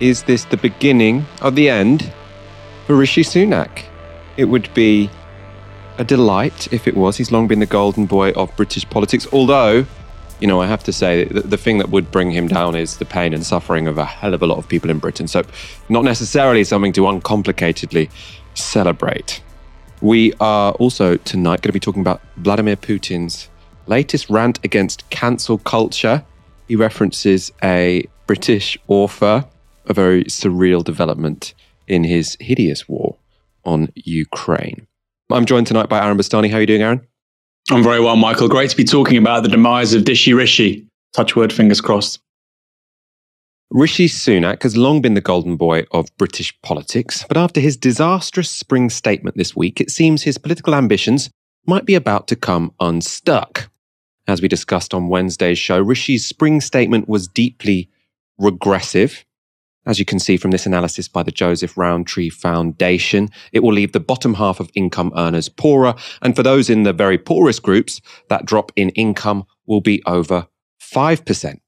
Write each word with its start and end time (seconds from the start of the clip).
is 0.00 0.22
this 0.24 0.44
the 0.44 0.56
beginning 0.56 1.26
of 1.40 1.54
the 1.54 1.68
end 1.68 2.12
for 2.86 2.96
Rishi 2.96 3.22
Sunak? 3.22 3.84
It 4.36 4.44
would 4.44 4.72
be 4.74 5.10
a 5.98 6.04
delight 6.04 6.72
if 6.72 6.86
it 6.86 6.96
was. 6.96 7.16
He's 7.16 7.32
long 7.32 7.48
been 7.48 7.58
the 7.58 7.66
golden 7.66 8.06
boy 8.06 8.30
of 8.32 8.54
British 8.56 8.88
politics, 8.88 9.26
although, 9.32 9.84
you 10.40 10.46
know, 10.46 10.60
I 10.60 10.66
have 10.66 10.84
to 10.84 10.92
say 10.92 11.24
that 11.24 11.50
the 11.50 11.56
thing 11.56 11.78
that 11.78 11.90
would 11.90 12.10
bring 12.12 12.30
him 12.30 12.46
down 12.46 12.76
is 12.76 12.98
the 12.98 13.04
pain 13.04 13.34
and 13.34 13.44
suffering 13.44 13.88
of 13.88 13.98
a 13.98 14.04
hell 14.04 14.34
of 14.34 14.42
a 14.42 14.46
lot 14.46 14.58
of 14.58 14.68
people 14.68 14.90
in 14.90 14.98
Britain. 15.00 15.26
So, 15.26 15.42
not 15.88 16.04
necessarily 16.04 16.62
something 16.64 16.92
to 16.92 17.02
uncomplicatedly 17.02 18.10
celebrate. 18.54 19.42
We 20.00 20.32
are 20.40 20.72
also 20.72 21.16
tonight 21.16 21.62
going 21.62 21.70
to 21.70 21.72
be 21.72 21.80
talking 21.80 22.02
about 22.02 22.20
Vladimir 22.36 22.76
Putin's 22.76 23.48
latest 23.88 24.30
rant 24.30 24.60
against 24.62 25.08
cancel 25.10 25.58
culture. 25.58 26.24
He 26.68 26.76
references 26.76 27.50
a 27.64 28.06
British 28.28 28.78
author, 28.86 29.44
a 29.88 29.94
very 29.94 30.24
surreal 30.24 30.84
development 30.84 31.54
in 31.86 32.04
his 32.04 32.36
hideous 32.40 32.88
war 32.88 33.16
on 33.64 33.90
Ukraine. 33.94 34.86
I'm 35.30 35.46
joined 35.46 35.66
tonight 35.66 35.88
by 35.88 36.02
Aaron 36.02 36.16
Bastani. 36.16 36.50
How 36.50 36.58
are 36.58 36.60
you 36.60 36.66
doing, 36.66 36.82
Aaron? 36.82 37.06
I'm 37.70 37.82
very 37.82 38.00
well, 38.00 38.16
Michael. 38.16 38.48
Great 38.48 38.70
to 38.70 38.76
be 38.76 38.84
talking 38.84 39.18
about 39.18 39.42
the 39.42 39.48
demise 39.48 39.92
of 39.92 40.04
Dishy 40.04 40.34
Rishi. 40.34 40.86
Touch 41.12 41.36
word, 41.36 41.52
fingers 41.52 41.80
crossed. 41.80 42.20
Rishi 43.70 44.08
Sunak 44.08 44.62
has 44.62 44.78
long 44.78 45.02
been 45.02 45.12
the 45.12 45.20
golden 45.20 45.56
boy 45.56 45.84
of 45.92 46.08
British 46.16 46.58
politics, 46.62 47.26
but 47.28 47.36
after 47.36 47.60
his 47.60 47.76
disastrous 47.76 48.48
spring 48.48 48.88
statement 48.88 49.36
this 49.36 49.54
week, 49.54 49.78
it 49.78 49.90
seems 49.90 50.22
his 50.22 50.38
political 50.38 50.74
ambitions 50.74 51.28
might 51.66 51.84
be 51.84 51.94
about 51.94 52.26
to 52.28 52.36
come 52.36 52.72
unstuck. 52.80 53.68
As 54.26 54.40
we 54.40 54.48
discussed 54.48 54.94
on 54.94 55.08
Wednesday's 55.08 55.58
show, 55.58 55.78
Rishi's 55.78 56.26
spring 56.26 56.62
statement 56.62 57.08
was 57.08 57.28
deeply 57.28 57.90
regressive. 58.38 59.26
As 59.88 59.98
you 59.98 60.04
can 60.04 60.18
see 60.18 60.36
from 60.36 60.50
this 60.50 60.66
analysis 60.66 61.08
by 61.08 61.22
the 61.22 61.32
Joseph 61.32 61.78
Rowntree 61.78 62.28
Foundation, 62.28 63.30
it 63.52 63.60
will 63.60 63.72
leave 63.72 63.92
the 63.92 63.98
bottom 63.98 64.34
half 64.34 64.60
of 64.60 64.70
income 64.74 65.10
earners 65.16 65.48
poorer. 65.48 65.94
And 66.20 66.36
for 66.36 66.42
those 66.42 66.68
in 66.68 66.82
the 66.82 66.92
very 66.92 67.16
poorest 67.16 67.62
groups, 67.62 68.02
that 68.28 68.44
drop 68.44 68.70
in 68.76 68.90
income 68.90 69.44
will 69.66 69.80
be 69.80 70.02
over 70.04 70.46
5%. 70.78 71.60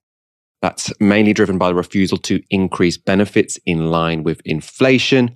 That's 0.60 0.92
mainly 1.00 1.32
driven 1.32 1.56
by 1.56 1.68
the 1.68 1.74
refusal 1.74 2.18
to 2.18 2.42
increase 2.50 2.98
benefits 2.98 3.58
in 3.64 3.90
line 3.90 4.22
with 4.22 4.42
inflation. 4.44 5.34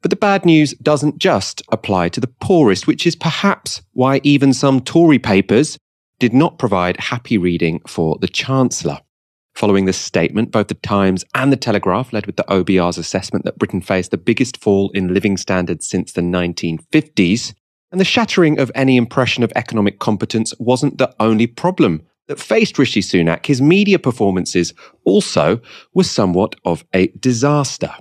But 0.00 0.10
the 0.10 0.16
bad 0.16 0.44
news 0.44 0.72
doesn't 0.74 1.18
just 1.18 1.62
apply 1.72 2.10
to 2.10 2.20
the 2.20 2.32
poorest, 2.40 2.86
which 2.86 3.08
is 3.08 3.16
perhaps 3.16 3.82
why 3.92 4.20
even 4.22 4.52
some 4.52 4.80
Tory 4.80 5.18
papers 5.18 5.76
did 6.20 6.32
not 6.32 6.60
provide 6.60 6.96
happy 7.00 7.36
reading 7.36 7.80
for 7.88 8.18
the 8.20 8.28
Chancellor. 8.28 9.00
Following 9.54 9.84
this 9.84 9.98
statement, 9.98 10.52
both 10.52 10.68
the 10.68 10.74
Times 10.74 11.24
and 11.34 11.52
the 11.52 11.56
Telegraph 11.56 12.12
led 12.12 12.26
with 12.26 12.36
the 12.36 12.44
OBR's 12.44 12.98
assessment 12.98 13.44
that 13.44 13.58
Britain 13.58 13.80
faced 13.80 14.10
the 14.10 14.16
biggest 14.16 14.56
fall 14.56 14.90
in 14.94 15.12
living 15.12 15.36
standards 15.36 15.86
since 15.86 16.12
the 16.12 16.22
1950s. 16.22 17.54
And 17.92 18.00
the 18.00 18.04
shattering 18.04 18.58
of 18.58 18.70
any 18.74 18.96
impression 18.96 19.42
of 19.42 19.52
economic 19.56 19.98
competence 19.98 20.54
wasn't 20.58 20.98
the 20.98 21.14
only 21.20 21.46
problem 21.46 22.02
that 22.28 22.38
faced 22.38 22.78
Rishi 22.78 23.02
Sunak. 23.02 23.46
His 23.46 23.60
media 23.60 23.98
performances 23.98 24.72
also 25.04 25.60
were 25.94 26.04
somewhat 26.04 26.54
of 26.64 26.84
a 26.94 27.08
disaster. 27.08 27.92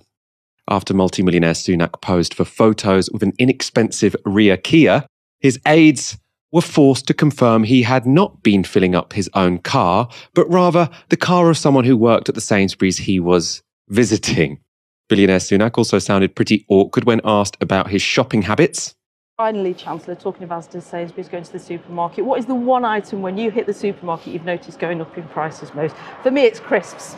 After 0.70 0.94
multimillionaire 0.94 1.54
Sunak 1.54 2.00
posed 2.02 2.36
for 2.36 2.46
photos 2.46 3.10
with 3.10 3.24
an 3.24 3.34
inexpensive 3.40 4.16
Ria 4.24 4.56
Kia, 4.56 5.08
his 5.40 5.60
aides 5.66 6.20
were 6.52 6.62
forced 6.62 7.08
to 7.08 7.14
confirm 7.14 7.64
he 7.64 7.84
had 7.84 8.06
not 8.06 8.42
been 8.44 8.64
filling 8.64 8.96
up 8.96 9.14
his 9.14 9.30
own 9.34 9.60
car, 9.60 10.10
but 10.34 10.50
rather 10.50 10.90
the 11.10 11.18
car 11.18 11.50
of 11.50 11.58
someone 11.58 11.84
who 11.84 11.96
worked 11.96 12.30
at 12.30 12.36
the 12.36 12.42
Sainsbury's 12.42 12.98
he 12.98 13.20
was 13.20 13.62
visiting. 13.88 14.60
Billionaire 15.08 15.40
Sunak 15.40 15.78
also 15.78 16.00
sounded 16.00 16.36
pretty 16.36 16.66
awkward 16.70 17.06
when 17.06 17.22
asked 17.24 17.58
about 17.62 17.90
his 17.90 18.02
shopping 18.02 18.44
habits. 18.44 18.96
Finally, 19.38 19.74
Chancellor, 19.74 20.16
talking 20.16 20.44
of 20.44 20.52
about 20.52 20.84
Sainsbury's 20.84 21.30
going 21.30 21.44
to 21.44 21.52
the 21.52 21.60
supermarket, 21.60 22.26
what 22.26 22.40
is 22.40 22.46
the 22.46 22.56
one 22.56 22.84
item 22.84 23.22
when 23.22 23.38
you 23.38 23.50
hit 23.50 23.66
the 23.66 23.74
supermarket 23.74 24.34
you've 24.34 24.44
noticed 24.46 24.80
going 24.80 25.02
up 25.02 25.18
in 25.18 25.24
prices 25.30 25.74
most? 25.74 25.96
For 26.24 26.30
me, 26.30 26.44
it's 26.44 26.60
crisps. 26.60 27.16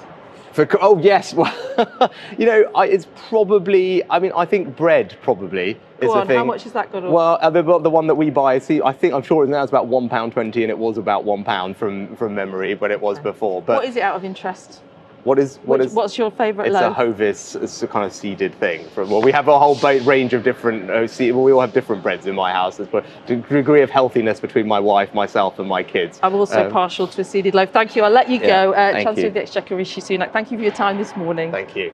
For, 0.53 0.67
oh 0.81 1.00
yes, 1.00 1.34
well, 1.34 1.51
you 2.38 2.45
know, 2.45 2.69
I, 2.75 2.88
it's 2.88 3.07
probably. 3.28 4.03
I 4.09 4.19
mean, 4.19 4.34
I 4.35 4.45
think 4.45 4.75
bread 4.75 5.17
probably 5.22 5.79
Go 6.01 6.07
is 6.07 6.13
on, 6.13 6.19
the 6.22 6.25
thing. 6.28 6.38
how 6.38 6.44
much 6.45 6.63
has 6.63 6.73
that 6.73 6.91
got 6.91 7.03
up? 7.03 7.12
Well, 7.12 7.38
uh, 7.41 7.50
the, 7.50 7.62
the 7.79 7.89
one 7.89 8.07
that 8.07 8.16
we 8.16 8.29
buy. 8.29 8.57
See, 8.59 8.81
I 8.81 8.91
think 8.91 9.13
I'm 9.13 9.22
sure 9.23 9.45
now 9.45 9.62
it's 9.63 9.72
about 9.72 9.88
one 9.88 10.09
pound 10.09 10.34
twenty, 10.34 10.63
and 10.63 10.69
it 10.72 10.78
was 10.78 10.97
about 10.97 11.23
one 11.23 11.44
pound 11.44 11.78
from 11.78 12.16
from 12.16 12.34
memory, 12.35 12.73
but 12.73 12.91
it 12.91 13.00
was 13.00 13.19
before. 13.19 13.62
But 13.62 13.78
what 13.78 13.85
is 13.85 13.95
it 13.95 14.01
out 14.03 14.16
of 14.16 14.25
interest? 14.25 14.81
what 15.23 15.38
is 15.38 15.57
what 15.66 15.78
Which- 15.78 15.90
is- 15.90 15.94
what's 15.94 16.17
your 16.17 16.31
favourite 16.31 16.72
loaf? 16.72 16.81
It's 16.81 16.97
loaf? 16.97 16.97
a 16.97 17.11
Hovis. 17.13 17.56
It's 17.63 17.84
a 17.84 17.88
kind 17.88 18.03
of 18.07 18.11
seeded 18.11 18.56
thing. 18.56 18.88
From 18.90 19.11
well, 19.11 19.22
we 19.22 19.31
have 19.31 19.47
a 19.47 19.59
whole 19.59 19.75
range 20.01 20.34
of 20.34 20.41
different. 20.44 20.90
Uh, 20.90 21.06
seed, 21.06 21.35
well, 21.35 21.44
we 21.44 21.51
all 21.51 21.61
have 21.61 21.73
different 21.73 22.01
breads 22.01 22.25
in 22.25 22.34
my 22.34 22.51
house. 22.51 22.78
There's 22.78 22.90
a 22.91 23.03
degree 23.28 23.84
of 23.84 23.91
healthiness 23.91 24.40
between 24.40 24.67
my 24.67 24.79
wife, 24.79 25.13
myself, 25.13 25.59
and 25.59 25.69
my 25.69 25.84
kids. 25.84 26.19
I'm 26.23 26.34
also 26.34 26.66
Um, 26.66 26.72
partial 26.72 27.06
to 27.06 27.22
a 27.22 27.23
seeded 27.23 27.53
loaf. 27.53 27.69
Thank 27.69 27.95
you. 27.95 28.01
I'll 28.01 28.09
let 28.09 28.29
you 28.29 28.40
Yeah, 28.40 28.66
go. 28.66 28.72
Uh, 28.72 28.91
thank 28.94 29.06
Chancellor 29.07 29.22
you. 29.22 29.28
of 29.28 29.34
the 29.35 29.41
Exchequer 29.44 29.75
Rishi 29.75 30.01
Sunak, 30.01 30.34
thank 30.34 30.50
you 30.50 30.57
for 30.57 30.63
your 30.63 30.73
time 30.73 30.97
this 30.97 31.16
morning. 31.16 31.51
Thank 31.51 31.75
you. 31.75 31.91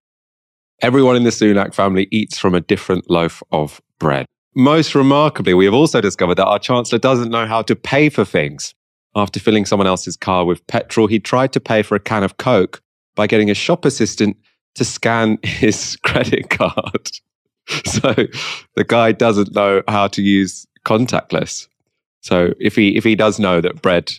Everyone 0.82 1.16
in 1.18 1.24
the 1.26 1.32
Sunak 1.32 1.74
family 1.74 2.08
eats 2.12 2.38
from 2.38 2.54
a 2.56 2.62
different 2.62 3.10
loaf 3.10 3.44
of 3.52 3.82
bread. 4.00 4.26
Most 4.56 4.96
remarkably, 4.96 5.54
we 5.54 5.66
have 5.66 5.74
also 5.74 6.02
discovered 6.02 6.36
that 6.36 6.48
our 6.48 6.60
Chancellor 6.60 7.00
doesn't 7.00 7.30
know 7.30 7.46
how 7.46 7.62
to 7.62 7.76
pay 7.76 8.10
for 8.10 8.26
things. 8.26 8.74
After 9.16 9.40
filling 9.40 9.66
someone 9.66 9.88
else's 9.88 10.18
car 10.18 10.46
with 10.46 10.66
petrol, 10.68 11.08
he 11.08 11.20
tried 11.20 11.54
to 11.54 11.60
pay 11.60 11.84
for 11.84 11.96
a 11.96 12.00
can 12.00 12.24
of 12.24 12.38
Coke 12.38 12.82
by 13.16 13.28
getting 13.28 13.50
a 13.50 13.56
shop 13.56 13.86
assistant 13.86 14.38
to 14.76 14.86
scan 14.86 15.38
his 15.44 15.98
credit 16.04 16.50
card. 16.50 17.12
So 17.84 18.14
the 18.78 18.86
guy 18.88 19.12
doesn't 19.12 19.54
know 19.54 19.84
how 19.90 20.08
to 20.08 20.22
use 20.22 20.66
contactless. 20.86 21.68
So 22.22 22.54
if 22.62 22.78
he 22.78 22.96
if 22.96 23.04
he 23.04 23.14
does 23.14 23.40
know 23.40 23.60
that 23.60 23.82
bread 23.82 24.14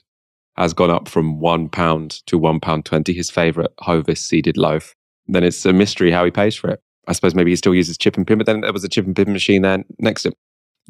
has 0.58 0.74
gone 0.74 0.90
up 0.90 1.08
from 1.08 1.40
one 1.40 1.70
pound 1.70 2.20
to 2.26 2.36
one 2.36 2.60
pound 2.60 2.84
twenty, 2.84 3.14
his 3.14 3.30
favourite 3.30 3.70
Hovis 3.80 4.20
seeded 4.20 4.58
loaf, 4.58 4.94
then 5.28 5.44
it's 5.44 5.64
a 5.64 5.72
mystery 5.72 6.10
how 6.10 6.26
he 6.26 6.30
pays 6.30 6.56
for 6.56 6.68
it. 6.68 6.82
I 7.08 7.12
suppose 7.12 7.34
maybe 7.34 7.50
he 7.50 7.56
still 7.56 7.74
uses 7.74 7.96
chip 7.96 8.16
and 8.16 8.26
pin, 8.26 8.38
but 8.38 8.46
then 8.46 8.60
there 8.60 8.72
was 8.72 8.84
a 8.84 8.88
chip 8.88 9.06
and 9.06 9.16
pin 9.16 9.32
machine 9.32 9.62
there 9.62 9.82
next 9.98 10.22
to 10.22 10.28
him. 10.28 10.34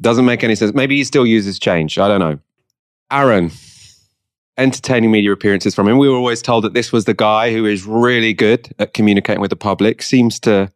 Doesn't 0.00 0.24
make 0.24 0.44
any 0.44 0.54
sense. 0.54 0.74
Maybe 0.74 0.96
he 0.96 1.04
still 1.04 1.26
uses 1.26 1.58
change. 1.58 1.98
I 1.98 2.08
don't 2.08 2.20
know. 2.20 2.38
Aaron, 3.10 3.50
entertaining 4.56 5.10
media 5.10 5.32
appearances 5.32 5.74
from 5.74 5.88
him. 5.88 5.98
We 5.98 6.08
were 6.08 6.16
always 6.16 6.42
told 6.42 6.64
that 6.64 6.74
this 6.74 6.92
was 6.92 7.04
the 7.04 7.14
guy 7.14 7.52
who 7.52 7.64
is 7.64 7.86
really 7.86 8.34
good 8.34 8.74
at 8.78 8.94
communicating 8.94 9.40
with 9.40 9.50
the 9.50 9.56
public. 9.56 10.02
Seems 10.02 10.38
to, 10.40 10.70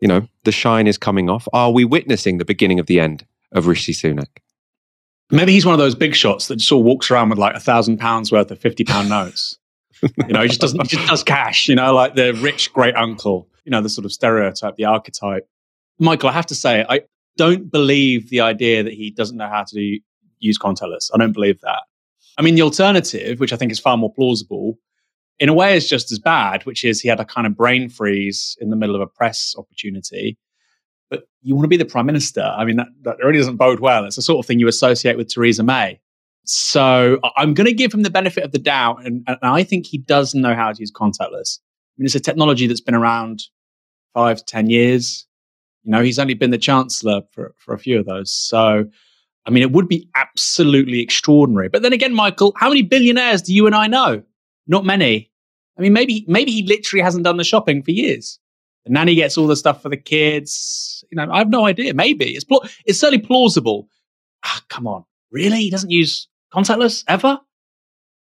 you 0.00 0.08
know, 0.08 0.28
the 0.44 0.52
shine 0.52 0.86
is 0.86 0.98
coming 0.98 1.28
off. 1.28 1.48
Are 1.52 1.70
we 1.70 1.84
witnessing 1.84 2.38
the 2.38 2.44
beginning 2.44 2.78
of 2.78 2.86
the 2.86 3.00
end 3.00 3.26
of 3.50 3.66
Rishi 3.66 3.92
Sunak? 3.92 4.28
Maybe 5.30 5.52
he's 5.52 5.64
one 5.64 5.72
of 5.72 5.78
those 5.78 5.94
big 5.94 6.14
shots 6.14 6.48
that 6.48 6.56
just 6.56 6.70
all 6.70 6.82
walks 6.82 7.10
around 7.10 7.30
with 7.30 7.38
like 7.38 7.56
a 7.56 7.60
thousand 7.60 7.98
pounds 7.98 8.30
worth 8.30 8.50
of 8.50 8.58
fifty 8.58 8.84
pound 8.84 9.08
notes. 9.08 9.58
you 10.02 10.34
know, 10.34 10.42
he 10.42 10.48
just 10.48 10.60
doesn't. 10.60 10.82
He 10.82 10.96
just 10.96 11.08
does 11.08 11.22
cash. 11.22 11.68
You 11.68 11.74
know, 11.74 11.94
like 11.94 12.14
the 12.14 12.34
rich 12.34 12.72
great 12.72 12.94
uncle. 12.94 13.48
You 13.64 13.70
know, 13.70 13.80
the 13.80 13.88
sort 13.88 14.04
of 14.04 14.12
stereotype, 14.12 14.76
the 14.76 14.84
archetype. 14.84 15.48
Michael, 15.98 16.28
I 16.28 16.32
have 16.32 16.46
to 16.46 16.54
say, 16.54 16.84
I 16.88 17.02
don't 17.36 17.70
believe 17.70 18.30
the 18.30 18.40
idea 18.40 18.82
that 18.82 18.92
he 18.92 19.10
doesn't 19.10 19.36
know 19.36 19.48
how 19.48 19.64
to 19.68 19.98
use 20.38 20.58
contactless. 20.58 21.10
I 21.14 21.18
don't 21.18 21.32
believe 21.32 21.60
that. 21.60 21.82
I 22.38 22.42
mean, 22.42 22.54
the 22.54 22.62
alternative, 22.62 23.40
which 23.40 23.52
I 23.52 23.56
think 23.56 23.72
is 23.72 23.78
far 23.78 23.96
more 23.96 24.12
plausible, 24.12 24.78
in 25.38 25.48
a 25.48 25.54
way 25.54 25.76
is 25.76 25.88
just 25.88 26.12
as 26.12 26.18
bad, 26.18 26.64
which 26.64 26.84
is 26.84 27.00
he 27.00 27.08
had 27.08 27.20
a 27.20 27.24
kind 27.24 27.46
of 27.46 27.56
brain 27.56 27.88
freeze 27.88 28.56
in 28.60 28.70
the 28.70 28.76
middle 28.76 28.94
of 28.94 29.00
a 29.00 29.06
press 29.06 29.54
opportunity. 29.56 30.38
But 31.10 31.24
you 31.42 31.54
want 31.54 31.64
to 31.64 31.68
be 31.68 31.76
the 31.76 31.84
prime 31.84 32.06
minister. 32.06 32.42
I 32.42 32.64
mean, 32.64 32.76
that, 32.76 32.88
that 33.02 33.18
really 33.18 33.38
doesn't 33.38 33.56
bode 33.56 33.80
well. 33.80 34.04
It's 34.04 34.16
the 34.16 34.22
sort 34.22 34.38
of 34.38 34.46
thing 34.46 34.58
you 34.58 34.68
associate 34.68 35.16
with 35.16 35.32
Theresa 35.32 35.62
May. 35.62 36.00
So 36.44 37.20
I'm 37.36 37.54
going 37.54 37.66
to 37.66 37.72
give 37.72 37.92
him 37.92 38.02
the 38.02 38.10
benefit 38.10 38.44
of 38.44 38.52
the 38.52 38.58
doubt. 38.58 39.04
And, 39.04 39.22
and 39.26 39.38
I 39.42 39.62
think 39.62 39.86
he 39.86 39.98
does 39.98 40.34
know 40.34 40.54
how 40.54 40.72
to 40.72 40.80
use 40.80 40.90
contactless. 40.90 41.58
Mean, 42.02 42.06
it's 42.06 42.16
a 42.16 42.20
technology 42.20 42.66
that's 42.66 42.80
been 42.80 42.96
around 42.96 43.44
five 44.12 44.38
to 44.38 44.44
10 44.44 44.68
years. 44.68 45.24
You 45.84 45.92
know, 45.92 46.02
he's 46.02 46.18
only 46.18 46.34
been 46.34 46.50
the 46.50 46.58
chancellor 46.58 47.22
for, 47.30 47.54
for 47.58 47.74
a 47.74 47.78
few 47.78 48.00
of 48.00 48.06
those. 48.06 48.32
So, 48.32 48.86
I 49.46 49.50
mean, 49.50 49.62
it 49.62 49.70
would 49.70 49.86
be 49.86 50.08
absolutely 50.16 50.98
extraordinary. 50.98 51.68
But 51.68 51.82
then 51.82 51.92
again, 51.92 52.12
Michael, 52.12 52.54
how 52.56 52.68
many 52.70 52.82
billionaires 52.82 53.42
do 53.42 53.54
you 53.54 53.66
and 53.66 53.74
I 53.76 53.86
know? 53.86 54.20
Not 54.66 54.84
many. 54.84 55.30
I 55.78 55.82
mean, 55.82 55.92
maybe 55.92 56.24
maybe 56.26 56.50
he 56.50 56.66
literally 56.66 57.04
hasn't 57.04 57.22
done 57.22 57.36
the 57.36 57.44
shopping 57.44 57.84
for 57.84 57.92
years. 57.92 58.40
The 58.84 58.92
nanny 58.92 59.14
gets 59.14 59.38
all 59.38 59.46
the 59.46 59.54
stuff 59.54 59.80
for 59.80 59.88
the 59.88 59.96
kids. 59.96 61.04
You 61.12 61.16
know, 61.16 61.30
I 61.30 61.38
have 61.38 61.50
no 61.50 61.66
idea. 61.66 61.94
Maybe 61.94 62.34
it's 62.34 62.44
pla- 62.44 62.66
it's 62.84 62.98
certainly 62.98 63.24
plausible. 63.24 63.88
Ah, 64.44 64.60
come 64.68 64.88
on, 64.88 65.04
really? 65.30 65.58
He 65.60 65.70
doesn't 65.70 65.90
use 65.90 66.26
contactless 66.52 67.04
ever? 67.06 67.38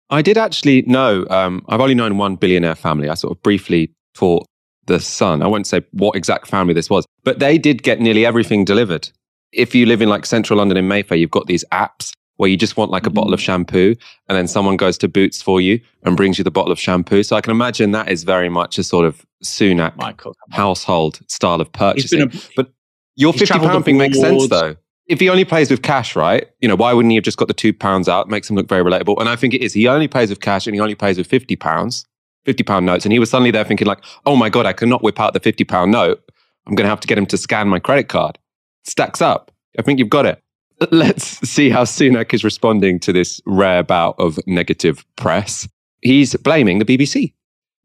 I 0.10 0.22
did 0.22 0.38
actually 0.38 0.84
know. 0.84 1.26
Um, 1.30 1.66
I've 1.68 1.82
only 1.82 1.96
known 1.96 2.18
one 2.18 2.36
billionaire 2.36 2.76
family. 2.76 3.10
I 3.10 3.14
sort 3.16 3.36
of 3.36 3.44
briefly 3.44 3.92
taught 4.14 4.46
the 4.86 5.00
son. 5.00 5.42
I 5.42 5.48
won't 5.48 5.68
say 5.68 5.82
what 5.92 6.16
exact 6.16 6.48
family 6.48 6.74
this 6.74 6.90
was, 6.90 7.06
but 7.24 7.40
they 7.40 7.58
did 7.58 7.84
get 7.84 8.00
nearly 8.00 8.26
everything 8.26 8.66
delivered. 8.66 9.10
If 9.52 9.76
you 9.76 9.86
live 9.86 10.02
in 10.02 10.10
like 10.10 10.26
central 10.26 10.58
London 10.58 10.78
in 10.78 10.88
Mayfair, 10.88 11.18
you've 11.18 11.32
got 11.32 11.48
these 11.48 11.64
apps 11.72 12.14
where 12.38 12.50
you 12.50 12.56
just 12.56 12.78
want 12.78 12.92
like 12.92 13.06
a 13.06 13.10
bottle 13.10 13.34
of 13.34 13.42
shampoo 13.42 13.96
and 14.28 14.38
then 14.38 14.48
someone 14.48 14.78
goes 14.78 14.98
to 15.00 15.08
Boots 15.08 15.42
for 15.42 15.60
you 15.60 15.80
and 16.04 16.16
brings 16.16 16.38
you 16.38 16.44
the 16.44 16.52
bottle 16.52 16.72
of 16.72 16.80
shampoo. 16.80 17.24
So 17.24 17.36
I 17.36 17.42
can 17.42 17.52
imagine 17.52 17.92
that 17.92 18.10
is 18.10 18.24
very 18.24 18.50
much 18.50 18.78
a 18.78 18.84
sort 18.84 19.06
of 19.06 19.26
Sunak 19.44 19.96
Michael. 19.98 20.36
household 20.52 21.20
style 21.28 21.62
of 21.62 21.72
purchasing. 21.72 22.22
a, 22.22 22.32
but 22.56 22.72
your 23.16 23.34
fifty 23.34 23.48
travelled 23.48 23.72
pound 23.72 23.86
thing 23.86 23.98
makes 23.98 24.20
sense 24.20 24.48
though. 24.48 24.76
If 25.08 25.20
he 25.20 25.30
only 25.30 25.46
plays 25.46 25.72
with 25.72 25.82
cash, 25.82 26.16
right? 26.16 26.50
You 26.60 26.68
know, 26.68 26.76
why 26.76 26.92
wouldn't 26.94 27.12
he 27.12 27.16
have 27.16 27.24
just 27.24 27.38
got 27.38 27.48
the 27.48 27.54
two 27.54 27.74
pounds 27.74 28.10
out? 28.10 28.30
Makes 28.30 28.50
him 28.50 28.56
look 28.56 28.68
very 28.68 28.84
relatable. 28.84 29.20
And 29.20 29.30
I 29.30 29.36
think 29.36 29.54
it 29.54 29.62
is. 29.62 29.74
He 29.74 29.88
only 29.88 30.08
plays 30.08 30.30
with 30.30 30.42
cash 30.42 30.68
and 30.68 30.76
he 30.76 30.82
only 30.82 30.96
plays 30.96 31.18
with 31.18 31.28
fifty 31.28 31.56
pounds, 31.56 32.06
fifty 32.46 32.64
pound 32.64 32.86
notes. 32.86 33.06
And 33.06 33.14
he 33.14 33.20
was 33.20 33.30
suddenly 33.30 33.52
there 33.52 33.64
thinking 33.64 33.88
like, 33.88 34.04
oh 34.26 34.36
my 34.36 34.50
god, 34.50 34.66
I 34.66 34.74
cannot 34.74 35.04
whip 35.04 35.20
out 35.20 35.34
the 35.34 35.40
fifty 35.40 35.64
pound 35.64 35.92
note. 35.92 36.22
I'm 36.68 36.76
going 36.76 36.86
to 36.86 36.90
have 36.90 37.00
to 37.00 37.08
get 37.08 37.18
him 37.18 37.26
to 37.28 37.38
scan 37.38 37.70
my 37.70 37.80
credit 37.80 38.10
card. 38.10 38.38
Stacks 38.84 39.22
up. 39.22 39.52
I 39.80 39.82
think 39.82 40.00
you've 40.00 40.10
got 40.10 40.26
it. 40.26 40.42
Let's 40.92 41.26
see 41.50 41.70
how 41.70 41.84
Sunak 41.84 42.34
is 42.34 42.44
responding 42.44 43.00
to 43.00 43.14
this 43.14 43.42
rare 43.46 43.84
bout 43.84 44.16
of 44.20 44.40
negative 44.46 45.06
press. 45.16 45.68
He's 46.02 46.36
blaming 46.36 46.80
the 46.80 46.86
BBC. 46.86 47.34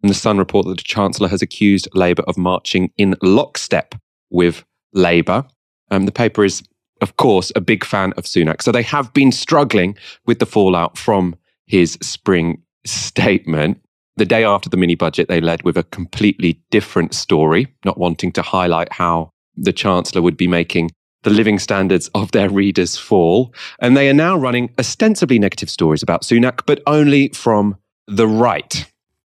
And 0.02 0.10
the 0.10 0.14
Sun 0.14 0.38
report 0.38 0.66
that 0.66 0.78
the 0.78 0.82
Chancellor 0.82 1.28
has 1.28 1.42
accused 1.42 1.88
Labour 1.94 2.24
of 2.26 2.36
marching 2.36 2.90
in 2.96 3.14
lockstep 3.22 3.94
with 4.30 4.64
Labour. 4.92 5.44
Um, 5.90 6.06
the 6.06 6.12
paper 6.12 6.44
is, 6.44 6.62
of 7.02 7.16
course, 7.16 7.52
a 7.56 7.60
big 7.60 7.84
fan 7.84 8.12
of 8.16 8.24
Sunak. 8.24 8.62
So 8.62 8.72
they 8.72 8.82
have 8.82 9.12
been 9.12 9.32
struggling 9.32 9.96
with 10.24 10.38
the 10.38 10.46
fallout 10.46 10.96
from 10.96 11.34
his 11.66 11.98
spring 12.00 12.62
statement. 12.86 13.82
The 14.16 14.24
day 14.24 14.44
after 14.44 14.68
the 14.68 14.76
mini 14.76 14.94
budget, 14.94 15.28
they 15.28 15.40
led 15.40 15.62
with 15.62 15.76
a 15.76 15.82
completely 15.84 16.60
different 16.70 17.14
story, 17.14 17.66
not 17.84 17.98
wanting 17.98 18.32
to 18.32 18.42
highlight 18.42 18.92
how 18.92 19.30
the 19.56 19.72
Chancellor 19.72 20.22
would 20.22 20.36
be 20.36 20.46
making 20.46 20.90
the 21.22 21.30
living 21.30 21.58
standards 21.58 22.08
of 22.14 22.32
their 22.32 22.48
readers 22.48 22.96
fall. 22.96 23.54
And 23.80 23.96
they 23.96 24.08
are 24.08 24.14
now 24.14 24.36
running 24.36 24.70
ostensibly 24.78 25.38
negative 25.38 25.70
stories 25.70 26.02
about 26.02 26.22
Sunak, 26.22 26.62
but 26.66 26.82
only 26.86 27.28
from 27.28 27.76
the 28.06 28.28
right. 28.28 28.86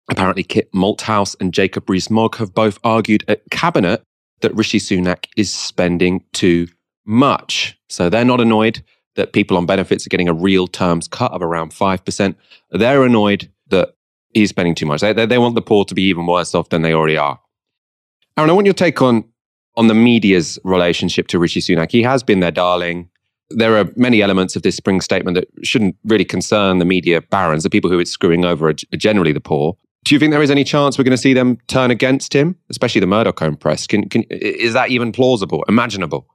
Apparently, 0.09 0.43
Kit 0.43 0.71
Malthouse 0.71 1.35
and 1.39 1.53
Jacob 1.53 1.89
Rees-Mogg 1.89 2.35
have 2.35 2.53
both 2.53 2.79
argued 2.83 3.23
at 3.27 3.41
Cabinet 3.49 4.03
that 4.41 4.55
Rishi 4.55 4.79
Sunak 4.79 5.25
is 5.35 5.51
spending 5.51 6.23
too 6.31 6.67
much. 7.05 7.77
So 7.89 8.09
they're 8.09 8.25
not 8.25 8.41
annoyed 8.41 8.83
that 9.15 9.33
people 9.33 9.57
on 9.57 9.65
benefits 9.65 10.05
are 10.05 10.09
getting 10.09 10.29
a 10.29 10.33
real 10.33 10.67
terms 10.67 11.07
cut 11.07 11.31
of 11.31 11.41
around 11.41 11.71
5%. 11.71 12.35
They're 12.71 13.03
annoyed 13.03 13.49
that 13.69 13.95
he's 14.33 14.49
spending 14.49 14.75
too 14.75 14.85
much. 14.85 15.01
They, 15.01 15.13
they, 15.13 15.25
they 15.25 15.37
want 15.37 15.55
the 15.55 15.61
poor 15.61 15.85
to 15.85 15.95
be 15.95 16.03
even 16.03 16.25
worse 16.25 16.53
off 16.53 16.69
than 16.69 16.81
they 16.81 16.93
already 16.93 17.17
are. 17.17 17.39
Aaron, 18.37 18.49
I 18.49 18.53
want 18.53 18.65
your 18.65 18.73
take 18.73 19.01
on, 19.01 19.23
on 19.77 19.87
the 19.87 19.93
media's 19.93 20.59
relationship 20.63 21.27
to 21.29 21.39
Rishi 21.39 21.61
Sunak. 21.61 21.91
He 21.91 22.03
has 22.03 22.23
been 22.23 22.41
their 22.41 22.51
darling. 22.51 23.09
There 23.49 23.77
are 23.77 23.89
many 23.95 24.21
elements 24.21 24.55
of 24.55 24.63
this 24.63 24.75
spring 24.75 24.99
statement 24.99 25.35
that 25.35 25.47
shouldn't 25.63 25.95
really 26.03 26.25
concern 26.25 26.79
the 26.79 26.85
media 26.85 27.21
barons. 27.21 27.63
The 27.63 27.69
people 27.69 27.89
who 27.89 27.99
it's 27.99 28.11
screwing 28.11 28.43
over 28.43 28.67
are 28.67 28.73
generally 28.97 29.31
the 29.31 29.39
poor. 29.39 29.77
Do 30.03 30.13
you 30.13 30.19
think 30.19 30.31
there 30.31 30.43
is 30.43 30.51
any 30.51 30.63
chance 30.63 30.97
we're 30.97 31.03
going 31.03 31.11
to 31.11 31.17
see 31.17 31.33
them 31.33 31.57
turn 31.67 31.89
against 31.89 32.33
him, 32.33 32.55
especially 32.69 33.01
the 33.01 33.07
Murdoch 33.07 33.41
owned 33.41 33.59
press? 33.59 33.87
Can, 33.87 34.07
can, 34.09 34.23
is 34.29 34.73
that 34.73 34.91
even 34.91 35.11
plausible, 35.11 35.63
imaginable? 35.67 36.27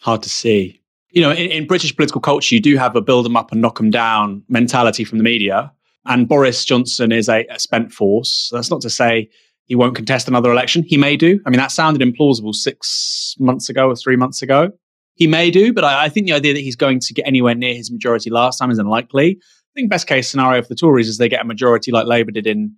Hard 0.00 0.22
to 0.22 0.28
see. 0.28 0.80
You 1.10 1.22
know, 1.22 1.30
in, 1.30 1.50
in 1.50 1.66
British 1.66 1.94
political 1.94 2.20
culture, 2.20 2.54
you 2.54 2.60
do 2.60 2.76
have 2.76 2.94
a 2.96 3.00
build 3.00 3.24
them 3.24 3.36
up 3.36 3.52
and 3.52 3.60
knock 3.60 3.78
them 3.78 3.90
down 3.90 4.42
mentality 4.48 5.04
from 5.04 5.18
the 5.18 5.24
media. 5.24 5.72
And 6.04 6.28
Boris 6.28 6.64
Johnson 6.64 7.10
is 7.10 7.28
a, 7.28 7.46
a 7.50 7.58
spent 7.58 7.92
force. 7.92 8.50
That's 8.52 8.70
not 8.70 8.80
to 8.82 8.90
say 8.90 9.28
he 9.66 9.74
won't 9.74 9.96
contest 9.96 10.28
another 10.28 10.52
election. 10.52 10.84
He 10.86 10.96
may 10.96 11.16
do. 11.16 11.40
I 11.44 11.50
mean, 11.50 11.58
that 11.58 11.72
sounded 11.72 12.06
implausible 12.06 12.54
six 12.54 13.34
months 13.38 13.68
ago 13.68 13.88
or 13.88 13.96
three 13.96 14.16
months 14.16 14.42
ago. 14.42 14.70
He 15.14 15.26
may 15.26 15.50
do, 15.50 15.72
but 15.72 15.82
I, 15.82 16.04
I 16.04 16.08
think 16.08 16.26
the 16.26 16.34
idea 16.34 16.54
that 16.54 16.60
he's 16.60 16.76
going 16.76 17.00
to 17.00 17.14
get 17.14 17.26
anywhere 17.26 17.54
near 17.54 17.74
his 17.74 17.90
majority 17.90 18.30
last 18.30 18.58
time 18.58 18.70
is 18.70 18.78
unlikely. 18.78 19.38
I 19.40 19.72
think 19.74 19.90
best 19.90 20.06
case 20.06 20.28
scenario 20.28 20.62
for 20.62 20.68
the 20.68 20.74
Tories 20.74 21.08
is 21.08 21.18
they 21.18 21.28
get 21.28 21.42
a 21.42 21.46
majority 21.46 21.90
like 21.90 22.06
Labour 22.06 22.30
did 22.30 22.46
in, 22.46 22.74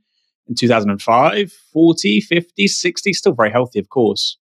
in 0.47 0.55
2005, 0.55 1.53
40, 1.73 2.21
50, 2.21 2.69
60, 2.69 3.13
still 3.13 3.33
very 3.33 3.51
healthy, 3.51 3.79
of 3.79 3.89
course. 3.89 4.39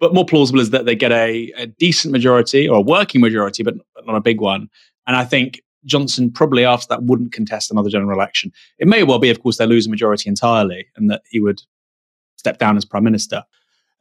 But 0.00 0.14
more 0.14 0.24
plausible 0.24 0.60
is 0.60 0.70
that 0.70 0.84
they 0.84 0.94
get 0.94 1.12
a, 1.12 1.52
a 1.56 1.66
decent 1.66 2.12
majority 2.12 2.68
or 2.68 2.76
a 2.78 2.80
working 2.80 3.20
majority, 3.20 3.62
but 3.62 3.74
not 4.06 4.14
a 4.14 4.20
big 4.20 4.40
one. 4.40 4.68
And 5.06 5.16
I 5.16 5.24
think 5.24 5.60
Johnson 5.84 6.30
probably 6.30 6.64
after 6.64 6.86
that 6.90 7.02
wouldn't 7.02 7.32
contest 7.32 7.70
another 7.70 7.90
general 7.90 8.16
election. 8.16 8.52
It 8.78 8.86
may 8.86 9.02
well 9.02 9.18
be, 9.18 9.30
of 9.30 9.42
course, 9.42 9.58
they 9.58 9.66
lose 9.66 9.86
a 9.86 9.90
majority 9.90 10.28
entirely 10.28 10.86
and 10.96 11.10
that 11.10 11.22
he 11.30 11.40
would 11.40 11.62
step 12.36 12.58
down 12.58 12.76
as 12.76 12.84
prime 12.84 13.04
minister. 13.04 13.42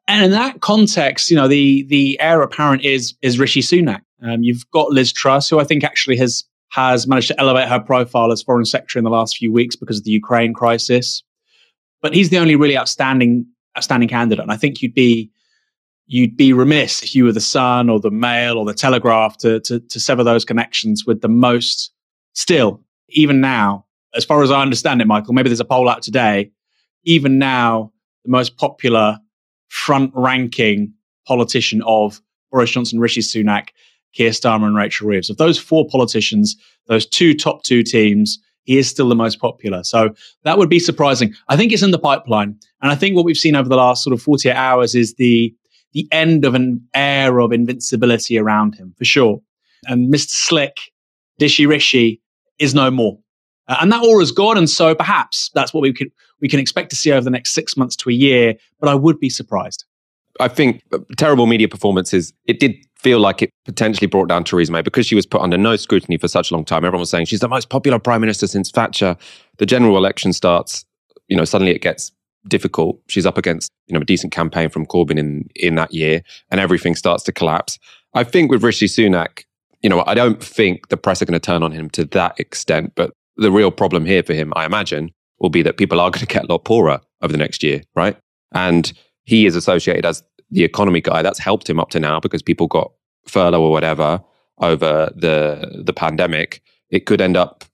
And 0.07 0.23
in 0.23 0.31
that 0.31 0.61
context, 0.61 1.29
you 1.29 1.35
know, 1.35 1.47
the 1.47 1.83
the 1.83 2.19
heir 2.19 2.41
apparent 2.41 2.83
is 2.83 3.15
is 3.21 3.39
Rishi 3.39 3.61
Sunak. 3.61 4.01
Um, 4.21 4.41
you've 4.41 4.69
got 4.71 4.91
Liz 4.91 5.11
Truss, 5.11 5.49
who 5.49 5.59
I 5.59 5.63
think 5.63 5.83
actually 5.83 6.17
has 6.17 6.45
has 6.69 7.07
managed 7.07 7.27
to 7.29 7.39
elevate 7.39 7.67
her 7.67 7.79
profile 7.79 8.31
as 8.31 8.41
foreign 8.41 8.65
secretary 8.65 8.99
in 8.99 9.03
the 9.03 9.09
last 9.09 9.37
few 9.37 9.51
weeks 9.51 9.75
because 9.75 9.97
of 9.97 10.03
the 10.03 10.11
Ukraine 10.11 10.53
crisis. 10.53 11.23
But 12.01 12.13
he's 12.13 12.29
the 12.29 12.37
only 12.37 12.55
really 12.55 12.77
outstanding 12.77 13.45
outstanding 13.77 14.09
candidate, 14.09 14.43
and 14.43 14.51
I 14.51 14.57
think 14.57 14.81
you'd 14.81 14.93
be 14.93 15.29
you'd 16.07 16.37
be 16.37 16.53
remiss 16.53 17.03
if 17.03 17.13
you 17.13 17.25
were 17.25 17.31
the 17.31 17.41
Sun 17.41 17.89
or 17.89 17.99
the 17.99 18.11
Mail 18.11 18.57
or 18.57 18.65
the 18.65 18.73
Telegraph 18.73 19.37
to, 19.39 19.59
to, 19.61 19.79
to 19.79 19.99
sever 19.99 20.23
those 20.23 20.45
connections 20.45 21.05
with 21.05 21.21
the 21.21 21.27
most, 21.27 21.91
still, 22.33 22.81
even 23.09 23.41
now, 23.41 23.85
as 24.15 24.25
far 24.25 24.41
as 24.41 24.49
I 24.49 24.61
understand 24.61 25.01
it, 25.01 25.07
Michael, 25.07 25.33
maybe 25.33 25.49
there's 25.49 25.59
a 25.59 25.65
poll 25.65 25.89
out 25.89 26.01
today, 26.01 26.51
even 27.03 27.37
now, 27.37 27.91
the 28.23 28.31
most 28.31 28.57
popular 28.57 29.19
front 29.67 30.11
ranking 30.15 30.93
politician 31.27 31.81
of 31.85 32.21
Boris 32.51 32.71
Johnson, 32.71 32.99
Rishi 32.99 33.21
Sunak, 33.21 33.69
Keir 34.13 34.31
Starmer, 34.31 34.65
and 34.65 34.75
Rachel 34.75 35.07
Reeves. 35.07 35.29
Of 35.29 35.37
those 35.37 35.59
four 35.59 35.87
politicians, 35.87 36.55
those 36.87 37.05
two 37.05 37.33
top 37.33 37.63
two 37.63 37.83
teams, 37.83 38.39
he 38.63 38.77
is 38.77 38.89
still 38.89 39.09
the 39.09 39.15
most 39.15 39.39
popular. 39.39 39.83
So 39.83 40.13
that 40.43 40.57
would 40.57 40.69
be 40.69 40.79
surprising. 40.79 41.33
I 41.49 41.57
think 41.57 41.71
it's 41.71 41.83
in 41.83 41.91
the 41.91 41.99
pipeline. 41.99 42.57
And 42.81 42.91
I 42.91 42.95
think 42.95 43.15
what 43.15 43.25
we've 43.25 43.37
seen 43.37 43.55
over 43.55 43.69
the 43.69 43.77
last 43.77 44.03
sort 44.03 44.13
of 44.13 44.21
48 44.21 44.53
hours 44.53 44.95
is 44.95 45.15
the 45.15 45.53
the 45.93 46.07
end 46.11 46.45
of 46.45 46.53
an 46.55 46.85
air 46.93 47.39
of 47.39 47.51
invincibility 47.51 48.37
around 48.37 48.75
him, 48.75 48.93
for 48.97 49.05
sure. 49.05 49.41
And 49.85 50.13
Mr. 50.13 50.29
Slick, 50.29 50.77
Dishy 51.39 51.67
Rishi, 51.67 52.21
is 52.59 52.73
no 52.73 52.91
more. 52.91 53.17
Uh, 53.67 53.77
and 53.81 53.91
that 53.91 54.03
aura's 54.03 54.31
gone. 54.31 54.57
And 54.57 54.69
so 54.69 54.95
perhaps 54.95 55.49
that's 55.53 55.73
what 55.73 55.81
we 55.81 55.93
could 55.93 56.11
we 56.39 56.47
can 56.47 56.59
expect 56.59 56.89
to 56.91 56.95
see 56.95 57.11
over 57.11 57.23
the 57.23 57.29
next 57.29 57.53
six 57.53 57.75
months 57.75 57.95
to 57.97 58.09
a 58.09 58.13
year. 58.13 58.55
But 58.79 58.89
I 58.89 58.95
would 58.95 59.19
be 59.19 59.29
surprised. 59.29 59.85
I 60.39 60.47
think 60.47 60.83
uh, 60.93 60.99
terrible 61.17 61.47
media 61.47 61.67
performances, 61.67 62.31
it 62.45 62.59
did 62.59 62.75
feel 62.95 63.19
like 63.19 63.41
it 63.41 63.51
potentially 63.65 64.07
brought 64.07 64.27
down 64.27 64.43
Theresa 64.43 64.71
May 64.71 64.81
because 64.81 65.05
she 65.05 65.15
was 65.15 65.25
put 65.25 65.41
under 65.41 65.57
no 65.57 65.75
scrutiny 65.75 66.17
for 66.17 66.27
such 66.27 66.51
a 66.51 66.53
long 66.53 66.65
time. 66.65 66.83
Everyone 66.83 66.99
was 66.99 67.09
saying 67.09 67.25
she's 67.25 67.39
the 67.39 67.47
most 67.47 67.69
popular 67.69 67.99
prime 67.99 68.21
minister 68.21 68.47
since 68.47 68.71
Thatcher. 68.71 69.17
The 69.57 69.65
general 69.65 69.97
election 69.97 70.33
starts, 70.33 70.85
you 71.27 71.35
know, 71.35 71.45
suddenly 71.45 71.73
it 71.73 71.81
gets 71.81 72.11
difficult. 72.49 72.99
She's 73.07 73.25
up 73.25 73.37
against, 73.37 73.71
you 73.87 73.93
know, 73.93 74.01
a 74.01 74.05
decent 74.05 74.31
campaign 74.31 74.69
from 74.69 74.85
Corbyn 74.85 75.17
in 75.17 75.49
in 75.55 75.75
that 75.75 75.93
year, 75.93 76.21
and 76.51 76.59
everything 76.59 76.95
starts 76.95 77.23
to 77.25 77.31
collapse. 77.31 77.77
I 78.13 78.23
think 78.23 78.51
with 78.51 78.63
Rishi 78.63 78.87
Sunak, 78.87 79.43
you 79.81 79.89
know, 79.89 80.03
I 80.07 80.13
don't 80.13 80.43
think 80.43 80.89
the 80.89 80.97
press 80.97 81.21
are 81.21 81.25
going 81.25 81.39
to 81.39 81.45
turn 81.45 81.63
on 81.63 81.71
him 81.71 81.89
to 81.91 82.05
that 82.05 82.39
extent. 82.39 82.93
But 82.95 83.11
the 83.35 83.51
real 83.51 83.71
problem 83.71 84.05
here 84.05 84.23
for 84.23 84.33
him, 84.33 84.53
I 84.55 84.65
imagine, 84.65 85.11
will 85.39 85.49
be 85.49 85.61
that 85.61 85.77
people 85.77 85.99
are 85.99 86.09
going 86.11 86.25
to 86.25 86.25
get 86.25 86.45
a 86.45 86.51
lot 86.51 86.65
poorer 86.65 86.99
over 87.21 87.31
the 87.31 87.37
next 87.37 87.63
year, 87.63 87.81
right? 87.95 88.17
And 88.53 88.91
he 89.23 89.45
is 89.45 89.55
associated 89.55 90.05
as 90.05 90.23
the 90.49 90.63
economy 90.63 91.01
guy. 91.01 91.21
That's 91.21 91.39
helped 91.39 91.69
him 91.69 91.79
up 91.79 91.89
to 91.89 91.99
now 91.99 92.19
because 92.19 92.41
people 92.41 92.67
got 92.67 92.91
furlough 93.25 93.61
or 93.61 93.71
whatever 93.71 94.21
over 94.59 95.11
the 95.15 95.83
the 95.85 95.93
pandemic. 95.93 96.61
It 96.89 97.05
could 97.05 97.21
end 97.21 97.37
up 97.37 97.65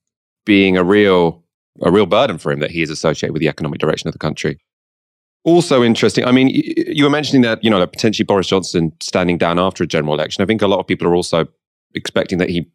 being 0.46 0.78
a 0.78 0.84
real 0.84 1.43
a 1.82 1.92
real 1.92 2.06
burden 2.06 2.38
for 2.38 2.52
him 2.52 2.60
that 2.60 2.72
he 2.72 2.82
is 2.82 2.90
associated 2.90 3.34
with 3.34 3.42
the 3.42 3.48
economic 3.48 3.80
direction 3.80 4.08
of 4.08 4.14
the 4.14 4.20
country. 4.20 4.60
Also 5.44 5.84
interesting. 5.84 6.24
I 6.24 6.32
mean, 6.32 6.50
you 6.50 7.04
were 7.04 7.10
mentioning 7.10 7.42
that 7.42 7.62
you 7.64 7.70
know 7.70 7.80
that 7.80 7.92
potentially 7.92 8.26
Boris 8.26 8.48
Johnson 8.48 8.94
standing 9.02 9.38
down 9.38 9.60
after 9.60 9.84
a 9.84 9.88
general 9.88 10.14
election. 10.14 10.42
I 10.42 10.46
think 10.46 10.62
a 10.62 10.68
lot 10.68 10.80
of 10.80 10.88
people 10.88 11.08
are 11.08 11.16
also 11.16 11.48
expecting 11.94 12.38
that 12.38 12.50
he 12.50 12.66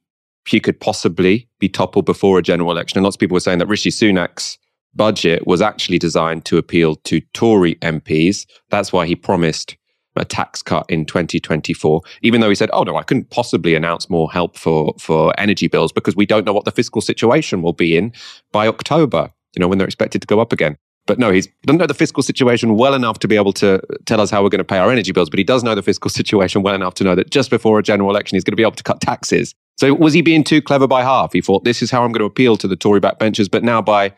he 0.47 0.61
could 0.61 0.81
possibly 0.81 1.49
be 1.59 1.69
toppled 1.69 2.07
before 2.07 2.38
a 2.38 2.43
general 2.43 2.71
election. 2.71 2.99
And 2.99 3.05
lots 3.05 3.17
of 3.17 3.21
people 3.21 3.35
were 3.35 3.40
saying 3.40 3.59
that 3.59 3.69
Rishi 3.69 3.90
Sunak's 3.90 4.59
budget 4.95 5.47
was 5.47 5.61
actually 5.62 5.99
designed 5.99 6.45
to 6.47 6.59
appeal 6.59 6.97
to 6.97 7.21
Tory 7.33 7.76
MPs. 7.76 8.47
That's 8.71 8.93
why 8.93 9.07
he 9.07 9.14
promised 9.14 9.76
a 10.19 10.25
tax 10.25 10.63
cut 10.63 10.87
in 10.89 11.05
2024, 11.05 12.03
even 12.23 12.41
though 12.41 12.49
he 12.49 12.55
said, 12.55 12.71
"Oh 12.73 12.83
no, 12.83 12.97
I 12.97 13.03
couldn't 13.03 13.31
possibly 13.31 13.75
announce 13.75 14.11
more 14.11 14.31
help 14.31 14.57
for 14.57 14.95
for 14.99 15.39
energy 15.39 15.69
bills 15.69 15.93
because 15.93 16.17
we 16.17 16.27
don't 16.27 16.45
know 16.45 16.53
what 16.53 16.65
the 16.65 16.73
fiscal 16.73 17.01
situation 17.01 17.63
will 17.63 17.73
be 17.73 17.97
in 17.97 18.13
by 18.53 18.67
October. 18.67 19.31
You 19.55 19.61
know, 19.61 19.69
when 19.69 19.79
they're 19.79 19.87
expected 19.87 20.21
to 20.23 20.27
go 20.27 20.41
up 20.41 20.53
again." 20.53 20.77
But 21.09 21.19
no, 21.19 21.33
he 21.33 21.41
doesn't 21.65 21.79
know 21.79 21.87
the 21.87 21.95
fiscal 21.95 22.23
situation 22.23 22.77
well 22.77 22.93
enough 22.93 23.19
to 23.21 23.29
be 23.29 23.35
able 23.35 23.55
to 23.55 23.81
tell 24.05 24.21
us 24.21 24.31
how 24.31 24.43
we're 24.43 24.51
going 24.51 24.59
to 24.59 24.65
pay 24.65 24.77
our 24.77 24.93
energy 24.93 25.11
bills. 25.11 25.31
But 25.31 25.39
he 25.39 25.45
does 25.45 25.65
know 25.65 25.75
the 25.75 25.83
fiscal 25.83 26.11
situation 26.21 26.63
well 26.63 26.75
enough 26.75 26.95
to 26.95 27.05
know 27.05 27.15
that 27.15 27.31
just 27.31 27.51
before 27.51 27.79
a 27.79 27.83
general 27.83 28.11
election, 28.11 28.37
he's 28.37 28.45
going 28.45 28.53
to 28.53 28.57
be 28.57 28.63
able 28.63 28.73
to 28.73 28.83
cut 28.83 29.01
taxes. 29.01 29.55
So 29.79 29.95
was 29.95 30.13
he 30.13 30.23
being 30.23 30.45
too 30.45 30.61
clever 30.61 30.87
by 30.87 31.03
half? 31.03 31.33
He 31.33 31.41
thought 31.41 31.65
this 31.65 31.83
is 31.83 31.91
how 31.91 32.05
I'm 32.05 32.13
going 32.13 32.21
to 32.21 32.27
appeal 32.27 32.57
to 32.59 32.69
the 32.69 32.77
Tory 32.77 33.01
backbenchers, 33.01 33.51
but 33.51 33.65
now 33.65 33.81
by 33.81 34.13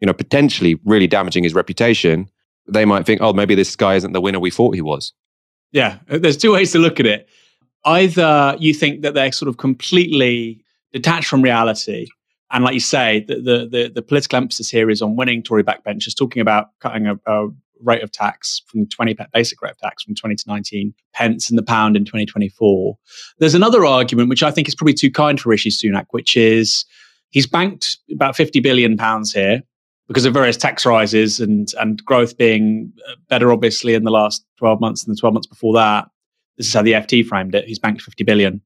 you 0.00 0.06
know 0.06 0.12
potentially 0.12 0.78
really 0.84 1.06
damaging 1.06 1.44
his 1.44 1.54
reputation, 1.54 2.28
they 2.68 2.84
might 2.84 3.06
think, 3.06 3.22
oh, 3.22 3.32
maybe 3.32 3.54
this 3.54 3.74
guy 3.74 3.94
isn't 3.94 4.12
the 4.12 4.20
winner 4.20 4.38
we 4.38 4.50
thought 4.50 4.74
he 4.74 4.82
was. 4.82 5.14
Yeah, 5.74 5.98
uh, 6.08 6.18
there's 6.18 6.36
two 6.36 6.52
ways 6.52 6.70
to 6.72 6.78
look 6.78 7.00
at 7.00 7.06
it. 7.06 7.28
Either 7.84 8.56
you 8.58 8.72
think 8.72 9.02
that 9.02 9.12
they're 9.12 9.32
sort 9.32 9.48
of 9.48 9.58
completely 9.58 10.62
detached 10.92 11.26
from 11.26 11.42
reality. 11.42 12.06
And 12.52 12.64
like 12.64 12.74
you 12.74 12.80
say, 12.80 13.24
the, 13.26 13.34
the, 13.34 13.68
the, 13.70 13.92
the 13.96 14.02
political 14.02 14.36
emphasis 14.36 14.70
here 14.70 14.88
is 14.88 15.02
on 15.02 15.16
winning 15.16 15.42
Tory 15.42 15.64
backbenchers, 15.64 16.16
talking 16.16 16.40
about 16.40 16.68
cutting 16.78 17.08
a, 17.08 17.16
a 17.26 17.48
rate 17.82 18.04
of 18.04 18.12
tax 18.12 18.62
from 18.68 18.86
20 18.86 19.16
basic 19.32 19.60
rate 19.60 19.72
of 19.72 19.78
tax 19.78 20.04
from 20.04 20.14
20 20.14 20.36
to 20.36 20.44
19 20.46 20.94
pence 21.12 21.50
in 21.50 21.56
the 21.56 21.62
pound 21.62 21.96
in 21.96 22.04
2024. 22.04 22.96
There's 23.38 23.54
another 23.54 23.84
argument 23.84 24.28
which 24.28 24.44
I 24.44 24.52
think 24.52 24.68
is 24.68 24.76
probably 24.76 24.94
too 24.94 25.10
kind 25.10 25.40
for 25.40 25.48
Rishi 25.48 25.70
Sunak, 25.70 26.06
which 26.10 26.36
is 26.36 26.84
he's 27.30 27.48
banked 27.48 27.98
about 28.12 28.36
50 28.36 28.60
billion 28.60 28.96
pounds 28.96 29.32
here 29.32 29.64
because 30.08 30.24
of 30.24 30.34
various 30.34 30.56
tax 30.56 30.84
rises 30.84 31.40
and 31.40 31.72
and 31.80 32.04
growth 32.04 32.36
being 32.36 32.92
uh, 33.08 33.14
better 33.28 33.52
obviously 33.52 33.94
in 33.94 34.04
the 34.04 34.10
last 34.10 34.44
12 34.58 34.80
months 34.80 35.04
than 35.04 35.14
the 35.14 35.20
12 35.20 35.34
months 35.34 35.46
before 35.46 35.74
that. 35.74 36.08
This 36.56 36.68
is 36.68 36.74
how 36.74 36.82
the 36.82 36.92
FT 36.92 37.26
framed 37.26 37.54
it. 37.54 37.66
He's 37.66 37.78
banked 37.78 38.02
50 38.02 38.22
billion. 38.24 38.60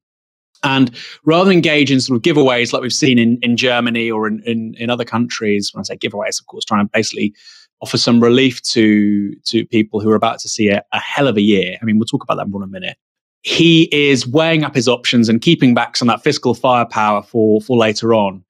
And 0.63 0.91
rather 1.23 1.45
than 1.45 1.53
engage 1.53 1.91
in 1.91 2.01
sort 2.01 2.17
of 2.17 2.21
giveaways 2.21 2.73
like 2.73 2.81
we've 2.81 2.93
seen 2.93 3.17
in, 3.17 3.39
in 3.41 3.55
Germany 3.55 4.11
or 4.11 4.27
in, 4.27 4.41
in, 4.45 4.75
in 4.77 4.89
other 4.89 5.05
countries, 5.05 5.71
when 5.73 5.79
I 5.79 5.83
say 5.83 5.97
giveaways, 5.97 6.39
of 6.39 6.47
course, 6.47 6.65
trying 6.65 6.85
to 6.85 6.91
basically 6.93 7.33
offer 7.81 7.97
some 7.97 8.21
relief 8.21 8.61
to 8.61 9.33
to 9.45 9.65
people 9.67 10.01
who 10.01 10.09
are 10.09 10.15
about 10.15 10.39
to 10.39 10.49
see 10.49 10.67
a, 10.67 10.83
a 10.91 10.99
hell 10.99 11.27
of 11.27 11.37
a 11.37 11.41
year. 11.41 11.77
I 11.81 11.85
mean, 11.85 11.97
we'll 11.97 12.05
talk 12.05 12.23
about 12.23 12.35
that 12.35 12.49
more 12.49 12.61
in 12.61 12.69
a 12.69 12.71
minute. 12.71 12.97
He 13.41 13.83
is 13.93 14.27
weighing 14.27 14.65
up 14.65 14.75
his 14.75 14.89
options 14.89 15.29
and 15.29 15.41
keeping 15.41 15.73
back 15.73 15.95
some 15.95 16.09
of 16.09 16.17
that 16.17 16.23
fiscal 16.23 16.53
firepower 16.53 17.23
for 17.23 17.61
for 17.61 17.77
later 17.77 18.13
on. 18.13 18.43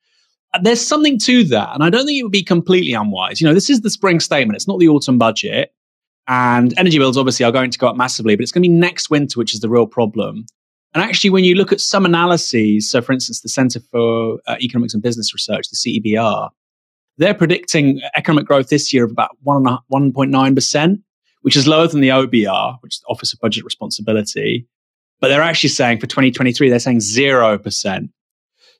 There's 0.61 0.85
something 0.85 1.19
to 1.19 1.43
that, 1.45 1.73
and 1.73 1.83
I 1.83 1.89
don't 1.89 2.05
think 2.05 2.19
it 2.19 2.23
would 2.23 2.31
be 2.31 2.43
completely 2.43 2.93
unwise. 2.93 3.39
You 3.39 3.47
know, 3.47 3.53
this 3.53 3.69
is 3.69 3.81
the 3.81 3.89
spring 3.89 4.19
statement; 4.19 4.55
it's 4.55 4.67
not 4.67 4.79
the 4.79 4.87
autumn 4.87 5.17
budget, 5.17 5.73
and 6.27 6.73
energy 6.77 6.97
bills 6.97 7.17
obviously 7.17 7.45
are 7.45 7.51
going 7.51 7.71
to 7.71 7.77
go 7.77 7.87
up 7.87 7.95
massively, 7.95 8.35
but 8.35 8.43
it's 8.43 8.51
going 8.51 8.63
to 8.63 8.69
be 8.69 8.73
next 8.73 9.09
winter, 9.09 9.37
which 9.37 9.53
is 9.53 9.59
the 9.59 9.69
real 9.69 9.85
problem. 9.85 10.45
And 10.93 11.03
actually, 11.03 11.29
when 11.29 11.43
you 11.43 11.55
look 11.55 11.71
at 11.71 11.79
some 11.79 12.05
analyses, 12.05 12.89
so 12.89 13.01
for 13.01 13.13
instance, 13.13 13.41
the 13.41 13.49
Center 13.49 13.79
for 13.91 14.39
uh, 14.47 14.55
Economics 14.59 14.93
and 14.93 15.03
Business 15.03 15.33
Research, 15.33 15.67
the 15.69 15.75
CEBR, 15.75 16.49
they're 17.17 17.33
predicting 17.33 18.01
economic 18.15 18.45
growth 18.45 18.69
this 18.69 18.91
year 18.93 19.03
of 19.03 19.11
about 19.11 19.37
1.9%, 19.45 21.01
which 21.41 21.55
is 21.55 21.67
lower 21.67 21.87
than 21.87 22.01
the 22.01 22.09
OBR, 22.09 22.77
which 22.81 22.95
is 22.95 23.01
the 23.01 23.07
Office 23.07 23.33
of 23.33 23.39
Budget 23.39 23.65
Responsibility. 23.65 24.67
But 25.19 25.27
they're 25.27 25.41
actually 25.41 25.69
saying 25.69 25.99
for 25.99 26.07
2023, 26.07 26.69
they're 26.69 26.79
saying 26.79 26.99
0%. 26.99 28.09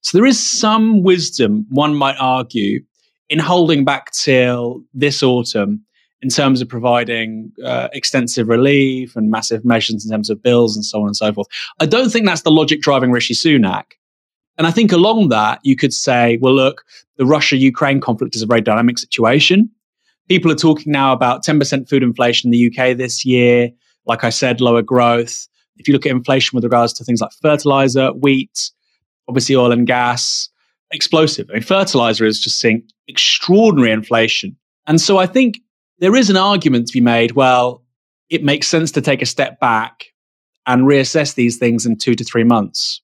So 0.01 0.17
there 0.17 0.25
is 0.25 0.39
some 0.39 1.03
wisdom, 1.03 1.65
one 1.69 1.95
might 1.95 2.15
argue, 2.19 2.81
in 3.29 3.39
holding 3.39 3.85
back 3.85 4.11
till 4.11 4.83
this 4.93 5.21
autumn 5.21 5.83
in 6.21 6.29
terms 6.29 6.61
of 6.61 6.67
providing 6.67 7.51
uh, 7.63 7.87
extensive 7.93 8.47
relief 8.47 9.15
and 9.15 9.31
massive 9.31 9.63
measures 9.63 10.03
in 10.03 10.11
terms 10.11 10.29
of 10.29 10.41
bills 10.41 10.75
and 10.75 10.83
so 10.83 11.01
on 11.01 11.07
and 11.07 11.15
so 11.15 11.31
forth. 11.31 11.47
I 11.79 11.85
don't 11.85 12.09
think 12.09 12.25
that's 12.25 12.41
the 12.41 12.51
logic 12.51 12.81
driving 12.81 13.11
Rishi 13.11 13.33
Sunak. 13.33 13.83
And 14.57 14.67
I 14.67 14.71
think 14.71 14.91
along 14.91 15.29
that, 15.29 15.59
you 15.63 15.77
could 15.77 15.93
say, 15.93 16.37
well, 16.41 16.53
look, 16.53 16.83
the 17.17 17.25
Russia 17.25 17.55
Ukraine 17.55 18.01
conflict 18.01 18.35
is 18.35 18.41
a 18.41 18.45
very 18.45 18.59
dynamic 18.59 18.97
situation. 18.97 19.69
People 20.27 20.51
are 20.51 20.55
talking 20.55 20.91
now 20.91 21.13
about 21.13 21.45
10% 21.45 21.87
food 21.87 22.03
inflation 22.03 22.49
in 22.49 22.51
the 22.51 22.67
UK 22.67 22.97
this 22.97 23.23
year. 23.23 23.69
Like 24.05 24.25
I 24.25 24.29
said, 24.29 24.59
lower 24.59 24.81
growth. 24.81 25.47
If 25.77 25.87
you 25.87 25.93
look 25.93 26.05
at 26.05 26.11
inflation 26.11 26.57
with 26.57 26.65
regards 26.65 26.91
to 26.93 27.05
things 27.05 27.21
like 27.21 27.31
fertilizer, 27.41 28.09
wheat, 28.09 28.71
obviously 29.29 29.55
oil 29.55 29.71
and 29.71 29.87
gas, 29.87 30.49
explosive. 30.91 31.49
I 31.49 31.53
mean, 31.53 31.61
fertilizer 31.61 32.25
is 32.25 32.41
just 32.41 32.59
seeing 32.59 32.83
extraordinary 33.07 33.91
inflation. 33.91 34.57
And 34.87 34.99
so 34.99 35.19
I 35.19 35.27
think 35.27 35.59
there 35.99 36.15
is 36.15 36.29
an 36.29 36.37
argument 36.37 36.87
to 36.87 36.93
be 36.93 37.01
made 37.01 37.33
well, 37.33 37.83
it 38.29 38.43
makes 38.43 38.67
sense 38.67 38.91
to 38.91 39.01
take 39.01 39.21
a 39.21 39.25
step 39.25 39.59
back 39.59 40.05
and 40.65 40.83
reassess 40.83 41.35
these 41.35 41.57
things 41.57 41.85
in 41.85 41.97
two 41.97 42.15
to 42.15 42.23
three 42.23 42.43
months 42.43 43.01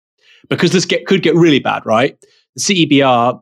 because 0.49 0.71
this 0.71 0.85
get, 0.85 1.05
could 1.05 1.21
get 1.21 1.35
really 1.35 1.59
bad, 1.59 1.85
right? 1.85 2.17
The 2.55 2.61
CEBR, 2.61 3.41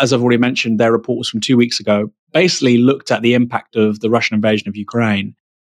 as 0.00 0.12
I've 0.12 0.22
already 0.22 0.38
mentioned, 0.38 0.78
their 0.78 0.92
report 0.92 1.18
was 1.18 1.28
from 1.28 1.40
two 1.40 1.56
weeks 1.56 1.80
ago, 1.80 2.10
basically 2.32 2.78
looked 2.78 3.10
at 3.10 3.22
the 3.22 3.34
impact 3.34 3.76
of 3.76 4.00
the 4.00 4.10
Russian 4.10 4.34
invasion 4.34 4.68
of 4.68 4.76
Ukraine. 4.76 5.34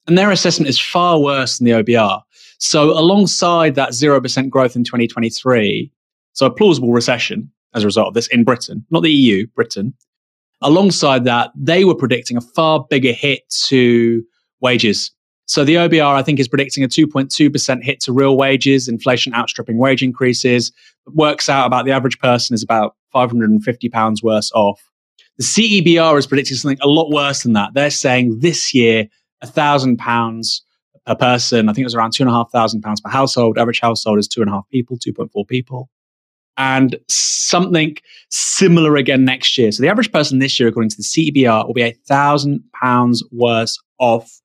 And 0.07 0.19
their 0.19 0.31
assessment 0.31 0.69
is 0.69 0.79
far 0.79 1.19
worse 1.19 1.59
than 1.59 1.65
the 1.65 1.83
OBR. 1.83 2.21
So, 2.59 2.91
alongside 2.91 3.75
that 3.75 3.91
0% 3.91 4.51
growth 4.51 4.77
in 4.77 4.85
2023, 4.85 5.91
so 6.35 6.47
a 6.47 6.51
plausible 6.51 6.93
recession 6.93 7.51
as 7.75 7.83
a 7.83 7.87
result 7.87 8.09
of 8.09 8.15
this 8.15 8.29
in 8.29 8.45
Britain, 8.45 8.85
not 8.91 9.03
the 9.03 9.11
EU, 9.11 9.47
Britain, 9.57 9.95
Alongside 10.65 11.25
that, 11.25 11.51
they 11.55 11.85
were 11.85 11.95
predicting 11.95 12.39
a 12.39 12.41
far 12.41 12.87
bigger 12.89 13.13
hit 13.13 13.43
to 13.67 14.25
wages. 14.63 15.11
So 15.45 15.63
the 15.63 15.75
OBR, 15.75 16.15
I 16.15 16.23
think, 16.23 16.41
is 16.41 16.49
predicting 16.49 16.83
a 16.83 16.89
2.2% 16.89 17.85
hit 17.85 18.01
to 18.01 18.13
real 18.13 18.39
wages, 18.39 18.89
inflation 18.89 19.35
outstripping 19.35 19.77
wage 19.77 20.03
increases. 20.03 20.73
It 21.07 21.15
works 21.15 21.51
out 21.51 21.67
about 21.67 21.85
the 21.85 21.93
average 21.93 22.19
person 22.19 22.55
is 22.55 22.63
about 22.63 22.97
550 23.13 23.91
pounds 23.91 24.23
worse 24.23 24.51
off. 24.55 24.81
The 25.37 25.45
CEBR 25.45 26.19
is 26.19 26.27
predicting 26.27 26.57
something 26.57 26.79
a 26.81 26.89
lot 26.89 27.11
worse 27.11 27.43
than 27.43 27.53
that. 27.53 27.75
They're 27.75 27.91
saying 27.91 28.39
this 28.39 28.73
year, 28.73 29.07
a 29.43 29.47
thousand 29.47 29.99
pounds 29.99 30.65
per 31.05 31.15
person. 31.15 31.69
I 31.69 31.75
think 31.75 31.83
it 31.83 31.85
was 31.85 31.95
around 31.95 32.13
two 32.13 32.23
and 32.23 32.31
a 32.31 32.35
half 32.35 32.51
thousand 32.51 32.81
pounds 32.81 33.03
per 33.03 33.11
household. 33.11 33.59
Average 33.59 33.81
household 33.81 34.19
is 34.19 34.29
two 34.29 34.41
and 34.41 34.49
a 34.49 34.55
half 34.55 34.69
people, 34.71 34.97
2.4 34.97 35.47
people 35.47 35.91
and 36.57 36.97
something 37.09 37.97
similar 38.31 38.97
again 38.97 39.25
next 39.25 39.57
year. 39.59 39.73
So 39.73 39.83
the 39.83 39.89
average 39.89 40.13
person 40.13 40.39
this 40.39 40.59
year, 40.59 40.69
according 40.69 40.91
to 40.91 40.97
the 40.97 41.03
CBR, 41.03 41.67
will 41.67 41.75
be 41.75 41.83
a 41.83 41.97
thousand 42.07 42.63
pounds 42.81 43.23
worse 43.33 43.79
off. 43.99 44.41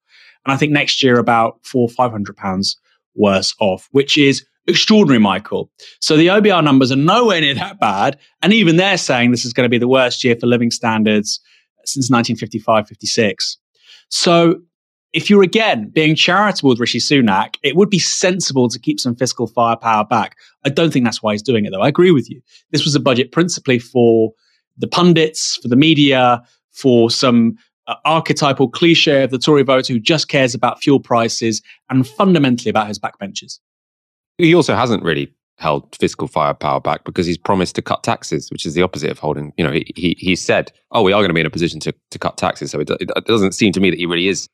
And 0.46 0.54
I 0.54 0.58
think 0.58 0.72
next 0.72 1.04
year 1.04 1.20
about 1.20 1.60
four, 1.64 1.90
five 1.90 2.12
hundred 2.12 2.38
pounds 2.38 2.78
worse 3.16 3.54
off, 3.60 3.88
which 3.92 4.18
is 4.18 4.46
extraordinary, 4.68 5.20
Michael. 5.20 5.70
So 6.00 6.16
the 6.16 6.28
OBR 6.28 6.64
numbers 6.64 6.92
are 6.92 6.96
nowhere 6.96 7.42
near 7.42 7.56
that 7.56 7.80
bad. 7.80 8.18
And 8.42 8.54
even 8.54 8.78
they're 8.78 8.98
saying 8.98 9.32
this 9.32 9.46
is 9.46 9.54
going 9.54 9.66
to 9.66 9.70
be 9.70 9.78
the 9.78 9.88
worst 9.88 10.24
year 10.24 10.36
for 10.36 10.48
living 10.48 10.72
standards 10.72 11.40
since 11.86 12.10
1955, 12.10 12.88
56. 12.88 13.58
So 14.10 14.62
if 15.14 15.30
you're 15.30 15.44
again 15.44 15.90
being 15.90 16.16
charitable 16.16 16.70
with 16.70 16.80
Rishi 16.80 17.00
Sunak, 17.00 17.56
it 17.64 17.76
would 17.76 17.90
be 17.90 18.00
sensible 18.00 18.70
to 18.70 18.80
keep 18.80 19.00
some 19.00 19.16
fiscal 19.16 19.48
firepower 19.48 20.06
back. 20.06 20.36
I 20.66 20.70
don't 20.70 20.92
think 20.92 21.06
that's 21.06 21.24
why 21.24 21.34
he's 21.34 21.42
doing 21.42 21.66
it, 21.66 21.72
though. 21.72 21.82
I 21.82 21.88
agree 21.88 22.12
with 22.12 22.30
you. 22.30 22.42
This 22.72 22.86
was 22.86 22.96
a 22.96 23.00
budget 23.00 23.32
principally 23.32 23.80
for 23.80 24.32
the 24.78 24.88
pundits, 24.88 25.58
for 25.58 25.68
the 25.68 25.76
media, 25.76 26.42
for 26.72 27.10
some 27.10 27.58
uh, 27.88 27.96
archetypal 28.06 28.70
cliche 28.70 29.24
of 29.24 29.32
the 29.32 29.40
Tory 29.40 29.64
voter 29.64 29.94
who 29.94 30.00
just 30.00 30.28
cares 30.28 30.54
about 30.54 30.82
fuel 30.82 31.00
prices 31.00 31.62
and 31.90 32.08
fundamentally 32.08 32.70
about 32.70 32.88
his 32.88 33.00
backbenchers. 33.00 33.60
He 34.38 34.54
also 34.54 34.76
hasn't 34.76 35.04
really 35.04 35.34
held 35.58 35.94
fiscal 35.96 36.28
firepower 36.28 36.80
back 36.80 37.04
because 37.04 37.26
he's 37.26 37.38
promised 37.38 37.76
to 37.76 37.82
cut 37.82 38.04
taxes, 38.04 38.50
which 38.50 38.66
is 38.66 38.76
the 38.76 38.82
opposite 38.84 39.10
of 39.10 39.20
holding. 39.20 39.52
You 39.58 39.66
know, 39.66 39.72
he 39.72 39.92
he, 39.96 40.16
he 40.20 40.36
said, 40.36 40.72
"Oh, 40.92 41.02
we 41.02 41.12
are 41.12 41.20
going 41.20 41.30
to 41.30 41.34
be 41.34 41.42
in 41.42 41.46
a 41.46 41.50
position 41.50 41.80
to, 41.82 41.94
to 42.12 42.20
cut 42.20 42.38
taxes." 42.38 42.72
So 42.72 42.80
it, 42.80 42.90
it 42.92 43.26
doesn't 43.26 43.54
seem 43.54 43.74
to 43.74 43.80
me 43.80 43.90
that 43.90 44.00
he 44.00 44.06
really 44.06 44.30
is 44.30 44.48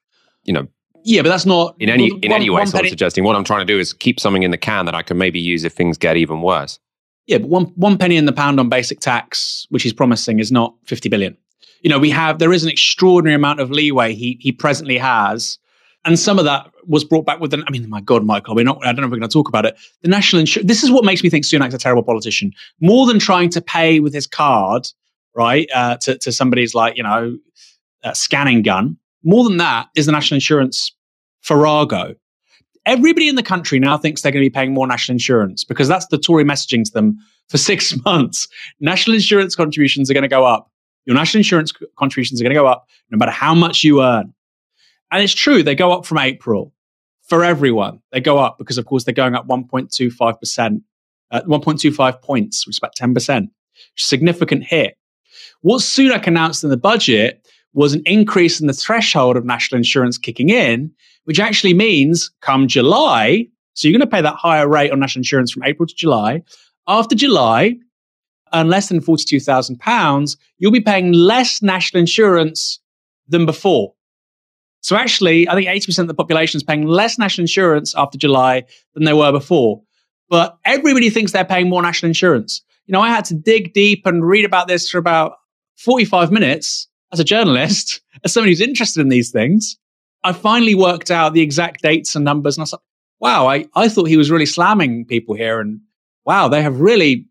you 0.45 0.53
know, 0.53 0.67
yeah, 1.03 1.21
but 1.21 1.29
that's 1.29 1.45
not 1.45 1.75
in 1.79 1.89
any 1.89 2.07
in 2.07 2.31
one, 2.31 2.41
any 2.41 2.49
way. 2.49 2.65
Sort 2.65 2.83
of 2.83 2.89
suggesting 2.89 3.23
what 3.23 3.35
I'm 3.35 3.43
trying 3.43 3.65
to 3.65 3.71
do 3.71 3.79
is 3.79 3.93
keep 3.93 4.19
something 4.19 4.41
in 4.41 4.49
the 4.49 4.57
can 4.57 4.85
that 4.85 4.95
I 4.95 5.03
can 5.03 5.17
maybe 5.17 5.39
use 5.39 5.63
if 5.63 5.73
things 5.73 5.97
get 5.99 6.17
even 6.17 6.41
worse. 6.41 6.79
Yeah, 7.27 7.37
but 7.37 7.49
one 7.49 7.65
one 7.75 7.97
penny 7.97 8.17
in 8.17 8.25
the 8.25 8.33
pound 8.33 8.59
on 8.59 8.69
basic 8.69 8.99
tax, 8.99 9.67
which 9.69 9.83
he's 9.83 9.93
promising, 9.93 10.39
is 10.39 10.51
not 10.51 10.73
50 10.85 11.09
billion. 11.09 11.37
You 11.81 11.91
know, 11.91 11.99
we 11.99 12.09
have 12.09 12.39
there 12.39 12.53
is 12.53 12.63
an 12.63 12.69
extraordinary 12.69 13.35
amount 13.35 13.59
of 13.59 13.69
leeway 13.69 14.15
he 14.15 14.39
he 14.41 14.51
presently 14.51 14.97
has, 14.97 15.59
and 16.05 16.17
some 16.17 16.39
of 16.39 16.45
that 16.45 16.71
was 16.87 17.03
brought 17.03 17.27
back 17.27 17.39
with 17.39 17.53
an. 17.53 17.63
I 17.67 17.71
mean, 17.71 17.87
my 17.87 18.01
God, 18.01 18.25
Michael, 18.25 18.55
we're 18.55 18.65
not. 18.65 18.79
I 18.83 18.87
don't 18.87 19.01
know 19.01 19.03
if 19.03 19.11
we're 19.11 19.17
going 19.17 19.29
to 19.29 19.33
talk 19.33 19.47
about 19.47 19.65
it. 19.65 19.77
The 20.01 20.09
national 20.09 20.39
insurance. 20.39 20.67
This 20.67 20.83
is 20.83 20.89
what 20.89 21.05
makes 21.05 21.21
me 21.21 21.29
think 21.29 21.45
Sunak's 21.45 21.75
a 21.75 21.77
terrible 21.77 22.03
politician. 22.03 22.51
More 22.81 23.05
than 23.05 23.19
trying 23.19 23.49
to 23.51 23.61
pay 23.61 23.99
with 23.99 24.13
his 24.13 24.25
card, 24.25 24.87
right, 25.35 25.69
uh, 25.71 25.97
to 25.97 26.17
to 26.17 26.31
somebody's 26.31 26.73
like 26.73 26.97
you 26.97 27.03
know, 27.03 27.37
uh, 28.03 28.13
scanning 28.13 28.63
gun 28.63 28.97
more 29.25 29.43
than 29.43 29.57
that 29.57 29.87
is 29.95 30.05
the 30.05 30.11
national 30.11 30.35
insurance 30.35 30.93
farrago. 31.41 32.15
Everybody 32.85 33.27
in 33.27 33.35
the 33.35 33.43
country 33.43 33.79
now 33.79 33.97
thinks 33.97 34.21
they're 34.21 34.31
going 34.31 34.43
to 34.43 34.49
be 34.49 34.53
paying 34.53 34.73
more 34.73 34.85
national 34.85 35.15
insurance 35.15 35.63
because 35.63 35.87
that's 35.87 36.05
the 36.07 36.19
Tory 36.19 36.43
messaging 36.43 36.83
to 36.85 36.91
them 36.91 37.17
for 37.49 37.57
six 37.71 37.95
months. 38.05 38.47
National 38.79 39.15
insurance 39.15 39.55
contributions 39.55 40.09
are 40.09 40.13
going 40.13 40.21
to 40.21 40.27
go 40.27 40.45
up. 40.45 40.71
Your 41.05 41.15
national 41.15 41.39
insurance 41.39 41.73
contributions 41.97 42.39
are 42.39 42.43
going 42.43 42.53
to 42.53 42.59
go 42.59 42.67
up 42.67 42.87
no 43.09 43.17
matter 43.17 43.31
how 43.31 43.53
much 43.53 43.83
you 43.83 44.01
earn. 44.01 44.33
And 45.11 45.23
it's 45.23 45.33
true, 45.33 45.63
they 45.63 45.75
go 45.75 45.91
up 45.91 46.05
from 46.05 46.19
April 46.19 46.73
for 47.23 47.43
everyone. 47.43 48.01
They 48.11 48.21
go 48.21 48.37
up 48.37 48.57
because, 48.57 48.77
of 48.77 48.85
course, 48.85 49.03
they're 49.03 49.13
going 49.13 49.35
up 49.35 49.47
1.25%, 49.47 50.81
uh, 51.31 51.41
1.25 51.41 52.21
points, 52.21 52.65
which 52.65 52.75
is 52.75 52.79
about 52.79 52.95
10%. 52.95 53.47
Significant 53.95 54.63
hit. 54.63 54.97
What 55.61 55.81
Sunak 55.81 56.27
announced 56.27 56.63
in 56.63 56.69
the 56.69 56.77
budget 56.77 57.44
was 57.75 57.93
an 57.93 58.01
increase 58.05 58.59
in 58.59 58.67
the 58.67 58.73
threshold 58.73 59.35
of 59.35 59.45
national 59.45 59.77
insurance 59.77 60.17
kicking 60.17 60.49
in, 60.49 60.89
which 61.25 61.39
actually 61.39 61.73
means 61.73 62.31
come 62.41 62.67
July, 62.67 63.45
so 63.73 63.87
you're 63.87 63.97
going 63.97 64.09
to 64.09 64.15
pay 64.15 64.21
that 64.21 64.35
higher 64.35 64.67
rate 64.67 64.91
on 64.91 64.99
national 64.99 65.19
insurance 65.19 65.51
from 65.51 65.63
April 65.63 65.85
to 65.85 65.93
July. 65.93 66.41
After 66.87 67.15
July, 67.15 67.75
earn 68.53 68.69
less 68.69 68.87
than 68.87 69.01
£42,000, 69.01 70.37
you'll 70.57 70.71
be 70.71 70.79
paying 70.79 71.11
less 71.11 71.61
national 71.61 71.99
insurance 71.99 72.79
than 73.27 73.45
before. 73.45 73.93
So 74.79 74.95
actually, 74.95 75.49
I 75.49 75.55
think 75.55 75.67
80% 75.67 75.99
of 75.99 76.07
the 76.07 76.13
population 76.13 76.57
is 76.57 76.63
paying 76.63 76.85
less 76.85 77.19
national 77.19 77.43
insurance 77.43 77.93
after 77.95 78.17
July 78.17 78.63
than 78.93 79.03
they 79.03 79.13
were 79.13 79.33
before. 79.33 79.81
But 80.29 80.57
everybody 80.63 81.09
thinks 81.09 81.33
they're 81.33 81.43
paying 81.43 81.69
more 81.69 81.81
national 81.81 82.09
insurance. 82.09 82.61
you 82.85 82.93
know, 82.93 83.01
I 83.01 83.09
had 83.09 83.25
to 83.25 83.33
dig 83.33 83.73
deep 83.73 84.05
and 84.05 84.25
read 84.25 84.45
about 84.45 84.67
this 84.67 84.89
for 84.89 84.97
about 84.97 85.33
45 85.77 86.31
minutes 86.31 86.87
as 87.15 87.19
a 87.21 87.23
journalist, 87.23 88.01
as 88.25 88.33
somebody 88.33 88.51
who's 88.51 88.61
interested 88.61 88.99
in 88.99 89.09
these 89.09 89.31
things. 89.31 89.77
I 90.25 90.33
finally 90.33 90.75
worked 90.75 91.11
out 91.11 91.33
the 91.33 91.41
exact 91.41 91.81
dates 91.81 92.15
and 92.15 92.25
numbers. 92.25 92.57
And 92.57 92.61
I 92.61 92.63
was 92.63 92.73
like, 92.73 92.81
wow, 93.21 93.47
I, 93.47 93.65
I 93.75 93.87
thought 93.87 94.09
he 94.09 94.17
was 94.17 94.29
really 94.29 94.45
slamming 94.45 95.05
people 95.05 95.33
here. 95.35 95.61
And 95.61 95.79
wow, 96.25 96.49
they 96.49 96.61
have 96.61 96.81
really 96.81 97.25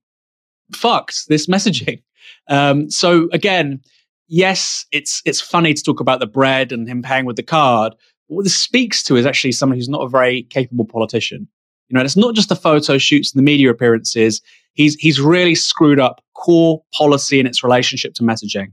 fucked 0.72 1.28
this 1.28 1.46
messaging. 1.46 2.02
Um, 2.48 2.90
so 2.90 3.28
again, 3.32 3.80
yes, 4.28 4.84
it's 4.92 5.22
it's 5.24 5.40
funny 5.40 5.72
to 5.72 5.82
talk 5.82 6.00
about 6.00 6.20
the 6.20 6.26
bread 6.26 6.72
and 6.72 6.88
him 6.88 7.02
paying 7.02 7.24
with 7.24 7.36
the 7.36 7.42
card. 7.42 7.94
What 8.28 8.44
this 8.44 8.56
speaks 8.56 9.02
to 9.04 9.16
is 9.16 9.24
actually 9.24 9.52
someone 9.52 9.78
who's 9.78 9.88
not 9.88 10.02
a 10.02 10.08
very 10.08 10.42
capable 10.44 10.84
politician. 10.84 11.48
You 11.88 11.96
know, 11.96 12.02
it's 12.02 12.16
not 12.16 12.34
just 12.34 12.50
the 12.50 12.56
photo 12.56 12.98
shoots 12.98 13.32
and 13.32 13.38
the 13.38 13.44
media 13.44 13.70
appearances. 13.70 14.42
He's 14.74 14.94
he's 14.96 15.20
really 15.20 15.54
screwed 15.54 16.00
up 16.00 16.22
core 16.34 16.82
policy 16.94 17.38
and 17.38 17.48
its 17.48 17.64
relationship 17.64 18.14
to 18.14 18.22
messaging. 18.22 18.72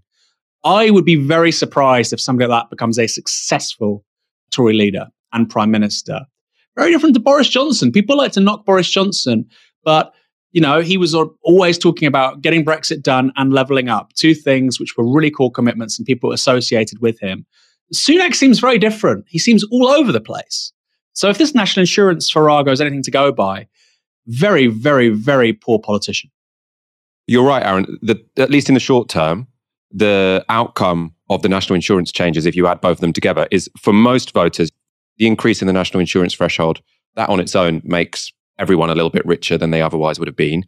I 0.64 0.90
would 0.90 1.06
be 1.06 1.16
very 1.16 1.52
surprised 1.52 2.14
if 2.14 2.22
somebody 2.22 2.48
like 2.48 2.64
that 2.64 2.70
becomes 2.70 3.00
a 3.00 3.08
successful 3.08 4.06
Tory 4.52 4.74
leader 4.74 5.08
and 5.34 5.50
prime 5.50 5.72
minister. 5.72 6.22
Very 6.76 6.92
different 6.92 7.16
to 7.16 7.22
Boris 7.22 7.50
Johnson. 7.50 7.92
People 7.92 8.18
like 8.18 8.32
to 8.34 8.40
knock 8.40 8.66
Boris 8.66 8.90
Johnson, 8.90 9.46
but 9.84 10.14
you 10.52 10.62
know, 10.62 10.82
he 10.82 10.98
was 10.98 11.16
always 11.44 11.78
talking 11.78 12.08
about 12.08 12.42
getting 12.42 12.66
Brexit 12.66 13.02
done 13.02 13.32
and 13.38 13.54
leveling 13.54 13.88
up, 13.88 14.14
two 14.14 14.34
things 14.36 14.80
which 14.80 14.98
were 14.98 15.10
really 15.10 15.32
core 15.32 15.52
commitments 15.52 15.98
and 15.98 16.06
people 16.06 16.34
associated 16.34 17.00
with 17.00 17.20
him. 17.20 17.46
Sunak 17.94 18.36
seems 18.36 18.60
very 18.60 18.78
different. 18.78 19.26
He 19.30 19.40
seems 19.40 19.64
all 19.66 19.88
over 19.88 20.12
the 20.12 20.22
place. 20.22 20.74
So 21.14 21.30
if 21.30 21.38
this 21.38 21.56
national 21.56 21.82
insurance 21.82 22.30
farrago 22.30 22.72
is 22.72 22.82
anything 22.82 23.04
to 23.04 23.12
go 23.12 23.32
by, 23.32 23.68
very, 24.28 24.68
very, 24.68 25.10
very 25.10 25.54
poor 25.54 25.80
politician. 25.80 26.30
You're 27.28 27.46
right, 27.46 27.64
Aaron. 27.66 27.98
The, 28.02 28.24
at 28.38 28.50
least 28.50 28.70
in 28.70 28.74
the 28.74 28.80
short 28.80 29.10
term, 29.10 29.48
the 29.92 30.46
outcome 30.50 31.14
of 31.30 31.42
the 31.42 31.50
national 31.50 31.76
insurance 31.76 32.12
changes, 32.12 32.46
if 32.46 32.56
you 32.56 32.68
add 32.68 32.82
both 32.82 32.98
of 32.98 33.02
them 33.02 33.14
together, 33.14 33.48
is 33.52 33.70
for 33.80 33.94
most 33.94 34.34
voters, 34.34 34.70
the 35.18 35.28
increase 35.28 35.62
in 35.62 35.68
the 35.68 35.74
national 35.74 36.00
insurance 36.00 36.34
threshold, 36.34 36.82
that 37.16 37.30
on 37.30 37.40
its 37.40 37.56
own 37.56 37.82
makes 37.84 38.32
everyone 38.58 38.90
a 38.90 38.96
little 38.96 39.10
bit 39.10 39.26
richer 39.26 39.58
than 39.58 39.72
they 39.72 39.82
otherwise 39.82 40.20
would 40.20 40.28
have 40.28 40.36
been. 40.36 40.64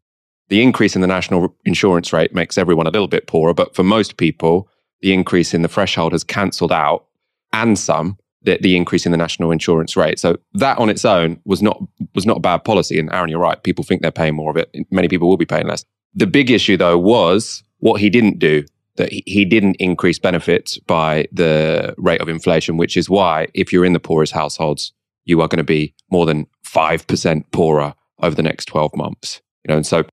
The 0.50 0.62
increase 0.62 0.96
in 0.96 1.02
the 1.02 1.08
national 1.08 1.56
insurance 1.66 2.12
rate 2.12 2.34
makes 2.34 2.58
everyone 2.58 2.88
a 2.88 2.92
little 2.92 3.08
bit 3.08 3.28
poorer, 3.28 3.54
but 3.54 3.76
for 3.76 3.84
most 3.84 4.18
people, 4.18 4.70
the 5.02 5.14
increase 5.14 5.54
in 5.54 5.62
the 5.62 5.68
threshold 5.68 6.12
has 6.12 6.24
cancelled 6.24 6.72
out 6.72 7.06
and 7.52 7.78
some 7.78 8.18
the, 8.44 8.58
the 8.62 8.76
increase 8.76 9.06
in 9.06 9.12
the 9.12 9.18
national 9.18 9.52
insurance 9.52 9.96
rate. 9.96 10.20
So 10.20 10.38
that 10.54 10.78
on 10.78 10.90
its 10.90 11.06
own 11.06 11.40
was 11.46 11.62
not 11.62 11.82
was 12.14 12.26
not 12.26 12.38
a 12.38 12.42
bad 12.42 12.64
policy. 12.64 13.00
And 13.00 13.12
Aaron, 13.12 13.30
you're 13.30 13.40
right. 13.40 13.62
People 13.64 13.84
think 13.84 14.02
they're 14.02 14.12
paying 14.12 14.36
more 14.36 14.52
of 14.52 14.58
it. 14.58 14.70
Many 14.92 15.08
people 15.08 15.30
will 15.30 15.38
be 15.38 15.46
paying 15.46 15.68
less. 15.68 15.86
The 16.14 16.28
big 16.28 16.52
issue 16.52 16.78
though 16.78 16.98
was 16.98 17.64
what 17.80 18.02
he 18.02 18.10
didn't 18.10 18.40
do. 18.40 18.66
That 18.98 19.12
he, 19.12 19.44
didn't 19.44 19.78
increase 19.78 20.20
benefits 20.20 20.78
by 20.78 21.28
the 21.32 21.96
rate 21.98 22.22
of 22.22 22.30
inflation, 22.30 22.78
which 22.78 22.96
is 22.96 23.10
why 23.10 23.48
if 23.56 23.74
you're 23.74 23.86
in 23.86 23.94
the 23.94 24.00
poorest 24.00 24.34
households, 24.34 24.94
you 25.26 25.42
are 25.42 25.48
going 25.48 25.58
to 25.58 25.64
be 25.64 25.96
more 26.12 26.28
than 26.28 26.46
five 26.64 27.08
percent 27.08 27.52
poorer 27.52 27.96
over 28.22 28.36
the 28.36 28.44
next 28.44 28.66
12 28.66 28.96
months. 28.96 29.42
You 29.64 29.74
know, 29.74 29.78
and 29.78 29.86
so 29.86 30.04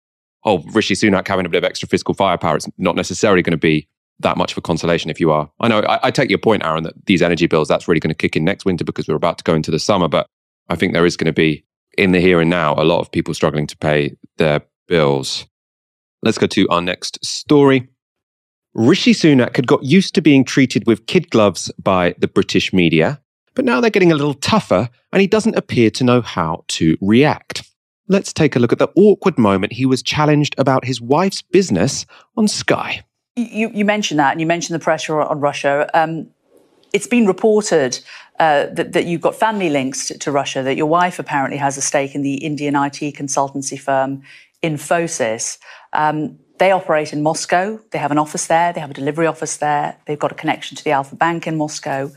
oh, 0.44 0.62
Rishi 0.72 0.94
Sunak 0.94 1.28
having 1.28 1.46
a 1.46 1.48
bit 1.48 1.58
of 1.58 1.64
extra 1.64 1.88
fiscal 1.88 2.14
firepower, 2.14 2.56
it's 2.56 2.68
not 2.78 2.96
necessarily 2.96 3.42
going 3.42 3.52
to 3.52 3.58
be 3.58 3.88
that 4.20 4.36
much 4.36 4.52
of 4.52 4.58
a 4.58 4.62
consolation 4.62 5.10
if 5.10 5.18
you 5.18 5.30
are. 5.30 5.50
I 5.60 5.68
know 5.68 5.80
I, 5.80 5.98
I, 6.04 6.10
take 6.10 6.28
your 6.28 6.38
point, 6.38 6.64
Aaron, 6.64 6.84
that 6.84 6.94
these 7.06 7.22
energy 7.22 7.46
bills 7.46 7.68
that's 7.68 7.88
really 7.88 8.00
going 8.00 8.10
to 8.10 8.14
kick 8.14 8.36
in 8.36 8.44
next 8.44 8.64
winter 8.64 8.84
because 8.84 9.08
we're 9.08 9.14
about 9.14 9.38
to 9.38 9.44
go 9.44 9.54
into 9.54 9.70
the 9.70 9.78
summer. 9.78 10.08
But 10.08 10.26
I 10.68 10.76
think 10.76 10.92
there 10.92 11.06
is 11.06 11.16
going 11.16 11.26
to 11.26 11.32
be 11.32 11.64
in 11.96 12.12
the 12.12 12.20
here 12.20 12.40
and 12.40 12.50
now 12.50 12.74
a 12.74 12.84
lot 12.84 13.00
of 13.00 13.10
people 13.10 13.32
struggling 13.34 13.66
to 13.66 13.76
pay 13.78 14.14
their 14.36 14.60
bills. 14.88 15.46
Let's 16.22 16.38
go 16.38 16.46
to 16.48 16.68
our 16.68 16.82
next 16.82 17.24
story. 17.24 17.88
Rishi 18.74 19.12
Sunak 19.12 19.56
had 19.56 19.66
got 19.66 19.82
used 19.82 20.14
to 20.14 20.20
being 20.20 20.44
treated 20.44 20.86
with 20.86 21.06
kid 21.06 21.30
gloves 21.30 21.72
by 21.82 22.14
the 22.18 22.28
British 22.28 22.72
media, 22.72 23.20
but 23.54 23.64
now 23.64 23.80
they're 23.80 23.90
getting 23.90 24.12
a 24.12 24.16
little 24.16 24.34
tougher 24.34 24.88
and 25.12 25.20
he 25.20 25.26
doesn't 25.26 25.56
appear 25.56 25.90
to 25.90 26.04
know 26.04 26.20
how 26.20 26.64
to 26.68 26.96
react. 27.00 27.68
Let's 28.08 28.32
take 28.32 28.56
a 28.56 28.58
look 28.58 28.72
at 28.72 28.78
the 28.78 28.88
awkward 28.96 29.38
moment 29.38 29.72
he 29.72 29.86
was 29.86 30.02
challenged 30.02 30.54
about 30.58 30.84
his 30.84 31.00
wife's 31.00 31.42
business 31.42 32.06
on 32.36 32.48
Sky. 32.48 33.04
You, 33.36 33.70
you 33.72 33.84
mentioned 33.84 34.18
that, 34.20 34.32
and 34.32 34.40
you 34.40 34.46
mentioned 34.46 34.74
the 34.74 34.82
pressure 34.82 35.20
on 35.20 35.40
Russia. 35.40 35.88
Um, 35.94 36.28
it's 36.92 37.06
been 37.06 37.26
reported 37.26 38.00
uh, 38.40 38.66
that, 38.72 38.92
that, 38.92 39.06
you've 39.06 39.20
got 39.20 39.36
family 39.36 39.68
links 39.68 40.08
to, 40.08 40.18
to, 40.18 40.32
Russia, 40.32 40.62
that 40.62 40.76
your 40.76 40.86
wife 40.86 41.18
apparently 41.18 41.56
has 41.58 41.76
a 41.76 41.80
stake 41.80 42.14
in 42.14 42.22
the 42.22 42.34
Indian 42.34 42.74
IT 42.74 43.14
consultancy 43.14 43.78
firm 43.78 44.22
Infosys. 44.62 45.58
Um, 45.92 46.38
they 46.60 46.72
operate 46.72 47.14
in 47.14 47.22
Moscow. 47.22 47.80
They 47.90 47.98
have 47.98 48.10
an 48.10 48.18
office 48.18 48.46
there. 48.46 48.70
They 48.74 48.80
have 48.80 48.90
a 48.90 48.94
delivery 48.94 49.26
office 49.26 49.56
there. 49.56 49.96
They've 50.04 50.18
got 50.18 50.30
a 50.30 50.34
connection 50.34 50.76
to 50.76 50.84
the 50.84 50.90
Alfa 50.90 51.16
Bank 51.16 51.46
in 51.46 51.56
Moscow. 51.56 52.12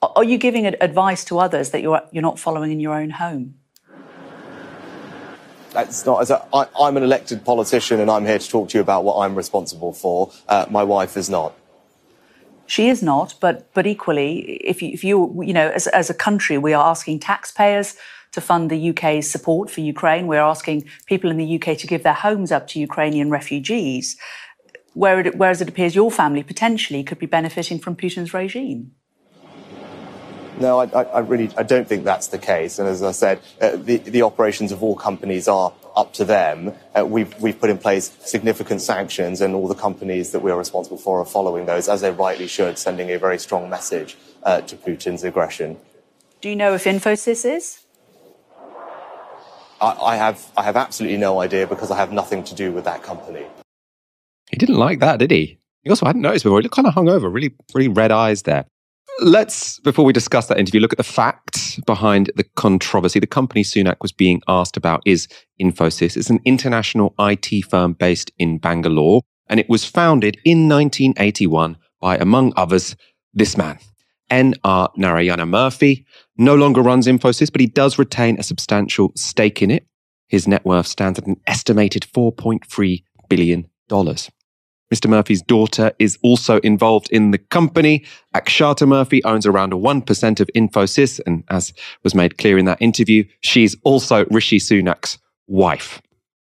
Are 0.00 0.22
you 0.22 0.38
giving 0.38 0.64
advice 0.64 1.24
to 1.24 1.40
others 1.40 1.70
that 1.70 1.82
you're, 1.82 2.00
you're 2.12 2.22
not 2.22 2.38
following 2.38 2.70
in 2.70 2.78
your 2.78 2.94
own 2.94 3.10
home? 3.10 3.56
That's 5.72 6.06
not 6.06 6.22
as 6.22 6.30
a, 6.30 6.46
I, 6.54 6.68
I'm 6.80 6.96
an 6.96 7.02
elected 7.02 7.44
politician 7.44 7.98
and 7.98 8.08
I'm 8.08 8.24
here 8.24 8.38
to 8.38 8.48
talk 8.48 8.68
to 8.70 8.78
you 8.78 8.80
about 8.80 9.02
what 9.02 9.18
I'm 9.24 9.34
responsible 9.34 9.92
for. 9.92 10.30
Uh, 10.48 10.66
my 10.70 10.84
wife 10.84 11.16
is 11.16 11.28
not. 11.28 11.52
She 12.66 12.88
is 12.88 13.02
not, 13.02 13.34
but 13.40 13.74
but 13.74 13.88
equally, 13.88 14.58
if 14.62 14.80
you, 14.80 14.90
if 14.92 15.02
you 15.02 15.42
you 15.42 15.52
know, 15.52 15.68
as, 15.70 15.88
as 15.88 16.08
a 16.08 16.14
country, 16.14 16.56
we 16.56 16.72
are 16.72 16.88
asking 16.88 17.18
taxpayers 17.18 17.96
to 18.32 18.40
fund 18.40 18.70
the 18.70 18.90
UK's 18.90 19.30
support 19.30 19.70
for 19.70 19.80
Ukraine. 19.80 20.26
We're 20.26 20.40
asking 20.40 20.88
people 21.06 21.30
in 21.30 21.36
the 21.36 21.60
UK 21.60 21.76
to 21.78 21.86
give 21.86 22.02
their 22.02 22.14
homes 22.14 22.52
up 22.52 22.66
to 22.68 22.80
Ukrainian 22.80 23.30
refugees, 23.30 24.16
whereas 24.94 25.60
it 25.60 25.68
appears 25.68 25.94
your 25.94 26.10
family 26.10 26.42
potentially 26.42 27.02
could 27.02 27.18
be 27.18 27.26
benefiting 27.26 27.78
from 27.78 27.96
Putin's 27.96 28.32
regime. 28.32 28.92
No, 30.60 30.80
I, 30.80 30.84
I, 31.04 31.20
really 31.20 31.50
I 31.56 31.62
don't 31.62 31.88
think 31.88 32.04
that's 32.04 32.26
the 32.26 32.38
case. 32.38 32.78
And 32.78 32.86
as 32.86 33.02
I 33.02 33.12
said, 33.12 33.40
uh, 33.62 33.76
the, 33.76 33.96
the 33.96 34.20
operations 34.20 34.72
of 34.72 34.82
all 34.82 34.94
companies 34.94 35.48
are 35.48 35.72
up 35.96 36.12
to 36.14 36.24
them. 36.24 36.74
Uh, 36.94 37.06
we've, 37.06 37.34
we've 37.40 37.58
put 37.58 37.70
in 37.70 37.78
place 37.78 38.14
significant 38.20 38.82
sanctions, 38.82 39.40
and 39.40 39.54
all 39.54 39.68
the 39.68 39.74
companies 39.74 40.32
that 40.32 40.40
we 40.40 40.50
are 40.50 40.58
responsible 40.58 40.98
for 40.98 41.18
are 41.20 41.24
following 41.24 41.64
those, 41.64 41.88
as 41.88 42.02
they 42.02 42.10
rightly 42.10 42.46
should, 42.46 42.76
sending 42.76 43.10
a 43.10 43.18
very 43.18 43.38
strong 43.38 43.70
message 43.70 44.18
uh, 44.42 44.60
to 44.60 44.76
Putin's 44.76 45.24
aggression. 45.24 45.78
Do 46.42 46.50
you 46.50 46.56
know 46.56 46.74
if 46.74 46.84
Infosys 46.84 47.44
is? 47.44 47.79
I, 49.80 50.16
have, 50.16 50.46
I 50.56 50.62
have 50.62 50.76
absolutely 50.76 51.18
no 51.18 51.40
idea 51.40 51.66
because 51.66 51.90
I 51.90 51.96
have 51.96 52.12
nothing 52.12 52.44
to 52.44 52.54
do 52.54 52.72
with 52.72 52.84
that 52.84 53.02
company. 53.02 53.46
He 54.50 54.56
didn't 54.56 54.76
like 54.76 55.00
that, 55.00 55.18
did 55.18 55.30
he? 55.30 55.58
He 55.82 55.90
also 55.90 56.06
hadn't 56.06 56.22
noticed 56.22 56.44
before. 56.44 56.58
He 56.58 56.64
looked 56.64 56.74
kind 56.74 56.86
of 56.86 56.94
hungover, 56.94 57.32
really, 57.32 57.54
really 57.74 57.88
red 57.88 58.10
eyes 58.10 58.42
there. 58.42 58.66
Let's, 59.20 59.80
before 59.80 60.04
we 60.04 60.12
discuss 60.12 60.46
that 60.46 60.58
interview, 60.58 60.80
look 60.80 60.92
at 60.92 60.98
the 60.98 61.04
facts 61.04 61.78
behind 61.86 62.30
the 62.36 62.44
controversy. 62.56 63.20
The 63.20 63.26
company 63.26 63.62
Sunak 63.62 63.96
was 64.00 64.12
being 64.12 64.42
asked 64.48 64.76
about 64.76 65.02
is 65.06 65.28
Infosys. 65.60 66.16
It's 66.16 66.30
an 66.30 66.40
international 66.44 67.14
IT 67.18 67.64
firm 67.70 67.94
based 67.94 68.30
in 68.38 68.58
Bangalore, 68.58 69.22
and 69.48 69.60
it 69.60 69.68
was 69.68 69.84
founded 69.84 70.38
in 70.44 70.68
1981 70.68 71.76
by, 72.00 72.16
among 72.16 72.52
others, 72.56 72.96
this 73.32 73.56
man, 73.56 73.78
N.R. 74.30 74.90
Narayana 74.96 75.44
Murthy. 75.44 76.04
No 76.38 76.54
longer 76.54 76.82
runs 76.82 77.06
Infosys, 77.06 77.52
but 77.52 77.60
he 77.60 77.66
does 77.66 77.98
retain 77.98 78.38
a 78.38 78.42
substantial 78.42 79.12
stake 79.16 79.62
in 79.62 79.70
it. 79.70 79.86
His 80.28 80.46
net 80.46 80.64
worth 80.64 80.86
stands 80.86 81.18
at 81.18 81.26
an 81.26 81.40
estimated 81.46 82.06
$4.3 82.14 83.02
billion. 83.28 83.66
Mr. 83.90 85.08
Murphy's 85.08 85.42
daughter 85.42 85.92
is 85.98 86.18
also 86.22 86.58
involved 86.60 87.08
in 87.10 87.30
the 87.30 87.38
company. 87.38 88.04
Akshata 88.34 88.86
Murphy 88.86 89.22
owns 89.24 89.46
around 89.46 89.72
1% 89.72 90.40
of 90.40 90.50
Infosys. 90.56 91.20
And 91.26 91.44
as 91.48 91.72
was 92.02 92.14
made 92.14 92.38
clear 92.38 92.58
in 92.58 92.64
that 92.64 92.80
interview, 92.82 93.24
she's 93.40 93.76
also 93.84 94.24
Rishi 94.30 94.58
Sunak's 94.58 95.18
wife. 95.46 96.00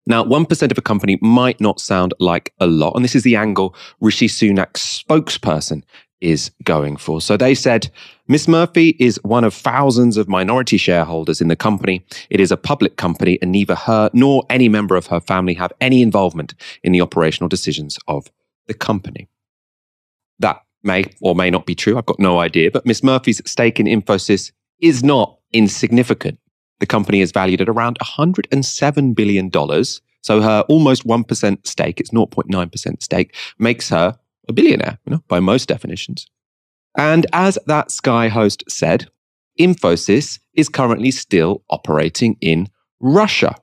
Now, 0.08 0.24
1% 0.24 0.72
of 0.72 0.78
a 0.78 0.82
company 0.82 1.18
might 1.22 1.62
not 1.62 1.80
sound 1.80 2.14
like 2.20 2.54
a 2.60 2.68
lot. 2.68 2.94
And 2.96 3.04
this 3.04 3.16
is 3.16 3.24
the 3.24 3.36
angle 3.36 3.76
Rishi 4.00 4.28
Sunak's 4.28 5.04
spokesperson 5.04 5.84
is 6.22 6.52
going 6.64 6.96
for. 6.98 7.20
So 7.20 7.36
they 7.36 7.54
said 7.54 7.90
Miss 8.28 8.48
Murphy 8.48 8.96
is 9.00 9.20
one 9.24 9.44
of 9.44 9.54
thousands 9.54 10.18
of 10.18 10.30
minority 10.30 10.78
shareholders 10.78 11.42
in 11.42 11.48
the 11.48 11.56
company. 11.56 12.06
It 12.30 12.40
is 12.40 12.52
a 12.52 12.58
public 12.58 12.96
company, 12.96 13.38
and 13.42 13.52
neither 13.52 13.76
her 13.76 14.10
nor 14.14 14.44
any 14.50 14.70
member 14.70 14.96
of 14.96 15.08
her 15.08 15.20
family 15.20 15.54
have 15.56 15.74
any 15.82 16.02
involvement 16.02 16.54
in 16.84 16.92
the 16.92 17.02
operational 17.02 17.50
decisions 17.50 18.00
of 18.08 18.32
the 18.68 18.74
company. 18.74 19.28
That 20.40 20.62
may 20.84 21.06
or 21.22 21.36
may 21.36 21.50
not 21.50 21.66
be 21.66 21.76
true. 21.76 21.98
I've 21.98 22.06
got 22.06 22.20
no 22.20 22.40
idea. 22.40 22.72
But 22.72 22.86
Miss 22.86 23.04
Murphy's 23.04 23.42
stake 23.46 23.80
in 23.80 23.86
Infosys 23.86 24.52
is 24.80 25.04
not 25.04 25.38
insignificant. 25.54 26.40
The 26.80 26.88
company 26.88 27.22
is 27.22 27.32
valued 27.32 27.62
at 27.62 27.70
around 27.70 28.00
$107 28.00 29.16
billion. 29.16 29.52
So 30.22 30.42
her 30.42 30.64
almost 30.68 31.06
1% 31.06 31.68
stake, 31.68 32.00
it's 32.00 32.12
0.9% 32.12 33.04
stake, 33.04 33.36
makes 33.60 33.90
her 33.90 34.18
a 34.48 34.54
billionaire, 34.54 35.00
you 35.06 35.12
know, 35.12 35.24
by 35.28 35.40
most 35.40 35.68
definitions. 35.68 36.28
And 36.98 37.26
as 37.34 37.58
that 37.68 37.92
Sky 37.92 38.28
host 38.28 38.64
said, 38.68 39.08
Infosys 39.60 40.40
is 40.54 40.70
currently 40.70 41.12
still 41.12 41.64
operating 41.70 42.38
in 42.42 42.68
Russia. 43.00 43.56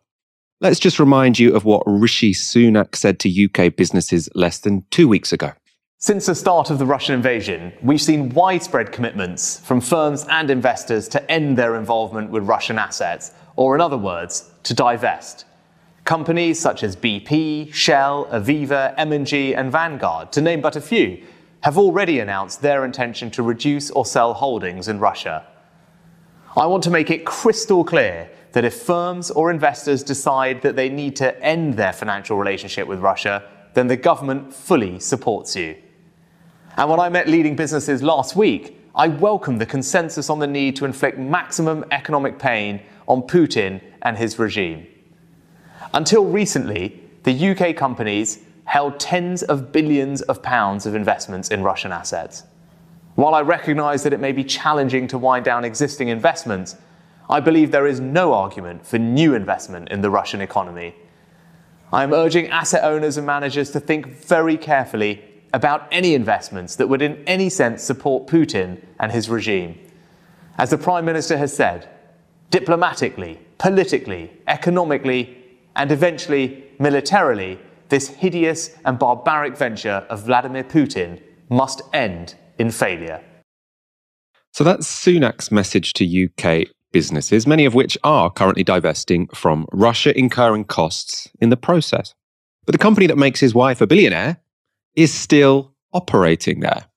Let's 0.60 0.80
just 0.80 0.98
remind 0.98 1.38
you 1.38 1.54
of 1.54 1.64
what 1.64 1.82
Rishi 1.86 2.32
Sunak 2.32 2.96
said 2.96 3.20
to 3.20 3.44
UK 3.44 3.74
businesses 3.76 4.28
less 4.34 4.58
than 4.58 4.84
two 4.90 5.06
weeks 5.08 5.32
ago. 5.32 5.52
Since 6.00 6.26
the 6.26 6.34
start 6.34 6.70
of 6.70 6.78
the 6.78 6.86
Russian 6.86 7.16
invasion, 7.16 7.72
we've 7.82 8.00
seen 8.00 8.28
widespread 8.30 8.92
commitments 8.92 9.58
from 9.60 9.80
firms 9.80 10.24
and 10.30 10.50
investors 10.50 11.08
to 11.08 11.30
end 11.30 11.58
their 11.58 11.74
involvement 11.74 12.30
with 12.30 12.44
Russian 12.44 12.78
assets, 12.78 13.32
or 13.56 13.74
in 13.74 13.80
other 13.80 13.96
words, 13.96 14.50
to 14.62 14.74
divest. 14.74 15.44
Companies 16.08 16.58
such 16.58 16.84
as 16.84 16.96
BP, 16.96 17.70
Shell, 17.70 18.28
Aviva, 18.32 18.94
M&G 18.96 19.54
and 19.54 19.70
Vanguard, 19.70 20.32
to 20.32 20.40
name 20.40 20.62
but 20.62 20.74
a 20.74 20.80
few, 20.80 21.22
have 21.60 21.76
already 21.76 22.18
announced 22.18 22.62
their 22.62 22.86
intention 22.86 23.30
to 23.32 23.42
reduce 23.42 23.90
or 23.90 24.06
sell 24.06 24.32
holdings 24.32 24.88
in 24.88 24.98
Russia. 25.00 25.46
I 26.56 26.64
want 26.64 26.82
to 26.84 26.90
make 26.90 27.10
it 27.10 27.26
crystal 27.26 27.84
clear 27.84 28.30
that 28.52 28.64
if 28.64 28.80
firms 28.80 29.30
or 29.30 29.50
investors 29.50 30.02
decide 30.02 30.62
that 30.62 30.76
they 30.76 30.88
need 30.88 31.14
to 31.16 31.38
end 31.44 31.74
their 31.74 31.92
financial 31.92 32.38
relationship 32.38 32.88
with 32.88 33.00
Russia, 33.00 33.46
then 33.74 33.86
the 33.86 33.96
government 33.98 34.54
fully 34.54 34.98
supports 35.00 35.54
you. 35.56 35.76
And 36.78 36.88
when 36.88 37.00
I 37.00 37.10
met 37.10 37.28
leading 37.28 37.54
businesses 37.54 38.02
last 38.02 38.34
week, 38.34 38.80
I 38.94 39.08
welcomed 39.08 39.60
the 39.60 39.66
consensus 39.66 40.30
on 40.30 40.38
the 40.38 40.46
need 40.46 40.74
to 40.76 40.86
inflict 40.86 41.18
maximum 41.18 41.84
economic 41.90 42.38
pain 42.38 42.80
on 43.06 43.20
Putin 43.24 43.82
and 44.00 44.16
his 44.16 44.38
regime. 44.38 44.86
Until 45.94 46.24
recently, 46.24 47.00
the 47.22 47.50
UK 47.50 47.74
companies 47.76 48.40
held 48.64 49.00
tens 49.00 49.42
of 49.42 49.72
billions 49.72 50.20
of 50.22 50.42
pounds 50.42 50.84
of 50.84 50.94
investments 50.94 51.48
in 51.48 51.62
Russian 51.62 51.92
assets. 51.92 52.44
While 53.14 53.34
I 53.34 53.40
recognise 53.40 54.02
that 54.02 54.12
it 54.12 54.20
may 54.20 54.32
be 54.32 54.44
challenging 54.44 55.08
to 55.08 55.18
wind 55.18 55.44
down 55.44 55.64
existing 55.64 56.08
investments, 56.08 56.76
I 57.30 57.40
believe 57.40 57.70
there 57.70 57.86
is 57.86 58.00
no 58.00 58.32
argument 58.32 58.86
for 58.86 58.98
new 58.98 59.34
investment 59.34 59.88
in 59.88 60.02
the 60.02 60.10
Russian 60.10 60.40
economy. 60.40 60.94
I 61.92 62.02
am 62.02 62.12
urging 62.12 62.48
asset 62.48 62.84
owners 62.84 63.16
and 63.16 63.26
managers 63.26 63.70
to 63.70 63.80
think 63.80 64.06
very 64.06 64.56
carefully 64.58 65.24
about 65.54 65.88
any 65.90 66.14
investments 66.14 66.76
that 66.76 66.88
would 66.88 67.00
in 67.00 67.22
any 67.26 67.48
sense 67.48 67.82
support 67.82 68.26
Putin 68.26 68.82
and 69.00 69.10
his 69.10 69.30
regime. 69.30 69.78
As 70.58 70.70
the 70.70 70.78
Prime 70.78 71.06
Minister 71.06 71.38
has 71.38 71.54
said, 71.54 71.88
diplomatically, 72.50 73.40
politically, 73.56 74.30
economically, 74.46 75.37
and 75.78 75.90
eventually 75.90 76.64
militarily, 76.78 77.58
this 77.88 78.08
hideous 78.08 78.76
and 78.84 78.98
barbaric 78.98 79.56
venture 79.56 80.04
of 80.10 80.24
Vladimir 80.24 80.64
Putin 80.64 81.22
must 81.48 81.80
end 81.94 82.34
in 82.58 82.70
failure. 82.70 83.22
So 84.52 84.64
that's 84.64 84.86
Sunak's 84.86 85.50
message 85.50 85.92
to 85.94 86.04
UK 86.04 86.68
businesses, 86.92 87.46
many 87.46 87.64
of 87.64 87.74
which 87.74 87.96
are 88.02 88.30
currently 88.30 88.64
divesting 88.64 89.28
from 89.28 89.66
Russia, 89.72 90.18
incurring 90.18 90.64
costs 90.64 91.28
in 91.40 91.50
the 91.50 91.56
process. 91.56 92.12
But 92.66 92.72
the 92.72 92.78
company 92.78 93.06
that 93.06 93.16
makes 93.16 93.40
his 93.40 93.54
wife 93.54 93.80
a 93.80 93.86
billionaire 93.86 94.38
is 94.96 95.14
still 95.14 95.74
operating 95.92 96.60
there. 96.60 96.87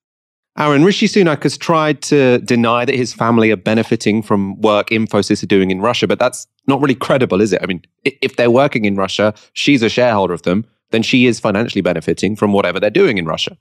Aaron, 0.61 0.83
Rishi 0.83 1.07
Sunak 1.07 1.41
has 1.41 1.57
tried 1.57 2.03
to 2.03 2.37
deny 2.37 2.85
that 2.85 2.93
his 2.93 3.13
family 3.13 3.49
are 3.49 3.57
benefiting 3.57 4.21
from 4.21 4.61
work 4.61 4.89
Infosys 4.89 5.41
are 5.41 5.47
doing 5.47 5.71
in 5.71 5.81
Russia, 5.81 6.07
but 6.07 6.19
that's 6.19 6.45
not 6.67 6.79
really 6.79 6.93
credible, 6.93 7.41
is 7.41 7.51
it? 7.51 7.63
I 7.63 7.65
mean, 7.65 7.81
if 8.03 8.35
they're 8.35 8.51
working 8.51 8.85
in 8.85 8.95
Russia, 8.95 9.33
she's 9.53 9.81
a 9.81 9.89
shareholder 9.89 10.35
of 10.35 10.43
them, 10.43 10.63
then 10.91 11.01
she 11.01 11.25
is 11.25 11.39
financially 11.39 11.81
benefiting 11.81 12.35
from 12.35 12.53
whatever 12.53 12.79
they're 12.79 12.91
doing 12.91 13.17
in 13.17 13.25
Russia. 13.25 13.57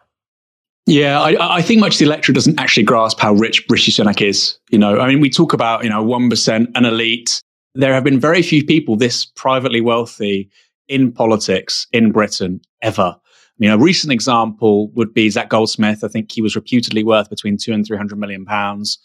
Yeah, 0.85 1.23
I, 1.23 1.57
I, 1.57 1.63
think 1.63 1.81
much 1.81 1.95
of 1.95 2.01
the 2.01 2.05
electorate 2.05 2.35
doesn't 2.35 2.61
actually 2.61 2.83
grasp 2.83 3.19
how 3.19 3.33
rich 3.33 3.65
Rishi 3.71 3.93
Sunak 3.93 4.21
is. 4.21 4.59
You 4.71 4.79
know, 4.79 5.01
I 5.01 5.09
mean, 5.09 5.21
we 5.21 5.31
talk 5.31 5.55
about, 5.55 5.83
you 5.83 5.89
know, 5.89 6.05
1%, 6.05 6.67
an 6.75 6.85
elite. 6.85 7.41
There 7.75 7.95
have 7.95 8.05
been 8.05 8.21
very 8.21 8.43
few 8.43 8.63
people 8.63 8.97
this 8.97 9.25
privately 9.25 9.81
wealthy 9.81 10.51
in 10.87 11.13
politics 11.13 11.87
in 11.93 12.13
Britain 12.13 12.61
ever. 12.83 13.17
You 13.61 13.69
know, 13.69 13.75
a 13.75 13.79
recent 13.79 14.11
example 14.11 14.89
would 14.93 15.13
be 15.13 15.29
Zac 15.29 15.51
Goldsmith. 15.51 16.03
I 16.03 16.09
think 16.09 16.33
he 16.33 16.41
was 16.41 16.57
reputedly 16.57 17.05
worth 17.05 17.29
between 17.29 17.59
two 17.59 17.75
and 17.75 17.87
300 17.87 18.19
million 18.19 18.47
pounds. 18.47 18.99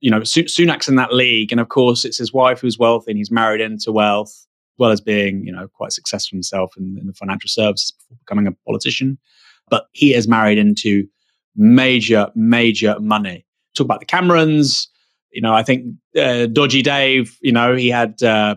You 0.00 0.12
know, 0.12 0.20
Sunak's 0.20 0.88
in 0.88 0.94
that 0.94 1.12
league. 1.12 1.50
And 1.50 1.60
of 1.60 1.70
course, 1.70 2.04
it's 2.04 2.18
his 2.18 2.32
wife 2.32 2.60
who's 2.60 2.78
wealthy 2.78 3.10
and 3.10 3.18
he's 3.18 3.32
married 3.32 3.60
into 3.60 3.90
wealth, 3.90 4.28
as 4.28 4.78
well 4.78 4.92
as 4.92 5.00
being, 5.00 5.44
you 5.44 5.50
know, 5.50 5.66
quite 5.66 5.90
successful 5.90 6.36
himself 6.36 6.72
in, 6.78 6.96
in 7.00 7.08
the 7.08 7.14
financial 7.14 7.48
services 7.48 7.92
before 7.98 8.16
becoming 8.24 8.46
a 8.46 8.52
politician. 8.64 9.18
But 9.70 9.88
he 9.90 10.14
is 10.14 10.28
married 10.28 10.58
into 10.58 11.08
major, 11.56 12.30
major 12.36 13.00
money. 13.00 13.44
Talk 13.74 13.86
about 13.86 13.98
the 13.98 14.06
Camerons. 14.06 14.86
You 15.32 15.40
know, 15.40 15.52
I 15.52 15.64
think 15.64 15.84
uh, 16.16 16.46
Dodgy 16.46 16.80
Dave, 16.80 17.36
you 17.40 17.50
know, 17.50 17.74
he 17.74 17.88
had 17.88 18.22
uh, 18.22 18.54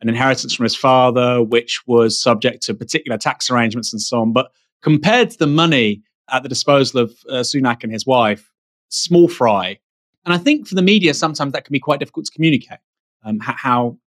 an 0.00 0.08
inheritance 0.08 0.54
from 0.54 0.64
his 0.64 0.74
father, 0.74 1.42
which 1.42 1.82
was 1.86 2.18
subject 2.18 2.62
to 2.62 2.72
particular 2.72 3.18
tax 3.18 3.50
arrangements 3.50 3.92
and 3.92 4.00
so 4.00 4.22
on. 4.22 4.32
But 4.32 4.50
compared 4.82 5.30
to 5.30 5.38
the 5.38 5.46
money 5.46 6.02
at 6.30 6.42
the 6.42 6.48
disposal 6.48 7.00
of 7.00 7.16
uh, 7.28 7.36
Sunak 7.36 7.82
and 7.82 7.92
his 7.92 8.06
wife, 8.06 8.50
small 8.88 9.28
fry. 9.28 9.78
And 10.24 10.34
I 10.34 10.38
think 10.38 10.66
for 10.66 10.74
the 10.74 10.82
media, 10.82 11.14
sometimes 11.14 11.52
that 11.52 11.64
can 11.64 11.72
be 11.72 11.80
quite 11.80 12.00
difficult 12.00 12.26
to 12.26 12.32
communicate 12.32 12.78
um, 13.24 13.38
how 13.40 13.98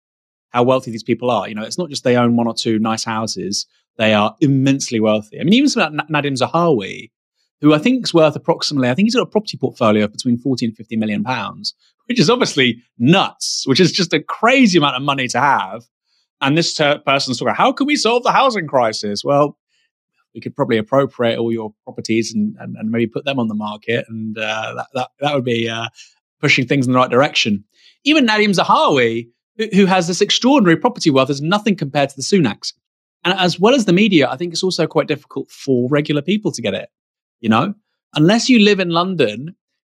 how 0.49 0.63
wealthy 0.63 0.89
these 0.89 1.03
people 1.03 1.29
are. 1.29 1.47
You 1.47 1.55
know, 1.55 1.63
it's 1.63 1.77
not 1.77 1.89
just 1.89 2.03
they 2.03 2.17
own 2.17 2.35
one 2.35 2.47
or 2.47 2.53
two 2.53 2.79
nice 2.79 3.03
houses; 3.03 3.65
they 3.97 4.13
are 4.13 4.35
immensely 4.41 4.99
wealthy. 4.99 5.39
I 5.39 5.43
mean, 5.43 5.53
even 5.53 5.69
like 5.75 6.07
Nadhim 6.09 6.37
Zahawi, 6.37 7.11
who 7.61 7.73
I 7.73 7.77
think 7.77 8.05
is 8.05 8.13
worth 8.13 8.35
approximately, 8.35 8.89
I 8.89 8.95
think 8.95 9.05
he's 9.05 9.15
got 9.15 9.23
a 9.23 9.27
property 9.27 9.57
portfolio 9.57 10.05
of 10.05 10.11
between 10.11 10.37
40 10.37 10.65
and 10.67 10.75
50 10.75 10.95
million 10.97 11.23
pounds, 11.23 11.73
which 12.05 12.19
is 12.19 12.29
obviously 12.29 12.81
nuts, 12.97 13.65
which 13.67 13.79
is 13.79 13.91
just 13.91 14.13
a 14.13 14.21
crazy 14.21 14.77
amount 14.77 14.95
of 14.95 15.01
money 15.01 15.27
to 15.29 15.39
have. 15.39 15.83
And 16.41 16.57
this 16.57 16.73
ter- 16.73 16.99
person's 16.99 17.37
talking, 17.37 17.53
how 17.53 17.73
can 17.73 17.85
we 17.85 17.97
solve 17.97 18.23
the 18.23 18.31
housing 18.31 18.67
crisis? 18.67 19.23
Well, 19.23 19.57
we 20.33 20.41
could 20.41 20.55
probably 20.55 20.77
appropriate 20.77 21.37
all 21.37 21.51
your 21.51 21.73
properties 21.83 22.33
and, 22.33 22.55
and, 22.59 22.75
and 22.77 22.91
maybe 22.91 23.07
put 23.07 23.25
them 23.25 23.39
on 23.39 23.47
the 23.47 23.55
market. 23.55 24.05
And 24.09 24.37
uh, 24.37 24.73
that, 24.75 24.87
that, 24.93 25.09
that 25.19 25.35
would 25.35 25.45
be 25.45 25.69
uh, 25.69 25.87
pushing 26.39 26.67
things 26.67 26.85
in 26.85 26.93
the 26.93 26.99
right 26.99 27.09
direction. 27.09 27.63
Even 28.03 28.27
Nadhim 28.27 28.55
Zahawi, 28.55 29.29
who, 29.57 29.67
who 29.73 29.85
has 29.85 30.07
this 30.07 30.21
extraordinary 30.21 30.77
property 30.77 31.09
wealth, 31.09 31.29
is 31.29 31.41
nothing 31.41 31.75
compared 31.75 32.09
to 32.09 32.15
the 32.15 32.21
Sunaks. 32.21 32.73
And 33.25 33.37
as 33.37 33.59
well 33.59 33.75
as 33.75 33.85
the 33.85 33.93
media, 33.93 34.29
I 34.29 34.37
think 34.37 34.53
it's 34.53 34.63
also 34.63 34.87
quite 34.87 35.07
difficult 35.07 35.51
for 35.51 35.89
regular 35.89 36.21
people 36.21 36.51
to 36.53 36.61
get 36.61 36.73
it 36.73 36.89
you 37.39 37.49
know? 37.49 37.73
Unless 38.15 38.49
you 38.49 38.59
live 38.59 38.79
in 38.79 38.89
London 38.89 39.55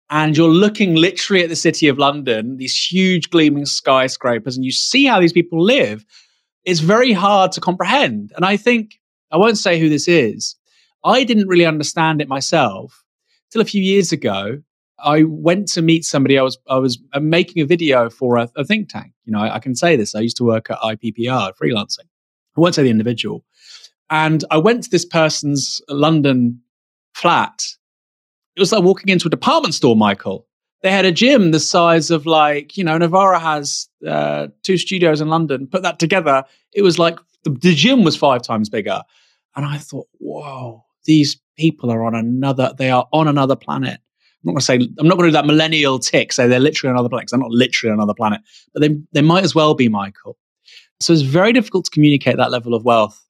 and 0.10 0.36
you're 0.36 0.50
looking 0.50 0.96
literally 0.96 1.44
at 1.44 1.50
the 1.50 1.56
city 1.56 1.88
of 1.88 1.98
London, 1.98 2.58
these 2.58 2.76
huge 2.76 3.30
gleaming 3.30 3.65
skyscrapers, 3.65 4.56
and 4.56 4.65
you 4.65 4.72
see 4.72 5.06
how 5.06 5.20
these 5.20 5.34
people 5.34 5.63
live, 5.63 6.06
it's 6.65 6.80
very 6.80 7.12
hard 7.12 7.52
to 7.54 7.62
comprehend. 7.62 8.32
And 8.36 8.46
I 8.46 8.58
think, 8.58 8.99
I 9.32 9.38
won't 9.38 9.58
say 9.58 9.80
who 9.80 9.89
this 9.89 10.08
is, 10.08 10.56
I 11.04 11.24
didn't 11.24 11.48
really 11.48 11.65
understand 11.65 12.22
it 12.22 12.28
myself 12.28 13.04
till 13.52 13.62
a 13.62 13.65
few 13.65 13.82
years 13.82 14.12
ago. 14.12 14.62
I 15.04 15.24
went 15.24 15.68
to 15.70 15.82
meet 15.82 16.04
somebody. 16.04 16.38
I 16.38 16.42
was 16.42 16.58
I 16.68 16.78
was 16.78 17.00
uh, 17.13 17.20
making 17.20 17.62
a 17.62 17.65
video 17.65 18.10
for 18.10 18.38
a, 18.38 18.50
a 18.58 18.65
think 18.65 18.89
tank. 18.89 19.13
You 19.26 19.32
know, 19.32 19.39
I, 19.39 19.56
I, 19.56 19.60
can 19.60 19.76
say 19.76 19.96
this. 19.96 20.13
I 20.13 20.20
used 20.20 20.36
to 20.38 20.44
work 20.44 20.70
at 20.70 20.78
IPPR, 20.80 21.54
freelancing. 21.56 22.08
I 22.58 22.62
won't 22.62 22.76
say 22.76 22.84
the 22.84 22.89
individual. 22.89 23.46
And 24.10 24.44
I 24.52 24.58
went 24.58 24.84
to 24.84 24.89
this 24.89 25.06
person's 25.06 25.82
London 25.88 26.62
flat. 27.13 27.63
It 28.56 28.60
was 28.60 28.72
like 28.72 28.84
walking 28.84 29.10
into 29.10 29.28
a 29.28 29.32
department 29.32 29.74
store, 29.74 29.96
Michael. 29.96 30.48
They 30.82 30.92
had 30.92 31.06
a 31.06 31.12
gym 31.12 31.52
the 31.52 31.60
size 31.60 32.10
of 32.10 32.26
like, 32.26 32.76
you 32.78 32.84
know, 32.84 32.98
Novara 32.98 33.39
has 33.39 33.88
uh, 34.08 34.48
two 34.63 34.78
studios 34.78 35.22
in 35.22 35.30
London. 35.30 35.68
Put 35.68 35.84
that 35.84 36.00
together, 36.00 36.44
it 36.74 36.82
was 36.82 36.98
like 36.98 37.20
the, 37.44 37.52
the 37.52 37.76
gym 37.76 38.04
was 38.04 38.15
five 38.15 38.42
times 38.42 38.70
bigger. 38.70 39.02
And 39.56 39.66
I 39.66 39.78
thought, 39.78 40.08
whoa, 40.20 40.86
these 41.06 41.40
people 41.58 41.92
are 41.92 42.04
on 42.04 42.16
another, 42.16 42.74
they 42.78 42.90
are 42.92 43.08
on 43.12 43.28
another 43.28 43.56
planet. 43.56 44.00
I'm 44.00 44.46
not 44.46 44.52
going 44.54 44.60
to 44.60 44.66
say, 44.66 44.76
I'm 45.00 45.08
not 45.08 45.18
going 45.18 45.26
to 45.26 45.32
do 45.32 45.34
that 45.34 45.46
millennial 45.46 46.00
tick, 46.00 46.32
say 46.32 46.48
they're 46.48 46.60
literally 46.60 46.92
on 46.92 46.96
another 46.96 47.10
planet, 47.10 47.30
they're 47.30 47.40
not 47.40 47.52
literally 47.52 47.92
on 47.92 48.00
another 48.00 48.14
planet, 48.14 48.42
but 48.74 48.82
they, 48.82 48.96
they 49.12 49.22
might 49.22 49.44
as 49.44 49.54
well 49.54 49.74
be, 49.74 49.90
Michael. 49.90 50.38
So 51.02 51.14
it's 51.14 51.22
very 51.22 51.52
difficult 51.52 51.86
to 51.86 51.92
communicate 51.92 52.38
that 52.38 52.52
level 52.52 52.74
of 52.74 52.86
wealth. 52.86 53.22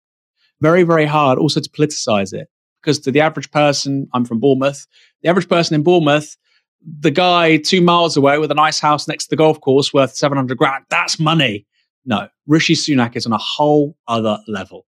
Very, 0.62 0.84
very 0.84 1.06
hard 1.06 1.40
also 1.40 1.60
to 1.62 1.70
politicize 1.70 2.34
it 2.34 2.48
because 2.82 3.00
to 3.00 3.12
the 3.12 3.22
average 3.22 3.50
person, 3.52 4.08
I'm 4.14 4.26
from 4.26 4.40
Bournemouth, 4.40 4.86
the 5.22 5.30
average 5.30 5.50
person 5.50 5.76
in 5.76 5.84
Bournemouth, 5.84 6.36
the 6.82 7.12
guy 7.12 7.58
two 7.58 7.82
miles 7.82 8.16
away 8.16 8.38
with 8.38 8.52
a 8.52 8.56
nice 8.56 8.80
house 8.80 9.08
next 9.08 9.26
to 9.26 9.30
the 9.32 9.36
golf 9.36 9.60
course 9.62 9.94
worth 9.94 10.16
700 10.16 10.58
grand, 10.58 10.86
that's 10.90 11.20
money. 11.20 11.66
No, 12.06 12.28
Rishi 12.48 12.76
Sunak 12.76 13.16
is 13.16 13.26
on 13.26 13.34
a 13.34 13.38
whole 13.38 13.96
other 14.08 14.40
level. 14.48 14.86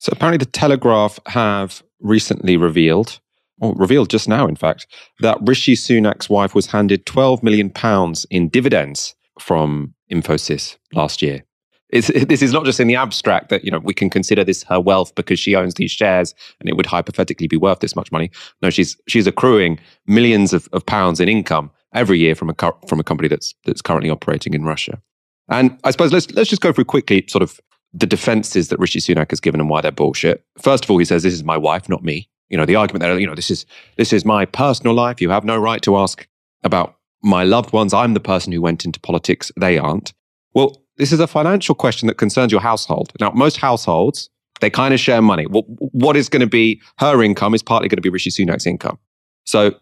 So 0.00 0.10
apparently, 0.12 0.38
the 0.38 0.50
Telegraph 0.50 1.18
have 1.26 1.82
recently 2.00 2.56
revealed, 2.56 3.20
or 3.60 3.74
revealed 3.74 4.08
just 4.08 4.28
now, 4.28 4.46
in 4.48 4.56
fact, 4.56 4.86
that 5.20 5.38
Rishi 5.42 5.74
Sunak's 5.76 6.30
wife 6.30 6.54
was 6.54 6.66
handed 6.66 7.04
12 7.04 7.42
million 7.42 7.68
pounds 7.68 8.26
in 8.30 8.48
dividends 8.48 9.14
from 9.38 9.94
Infosys 10.10 10.76
last 10.92 11.22
year. 11.22 11.44
This 11.92 12.40
is 12.40 12.52
not 12.52 12.64
just 12.64 12.78
in 12.78 12.86
the 12.86 12.94
abstract 12.94 13.48
that 13.48 13.64
you 13.64 13.70
know 13.70 13.80
we 13.80 13.92
can 13.92 14.08
consider 14.08 14.44
this 14.44 14.62
her 14.62 14.78
wealth 14.78 15.12
because 15.16 15.40
she 15.40 15.56
owns 15.56 15.74
these 15.74 15.90
shares 15.90 16.34
and 16.60 16.68
it 16.68 16.76
would 16.76 16.86
hypothetically 16.86 17.48
be 17.48 17.56
worth 17.56 17.80
this 17.80 17.96
much 17.96 18.12
money. 18.12 18.30
No, 18.62 18.70
she's 18.70 18.96
she's 19.08 19.26
accruing 19.26 19.80
millions 20.06 20.52
of, 20.52 20.68
of 20.72 20.86
pounds 20.86 21.18
in 21.18 21.28
income 21.28 21.68
every 21.92 22.20
year 22.20 22.36
from 22.36 22.48
a 22.48 22.54
from 22.86 23.00
a 23.00 23.04
company 23.04 23.28
that's 23.28 23.54
that's 23.64 23.82
currently 23.82 24.08
operating 24.08 24.54
in 24.54 24.62
Russia. 24.62 25.02
And 25.48 25.76
I 25.82 25.90
suppose 25.90 26.12
let's 26.12 26.30
let's 26.30 26.48
just 26.48 26.62
go 26.62 26.72
through 26.72 26.84
quickly, 26.84 27.24
sort 27.26 27.42
of 27.42 27.58
the 27.92 28.06
defenses 28.06 28.68
that 28.68 28.78
Rishi 28.78 29.00
Sunak 29.00 29.30
has 29.30 29.40
given 29.40 29.60
and 29.60 29.68
why 29.68 29.80
they're 29.80 29.92
bullshit. 29.92 30.44
First 30.58 30.84
of 30.84 30.90
all, 30.90 30.98
he 30.98 31.04
says, 31.04 31.22
This 31.22 31.34
is 31.34 31.44
my 31.44 31.56
wife, 31.56 31.88
not 31.88 32.04
me. 32.04 32.28
You 32.48 32.56
know, 32.56 32.66
the 32.66 32.76
argument 32.76 33.02
that, 33.02 33.20
you 33.20 33.26
know, 33.26 33.34
this 33.34 33.50
is 33.50 33.66
this 33.96 34.12
is 34.12 34.24
my 34.24 34.44
personal 34.44 34.94
life. 34.94 35.20
You 35.20 35.30
have 35.30 35.44
no 35.44 35.56
right 35.56 35.82
to 35.82 35.96
ask 35.96 36.26
about 36.62 36.96
my 37.22 37.44
loved 37.44 37.72
ones. 37.72 37.94
I'm 37.94 38.14
the 38.14 38.20
person 38.20 38.52
who 38.52 38.60
went 38.60 38.84
into 38.84 39.00
politics. 39.00 39.52
They 39.58 39.78
aren't. 39.78 40.12
Well, 40.54 40.82
this 40.96 41.12
is 41.12 41.20
a 41.20 41.26
financial 41.26 41.74
question 41.74 42.06
that 42.08 42.18
concerns 42.18 42.52
your 42.52 42.60
household. 42.60 43.12
Now, 43.20 43.30
most 43.30 43.56
households, 43.56 44.28
they 44.60 44.68
kind 44.68 44.92
of 44.92 45.00
share 45.00 45.22
money. 45.22 45.46
What, 45.46 45.64
what 45.68 46.16
is 46.16 46.28
going 46.28 46.40
to 46.40 46.46
be 46.46 46.80
her 46.98 47.22
income 47.22 47.54
is 47.54 47.62
partly 47.62 47.88
going 47.88 47.96
to 47.96 48.02
be 48.02 48.10
Rishi 48.10 48.30
Sunak's 48.30 48.66
income. 48.66 48.98
So 49.44 49.74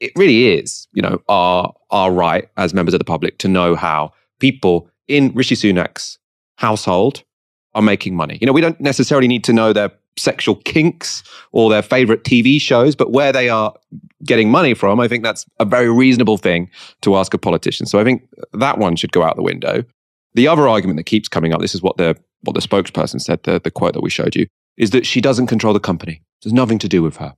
it 0.00 0.12
really 0.16 0.46
is, 0.46 0.88
you 0.92 1.02
know, 1.02 1.20
our, 1.28 1.72
our 1.90 2.12
right 2.12 2.48
as 2.56 2.74
members 2.74 2.94
of 2.94 2.98
the 2.98 3.04
public 3.04 3.38
to 3.38 3.48
know 3.48 3.74
how 3.74 4.12
people 4.40 4.88
in 5.08 5.32
Rishi 5.34 5.54
Sunak's 5.54 6.18
household 6.56 7.24
are 7.74 7.82
making 7.82 8.16
money. 8.16 8.38
You 8.40 8.46
know, 8.46 8.52
we 8.52 8.60
don't 8.60 8.80
necessarily 8.80 9.28
need 9.28 9.44
to 9.44 9.52
know 9.52 9.72
their 9.72 9.90
sexual 10.16 10.56
kinks 10.56 11.22
or 11.52 11.70
their 11.70 11.82
favorite 11.82 12.24
TV 12.24 12.60
shows, 12.60 12.94
but 12.94 13.12
where 13.12 13.32
they 13.32 13.48
are 13.48 13.74
getting 14.24 14.50
money 14.50 14.74
from, 14.74 15.00
I 15.00 15.08
think 15.08 15.24
that's 15.24 15.44
a 15.58 15.64
very 15.64 15.90
reasonable 15.90 16.38
thing 16.38 16.70
to 17.02 17.16
ask 17.16 17.34
a 17.34 17.38
politician. 17.38 17.86
So 17.86 17.98
I 17.98 18.04
think 18.04 18.28
that 18.52 18.78
one 18.78 18.96
should 18.96 19.12
go 19.12 19.22
out 19.22 19.36
the 19.36 19.42
window. 19.42 19.84
The 20.34 20.48
other 20.48 20.68
argument 20.68 20.98
that 20.98 21.04
keeps 21.04 21.28
coming 21.28 21.52
up, 21.52 21.60
this 21.60 21.74
is 21.74 21.82
what 21.82 21.96
the 21.96 22.16
what 22.42 22.54
the 22.54 22.60
spokesperson 22.60 23.20
said, 23.20 23.42
the, 23.44 23.58
the 23.58 23.70
quote 23.70 23.94
that 23.94 24.02
we 24.02 24.10
showed 24.10 24.36
you, 24.36 24.46
is 24.76 24.90
that 24.90 25.06
she 25.06 25.20
doesn't 25.20 25.46
control 25.46 25.72
the 25.72 25.80
company. 25.80 26.20
There's 26.42 26.52
nothing 26.52 26.78
to 26.80 26.88
do 26.88 27.02
with 27.02 27.16
her. 27.16 27.34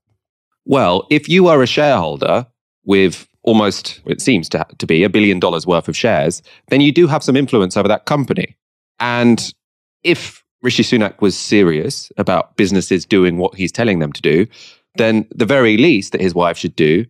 Well, 0.65 1.07
if 1.11 1.29
you 1.29 1.47
are 1.47 1.63
a 1.63 1.67
shareholder 1.67 2.47
with 2.85 3.29
almost, 3.43 4.01
it 4.07 4.21
seems 4.21 4.49
to, 4.49 4.67
to 4.79 4.87
be, 4.87 5.05
a 5.05 5.09
billion 5.09 5.39
dollars 5.39 5.65
worth 5.65 5.89
of 5.89 5.97
shares, 5.97 6.43
then 6.69 6.81
you 6.81 6.91
do 6.91 7.07
have 7.07 7.23
some 7.23 7.37
influence 7.37 7.77
over 7.77 7.87
that 7.87 8.05
company. 8.05 8.57
And 8.99 9.53
if 10.03 10.45
Rishi 10.63 10.83
Sunak 10.83 11.21
was 11.21 11.37
serious 11.37 12.11
about 12.17 12.57
businesses 12.57 13.05
doing 13.05 13.39
what 13.39 13.55
he's 13.55 13.73
telling 13.73 13.99
them 13.99 14.13
to 14.13 14.23
do, 14.23 14.47
then 14.97 15.27
the 15.35 15.47
very 15.47 15.77
least 15.77 16.13
that 16.13 16.21
his 16.21 16.35
wife 16.35 16.57
should 16.57 16.77
do 16.77 17.05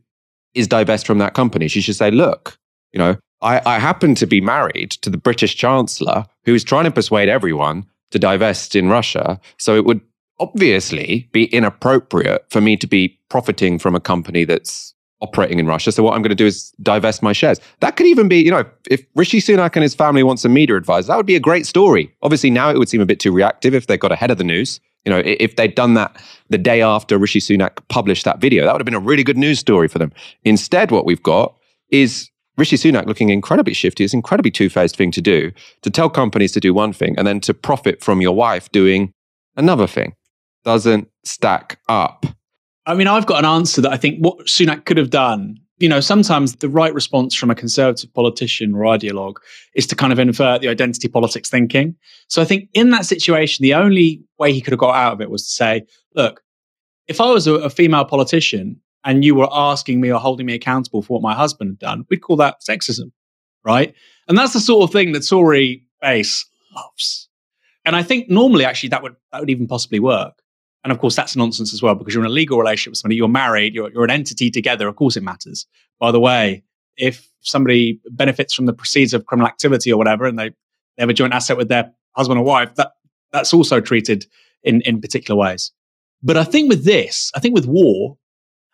is 0.54 0.66
divest 0.66 1.06
from 1.06 1.18
that 1.18 1.34
company. 1.34 1.68
She 1.68 1.80
should 1.80 1.96
say, 1.96 2.10
look, 2.10 2.58
you 2.92 2.98
know, 2.98 3.16
I, 3.42 3.60
I 3.66 3.78
happen 3.78 4.14
to 4.16 4.26
be 4.26 4.40
married 4.40 4.90
to 5.02 5.10
the 5.10 5.18
British 5.18 5.56
Chancellor 5.56 6.26
who 6.44 6.54
is 6.54 6.64
trying 6.64 6.84
to 6.84 6.90
persuade 6.90 7.28
everyone 7.28 7.86
to 8.10 8.18
divest 8.18 8.74
in 8.74 8.88
Russia. 8.88 9.38
So 9.58 9.76
it 9.76 9.84
would 9.84 10.00
obviously 10.38 11.28
be 11.32 11.44
inappropriate 11.46 12.44
for 12.50 12.60
me 12.60 12.76
to 12.78 12.86
be 12.86 13.18
profiting 13.28 13.78
from 13.78 13.94
a 13.94 14.00
company 14.00 14.44
that's 14.44 14.94
operating 15.20 15.58
in 15.58 15.66
Russia. 15.66 15.92
So 15.92 16.02
what 16.02 16.14
I'm 16.14 16.22
going 16.22 16.30
to 16.30 16.34
do 16.36 16.46
is 16.46 16.72
divest 16.82 17.22
my 17.22 17.32
shares. 17.32 17.60
That 17.80 17.96
could 17.96 18.06
even 18.06 18.28
be, 18.28 18.38
you 18.38 18.50
know, 18.50 18.64
if 18.90 19.04
Rishi 19.14 19.40
Sunak 19.40 19.74
and 19.74 19.82
his 19.82 19.94
family 19.94 20.22
want 20.22 20.40
some 20.40 20.52
media 20.52 20.76
advice, 20.76 21.06
that 21.06 21.16
would 21.16 21.26
be 21.26 21.36
a 21.36 21.40
great 21.40 21.66
story. 21.66 22.14
Obviously, 22.22 22.50
now 22.50 22.70
it 22.70 22.78
would 22.78 22.88
seem 22.88 23.00
a 23.00 23.06
bit 23.06 23.20
too 23.20 23.32
reactive 23.32 23.74
if 23.74 23.86
they 23.86 23.96
got 23.96 24.12
ahead 24.12 24.30
of 24.30 24.38
the 24.38 24.44
news. 24.44 24.80
You 25.04 25.10
know, 25.10 25.22
if 25.24 25.56
they'd 25.56 25.74
done 25.74 25.94
that 25.94 26.20
the 26.50 26.58
day 26.58 26.82
after 26.82 27.16
Rishi 27.16 27.38
Sunak 27.38 27.78
published 27.88 28.24
that 28.24 28.40
video, 28.40 28.64
that 28.64 28.72
would 28.72 28.80
have 28.80 28.86
been 28.86 28.94
a 28.94 29.00
really 29.00 29.22
good 29.22 29.38
news 29.38 29.58
story 29.58 29.88
for 29.88 29.98
them. 29.98 30.12
Instead, 30.44 30.90
what 30.90 31.06
we've 31.06 31.22
got 31.22 31.56
is 31.90 32.28
Rishi 32.58 32.76
Sunak 32.76 33.06
looking 33.06 33.30
incredibly 33.30 33.72
shifty. 33.72 34.04
It's 34.04 34.12
an 34.12 34.18
incredibly 34.18 34.50
two 34.50 34.68
faced 34.68 34.96
thing 34.96 35.12
to 35.12 35.20
do 35.20 35.52
to 35.82 35.90
tell 35.90 36.10
companies 36.10 36.52
to 36.52 36.60
do 36.60 36.74
one 36.74 36.92
thing 36.92 37.14
and 37.16 37.26
then 37.26 37.40
to 37.40 37.54
profit 37.54 38.02
from 38.02 38.20
your 38.20 38.34
wife 38.34 38.70
doing 38.72 39.12
another 39.56 39.86
thing. 39.86 40.14
Doesn't 40.64 41.08
stack 41.22 41.78
up. 41.88 42.26
I 42.86 42.94
mean, 42.94 43.08
I've 43.08 43.26
got 43.26 43.40
an 43.40 43.44
answer 43.44 43.80
that 43.82 43.92
I 43.92 43.96
think 43.96 44.20
what 44.20 44.46
Sunak 44.46 44.84
could 44.84 44.96
have 44.96 45.10
done. 45.10 45.58
You 45.78 45.88
know, 45.88 46.00
sometimes 46.00 46.56
the 46.56 46.68
right 46.70 46.94
response 46.94 47.34
from 47.34 47.50
a 47.50 47.54
conservative 47.54 48.12
politician 48.14 48.74
or 48.74 48.82
ideologue 48.84 49.36
is 49.74 49.86
to 49.88 49.96
kind 49.96 50.12
of 50.12 50.18
invert 50.18 50.62
the 50.62 50.68
identity 50.68 51.08
politics 51.08 51.50
thinking. 51.50 51.96
So 52.28 52.40
I 52.40 52.46
think 52.46 52.70
in 52.72 52.90
that 52.90 53.04
situation, 53.04 53.62
the 53.62 53.74
only 53.74 54.22
way 54.38 54.52
he 54.52 54.62
could 54.62 54.72
have 54.72 54.80
got 54.80 54.94
out 54.94 55.12
of 55.12 55.20
it 55.20 55.30
was 55.30 55.44
to 55.44 55.52
say, 55.52 55.82
look, 56.14 56.42
if 57.08 57.20
I 57.20 57.30
was 57.30 57.46
a, 57.46 57.54
a 57.54 57.70
female 57.70 58.06
politician 58.06 58.80
and 59.04 59.24
you 59.24 59.34
were 59.34 59.48
asking 59.52 60.00
me 60.00 60.10
or 60.10 60.18
holding 60.18 60.46
me 60.46 60.54
accountable 60.54 61.02
for 61.02 61.14
what 61.14 61.22
my 61.22 61.34
husband 61.34 61.70
had 61.72 61.78
done, 61.78 62.06
we'd 62.08 62.22
call 62.22 62.36
that 62.36 62.62
sexism, 62.66 63.12
right? 63.64 63.94
And 64.28 64.38
that's 64.38 64.54
the 64.54 64.60
sort 64.60 64.84
of 64.84 64.92
thing 64.92 65.12
that 65.12 65.26
Tory 65.28 65.84
base 66.00 66.46
loves. 66.74 67.28
And 67.84 67.94
I 67.94 68.02
think 68.02 68.30
normally, 68.30 68.64
actually, 68.64 68.88
that 68.90 69.02
would 69.02 69.16
that 69.32 69.40
would 69.40 69.50
even 69.50 69.66
possibly 69.66 70.00
work. 70.00 70.40
And 70.86 70.92
of 70.92 71.00
course, 71.00 71.16
that's 71.16 71.34
nonsense 71.34 71.74
as 71.74 71.82
well 71.82 71.96
because 71.96 72.14
you're 72.14 72.22
in 72.22 72.30
a 72.30 72.32
legal 72.32 72.60
relationship 72.60 72.92
with 72.92 72.98
somebody, 72.98 73.16
you're 73.16 73.26
married, 73.26 73.74
you're, 73.74 73.90
you're 73.90 74.04
an 74.04 74.10
entity 74.10 74.52
together. 74.52 74.86
Of 74.86 74.94
course, 74.94 75.16
it 75.16 75.24
matters. 75.24 75.66
By 75.98 76.12
the 76.12 76.20
way, 76.20 76.62
if 76.96 77.28
somebody 77.40 78.00
benefits 78.12 78.54
from 78.54 78.66
the 78.66 78.72
proceeds 78.72 79.12
of 79.12 79.26
criminal 79.26 79.48
activity 79.48 79.90
or 79.92 79.96
whatever, 79.96 80.26
and 80.26 80.38
they, 80.38 80.50
they 80.50 81.00
have 81.00 81.08
a 81.08 81.12
joint 81.12 81.34
asset 81.34 81.56
with 81.56 81.66
their 81.66 81.92
husband 82.12 82.38
or 82.38 82.44
wife, 82.44 82.72
that 82.76 82.92
that's 83.32 83.52
also 83.52 83.80
treated 83.80 84.26
in, 84.62 84.80
in 84.82 85.00
particular 85.00 85.36
ways. 85.36 85.72
But 86.22 86.36
I 86.36 86.44
think 86.44 86.68
with 86.68 86.84
this, 86.84 87.32
I 87.34 87.40
think 87.40 87.56
with 87.56 87.66
war, 87.66 88.16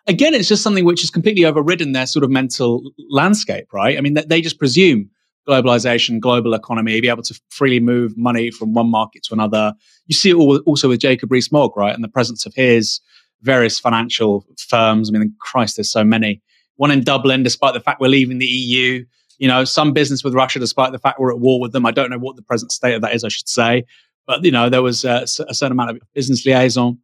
again, 0.07 0.35
it's 0.35 0.49
just 0.49 0.63
something 0.63 0.85
which 0.85 1.01
has 1.01 1.09
completely 1.09 1.47
overridden 1.47 1.93
their 1.93 2.07
sort 2.07 2.25
of 2.25 2.31
mental 2.31 2.93
landscape, 3.09 3.73
right? 3.73 3.97
I 3.97 4.03
mean, 4.03 4.19
they 4.27 4.43
just 4.43 4.59
presume 4.59 5.09
globalization, 5.49 6.21
global 6.21 6.55
economy, 6.55 7.01
be 7.01 7.09
able 7.09 7.23
to 7.23 7.41
freely 7.51 7.81
move 7.81 8.17
money 8.17 8.51
from 8.51 8.75
one 8.75 8.91
market 8.91 9.23
to 9.25 9.35
another. 9.35 9.75
You 10.07 10.15
see 10.15 10.31
it 10.31 10.35
all, 10.35 10.59
also 10.61 10.89
with 10.89 11.01
Jacob 11.01 11.31
Rees-Mogg, 11.33 11.77
right? 11.77 11.95
And 11.95 12.05
the 12.05 12.09
presence 12.09 12.47
of 12.47 12.55
his 12.55 13.01
various 13.43 13.79
financial 13.79 14.47
firms. 14.69 15.11
I 15.11 15.19
mean, 15.19 15.35
Christ, 15.41 15.77
there's 15.77 15.91
so 15.91 16.05
many. 16.05 16.41
One 16.77 16.91
in 16.91 17.03
Dublin, 17.03 17.43
despite 17.43 17.75
the 17.75 17.81
fact 17.81 18.01
we're 18.01 18.09
leaving 18.09 18.39
the 18.39 18.47
EU. 18.47 19.05
You 19.39 19.49
know, 19.49 19.65
some 19.65 19.93
business 19.93 20.23
with 20.23 20.35
Russia, 20.35 20.61
despite 20.61 20.93
the 20.93 20.99
fact 20.99 21.19
we're 21.19 21.33
at 21.33 21.41
war 21.41 21.61
with 21.61 21.73
them. 21.73 21.85
I 21.85 21.91
don't 21.91 22.11
know 22.11 22.19
what 22.19 22.37
the 22.37 22.43
present 22.43 22.71
state 22.71 22.95
of 22.95 23.03
that 23.03 23.15
is, 23.15 23.25
I 23.25 23.29
should 23.29 23.49
say. 23.49 23.85
But, 24.27 24.45
you 24.45 24.53
know, 24.53 24.69
there 24.69 24.83
was 24.83 25.05
a, 25.05 25.23
a 25.23 25.55
certain 25.55 25.73
amount 25.73 25.91
of 25.91 25.99
business 26.15 26.47
liaison. 26.47 26.99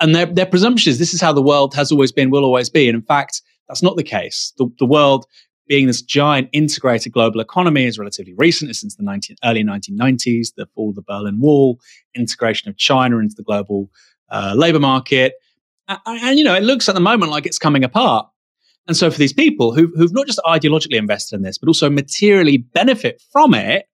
And 0.00 0.14
their, 0.14 0.26
their 0.26 0.46
presumption 0.46 0.90
is 0.90 0.98
this 0.98 1.14
is 1.14 1.20
how 1.20 1.32
the 1.32 1.42
world 1.42 1.74
has 1.74 1.90
always 1.90 2.12
been, 2.12 2.30
will 2.30 2.44
always 2.44 2.68
be. 2.68 2.88
And 2.88 2.96
in 2.96 3.02
fact, 3.02 3.40
that's 3.68 3.82
not 3.82 3.96
the 3.96 4.02
case. 4.02 4.52
The, 4.58 4.68
the 4.78 4.86
world 4.86 5.26
being 5.66 5.86
this 5.86 6.02
giant 6.02 6.48
integrated 6.52 7.12
global 7.12 7.40
economy 7.40 7.84
is 7.84 7.98
relatively 7.98 8.34
recent. 8.36 8.70
It's 8.70 8.80
since 8.80 8.96
the 8.96 9.02
19, 9.02 9.36
early 9.44 9.64
1990s, 9.64 10.54
the 10.56 10.66
fall 10.74 10.90
of 10.90 10.96
the 10.96 11.02
Berlin 11.02 11.40
Wall, 11.40 11.78
integration 12.14 12.68
of 12.68 12.76
China 12.76 13.18
into 13.18 13.34
the 13.34 13.42
global 13.42 13.90
uh, 14.30 14.54
labor 14.56 14.80
market. 14.80 15.34
And, 15.88 15.98
and, 16.06 16.38
you 16.38 16.44
know, 16.44 16.54
it 16.54 16.62
looks 16.62 16.88
at 16.88 16.94
the 16.94 17.00
moment 17.00 17.30
like 17.30 17.46
it's 17.46 17.58
coming 17.58 17.84
apart. 17.84 18.26
And 18.86 18.96
so 18.96 19.10
for 19.10 19.18
these 19.18 19.32
people 19.32 19.74
who, 19.74 19.90
who've 19.96 20.12
not 20.12 20.26
just 20.26 20.40
ideologically 20.44 20.96
invested 20.96 21.36
in 21.36 21.42
this, 21.42 21.56
but 21.56 21.68
also 21.68 21.88
materially 21.88 22.58
benefit 22.58 23.22
from 23.32 23.54
it, 23.54 23.86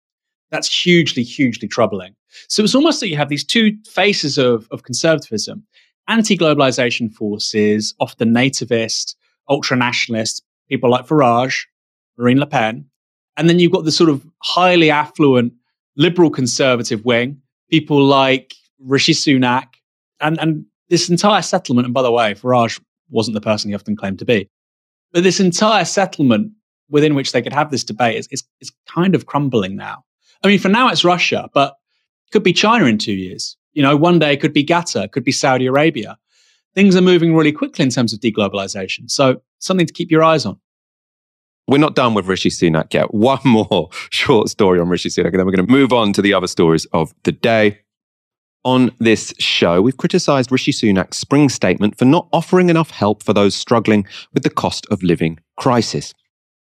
that's 0.51 0.85
hugely, 0.85 1.23
hugely 1.23 1.69
troubling. 1.69 2.17
So 2.49 2.65
it's 2.65 2.75
almost 2.75 3.01
that 3.01 3.09
you 3.09 3.17
have 3.17 3.29
these 3.29 3.45
two 3.45 3.77
faces 3.89 4.39
of, 4.39 4.67
of 4.71 4.83
conservatism 4.83 5.65
anti 6.09 6.37
globalization 6.37 7.13
forces, 7.13 7.95
often 8.01 8.35
nativist, 8.35 9.15
ultra 9.49 9.77
nationalist, 9.77 10.43
people 10.71 10.89
like 10.89 11.07
Farage, 11.07 11.67
Marine 12.17 12.41
Le 12.41 12.47
Pen. 12.47 12.87
And 13.37 13.49
then 13.49 13.59
you've 13.59 13.73
got 13.73 13.85
the 13.85 13.93
sort 13.93 14.09
of 14.09 14.27
highly 14.43 14.91
affluent 14.91 15.53
liberal 15.97 16.31
conservative 16.31 17.05
wing, 17.05 17.43
people 17.71 18.03
like 18.03 18.55
Rishi 18.79 19.13
Sunak, 19.13 19.67
and, 20.21 20.39
and 20.41 20.65
this 20.89 21.11
entire 21.11 21.43
settlement. 21.43 21.85
And 21.85 21.95
by 21.95 22.03
the 22.03 22.13
way, 22.13 22.35
Farage 22.35 22.81
wasn't 23.11 23.35
the 23.35 23.41
person 23.41 23.71
he 23.71 23.75
often 23.75 23.97
claimed 23.97 24.19
to 24.21 24.25
be. 24.25 24.49
But 25.13 25.25
this 25.25 25.41
entire 25.41 25.85
settlement 25.85 26.53
within 26.89 27.15
which 27.15 27.33
they 27.33 27.43
could 27.43 27.53
have 27.53 27.71
this 27.71 27.85
debate 27.85 28.17
is, 28.17 28.29
is, 28.31 28.45
is 28.61 28.73
kind 28.89 29.15
of 29.15 29.27
crumbling 29.27 29.77
now. 29.77 30.05
I 30.43 30.49
mean, 30.49 30.59
for 30.59 30.69
now 30.69 30.89
it's 30.89 31.05
Russia, 31.05 31.49
but 31.53 31.75
it 32.27 32.33
could 32.33 32.43
be 32.43 32.53
China 32.53 32.87
in 32.87 32.99
two 32.99 33.13
years. 33.13 33.57
You 33.73 33.83
know, 33.83 33.97
one 33.97 34.19
day 34.19 34.33
it 34.33 34.41
could 34.41 34.53
be 34.53 34.65
Qatar, 34.65 35.11
could 35.11 35.25
be 35.25 35.33
Saudi 35.33 35.67
Arabia 35.67 36.17
things 36.75 36.97
are 36.97 37.03
moving 37.03 37.35
really 37.35 37.53
quickly 37.53 37.83
in 37.83 37.91
terms 37.91 38.13
of 38.13 38.21
deglobalization. 38.21 39.11
So 39.11 39.43
something 39.59 39.87
to 39.87 39.93
keep 39.93 40.11
your 40.11 40.23
eyes 40.23 40.47
on. 40.47 40.59
We're 41.67 41.79
not 41.79 41.95
done 41.95 42.15
with 42.15 42.27
Rishi 42.27 42.51
Sunak 42.51 42.93
yet. 42.93 43.15
One 43.15 43.41
more 43.45 43.91
short 44.11 44.49
story 44.49 44.81
on 44.81 44.89
Rishi 44.89 45.09
Sunak, 45.09 45.27
and 45.27 45.39
then 45.39 45.47
we're 45.47 45.53
going 45.53 45.67
to 45.67 45.73
move 45.73 45.93
on 45.93 46.13
to 46.15 46.23
the 46.23 46.35
other 46.35 46.47
stories 46.47 46.85
of 46.87 47.15
the 47.25 47.33
day. 47.33 47.81
On 48.63 48.91
this 48.99 49.33
show, 49.39 49.81
we've 49.81 49.97
criticized 49.97 50.53
Rishi 50.53 50.73
Sunak's 50.73 51.17
spring 51.17 51.49
statement 51.49 51.97
for 51.97 52.05
not 52.05 52.29
offering 52.31 52.69
enough 52.69 52.91
help 52.91 53.23
for 53.23 53.33
those 53.33 53.55
struggling 53.55 54.07
with 54.35 54.43
the 54.43 54.51
cost 54.51 54.87
of 54.91 55.03
living 55.03 55.39
crisis. 55.57 56.13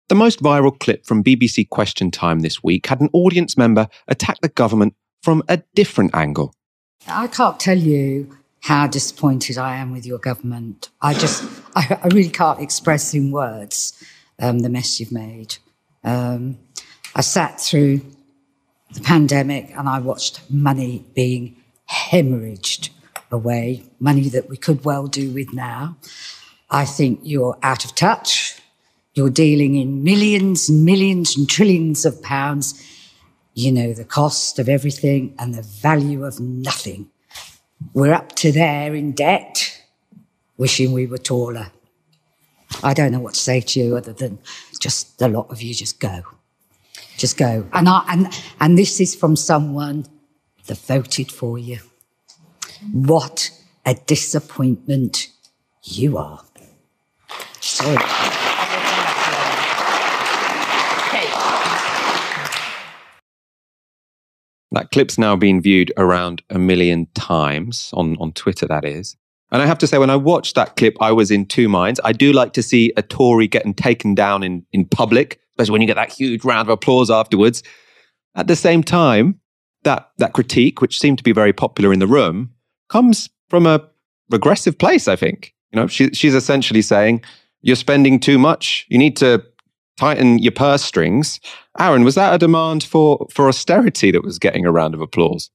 The 0.10 0.16
most 0.16 0.42
viral 0.42 0.78
clip 0.78 1.06
from 1.06 1.24
BBC 1.24 1.70
Question 1.70 2.12
Time 2.12 2.40
this 2.40 2.62
week 2.62 2.88
had 2.88 3.00
an 3.00 3.10
audience 3.14 3.58
member 3.58 3.88
attack 4.08 4.40
the 4.42 4.50
government 4.50 4.96
from 5.22 5.44
a 5.48 5.62
different 5.76 6.14
angle. 6.14 6.54
I 7.08 7.28
can't 7.28 7.60
tell 7.60 7.78
you 7.78 8.38
how 8.62 8.88
disappointed 8.88 9.58
I 9.58 9.78
am 9.78 9.92
with 9.92 10.06
your 10.06 10.20
government. 10.20 10.90
I 11.02 11.14
just, 11.14 11.44
I, 11.76 12.00
I 12.04 12.08
really 12.08 12.30
can't 12.30 12.60
express 12.60 13.14
in 13.14 13.32
words 13.32 14.04
um, 14.40 14.60
the 14.60 14.70
mess 14.70 15.00
you've 15.00 15.12
made. 15.12 15.58
Um, 16.04 16.58
I 17.16 17.22
sat 17.22 17.60
through 17.60 18.02
the 18.94 19.02
pandemic 19.02 19.72
and 19.78 19.88
I 19.90 20.00
watched 20.00 20.42
money 20.50 21.06
being 21.14 21.56
hemorrhaged 21.90 22.90
away, 23.32 23.84
money 24.00 24.30
that 24.30 24.50
we 24.50 24.58
could 24.58 24.86
well 24.86 25.08
do 25.08 25.32
with 25.32 25.54
now. 25.54 25.98
I 26.70 26.86
think 26.86 27.20
you're 27.24 27.58
out 27.64 27.86
of 27.86 27.96
touch. 27.96 28.60
You're 29.14 29.30
dealing 29.30 29.76
in 29.76 30.04
millions 30.04 30.70
and 30.70 30.86
millions 30.86 31.36
and 31.38 31.50
trillions 31.50 32.06
of 32.06 32.22
pounds. 32.22 32.84
you 33.58 33.72
know, 33.72 33.92
the 33.92 34.06
cost 34.06 34.60
of 34.60 34.70
everything 34.70 35.34
and 35.40 35.56
the 35.56 35.64
value 35.64 36.24
of 36.24 36.40
nothing. 36.40 37.10
We're 37.94 38.14
up 38.14 38.34
to 38.38 38.52
there 38.52 38.94
in 38.96 39.12
debt, 39.12 39.82
wishing 40.58 40.92
we 40.92 41.06
were 41.06 41.18
taller. 41.18 41.72
I 42.84 42.94
don't 42.94 43.12
know 43.12 43.20
what 43.20 43.34
to 43.36 43.40
say 43.40 43.62
to 43.62 43.80
you 43.80 43.96
other 43.96 44.14
than 44.14 44.40
just 44.80 45.22
a 45.22 45.28
lot 45.28 45.50
of 45.50 45.62
you 45.62 45.74
just 45.74 46.00
go. 46.00 46.22
Just 47.18 47.38
go. 47.38 47.66
And, 47.74 47.90
I, 47.90 48.04
and, 48.10 48.28
and 48.60 48.78
this 48.78 49.00
is 49.00 49.16
from 49.16 49.36
someone 49.36 50.06
that 50.68 50.78
voted 50.78 51.32
for 51.32 51.58
you. 51.58 51.80
What 52.92 53.50
a 53.86 53.96
disappointment 53.96 55.30
you 55.84 56.18
are. 56.18 56.44
Sorry. 57.60 58.37
That 64.72 64.92
clip's 64.92 65.18
now 65.18 65.36
been 65.36 65.62
viewed 65.62 65.94
around 65.98 66.42
a 66.50 66.60
million 66.60 67.08
times 67.16 67.90
on, 67.94 68.18
on 68.20 68.34
Twitter, 68.34 68.68
that 68.68 68.84
is. 68.86 69.16
And 69.52 69.62
I 69.62 69.66
have 69.66 69.78
to 69.78 69.88
say, 69.88 69.98
when 69.98 70.10
I 70.10 70.18
watched 70.18 70.56
that 70.56 70.76
clip, 70.76 70.98
I 71.00 71.14
was 71.14 71.32
in 71.32 71.46
two 71.46 71.70
minds. 71.70 72.02
I 72.04 72.12
do 72.12 72.34
like 72.34 72.52
to 72.54 72.64
see 72.64 72.92
a 72.98 73.02
Tory 73.02 73.48
getting 73.48 73.74
taken 73.74 74.14
down 74.14 74.44
in, 74.44 74.66
in 74.74 74.86
public, 74.86 75.40
especially 75.52 75.72
when 75.72 75.82
you 75.82 75.88
get 75.88 75.96
that 75.96 76.12
huge 76.12 76.44
round 76.44 76.68
of 76.68 76.74
applause 76.74 77.10
afterwards. 77.10 77.64
At 78.36 78.48
the 78.48 78.58
same 78.58 78.84
time, 78.84 79.40
that, 79.84 80.12
that 80.18 80.34
critique, 80.34 80.82
which 80.82 81.00
seemed 81.00 81.18
to 81.20 81.24
be 81.24 81.32
very 81.32 81.54
popular 81.54 81.94
in 81.94 82.00
the 82.00 82.08
room, 82.08 82.52
comes 82.90 83.30
from 83.50 83.66
a 83.66 83.88
regressive 84.30 84.78
place, 84.78 85.08
I 85.08 85.16
think. 85.16 85.54
You 85.72 85.80
know, 85.80 85.88
she, 85.88 86.10
she's 86.10 86.36
essentially 86.36 86.82
saying, 86.82 87.24
you're 87.62 87.78
spending 87.78 88.20
too 88.20 88.38
much. 88.38 88.86
You 88.90 88.98
need 88.98 89.16
to 89.18 89.44
tighten 89.98 90.40
your 90.40 90.52
purse 90.52 90.84
strings. 90.84 91.40
Aaron, 91.80 92.04
was 92.04 92.16
that 92.16 92.34
a 92.34 92.38
demand 92.38 92.84
for 92.84 93.26
for 93.30 93.48
austerity 93.48 94.12
that 94.12 94.24
was 94.24 94.40
getting 94.40 94.66
a 94.66 94.72
round 94.72 94.94
of 94.94 95.02
applause? 95.02 95.50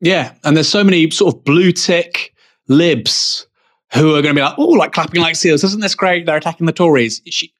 Yeah, 0.00 0.34
and 0.44 0.56
there's 0.56 0.68
so 0.68 0.84
many 0.84 1.10
sort 1.10 1.34
of 1.34 1.44
blue 1.44 1.72
tick 1.72 2.34
libs 2.68 3.46
who 3.94 4.10
are 4.10 4.22
going 4.22 4.34
to 4.34 4.38
be 4.38 4.42
like, 4.42 4.58
oh, 4.58 4.68
like 4.68 4.92
clapping 4.92 5.20
like 5.20 5.36
seals. 5.36 5.64
Isn't 5.64 5.80
this 5.80 5.94
great? 5.94 6.26
They're 6.26 6.36
attacking 6.36 6.66
the 6.66 6.72
Tories. 6.72 7.22
She, 7.26 7.54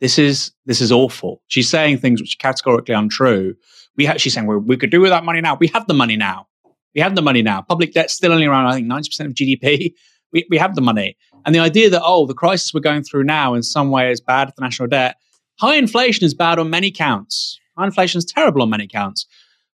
this 0.00 0.18
is 0.18 0.52
this 0.66 0.80
is 0.80 0.90
awful. 0.92 1.42
She's 1.48 1.68
saying 1.68 1.98
things 1.98 2.20
which 2.20 2.36
are 2.36 2.42
categorically 2.42 2.94
untrue. 2.94 3.54
We 3.96 4.06
ha- 4.06 4.16
she's 4.16 4.32
saying 4.32 4.46
well, 4.46 4.58
we 4.58 4.76
could 4.76 4.90
do 4.90 5.00
with 5.00 5.10
that 5.10 5.24
money 5.24 5.40
now. 5.40 5.56
We 5.56 5.66
have 5.68 5.86
the 5.86 5.94
money 5.94 6.16
now. 6.16 6.46
We 6.94 7.00
have 7.00 7.14
the 7.14 7.22
money 7.22 7.42
now. 7.42 7.62
Public 7.62 7.92
debt 7.92 8.10
still 8.10 8.32
only 8.32 8.46
around 8.46 8.66
I 8.66 8.74
think 8.74 8.86
ninety 8.86 9.10
percent 9.10 9.28
of 9.28 9.34
GDP. 9.34 9.94
We 10.32 10.46
we 10.48 10.58
have 10.58 10.76
the 10.76 10.80
money. 10.80 11.16
And 11.44 11.52
the 11.52 11.58
idea 11.58 11.90
that 11.90 12.02
oh, 12.04 12.24
the 12.24 12.34
crisis 12.34 12.72
we're 12.72 12.78
going 12.78 13.02
through 13.02 13.24
now 13.24 13.54
in 13.54 13.64
some 13.64 13.90
way 13.90 14.12
is 14.12 14.20
bad 14.20 14.46
for 14.46 14.54
the 14.56 14.62
national 14.62 14.86
debt 14.86 15.16
High 15.60 15.76
inflation 15.76 16.24
is 16.24 16.32
bad 16.32 16.58
on 16.58 16.70
many 16.70 16.90
counts. 16.90 17.60
High 17.76 17.84
inflation 17.84 18.18
is 18.18 18.24
terrible 18.24 18.62
on 18.62 18.70
many 18.70 18.86
counts. 18.86 19.26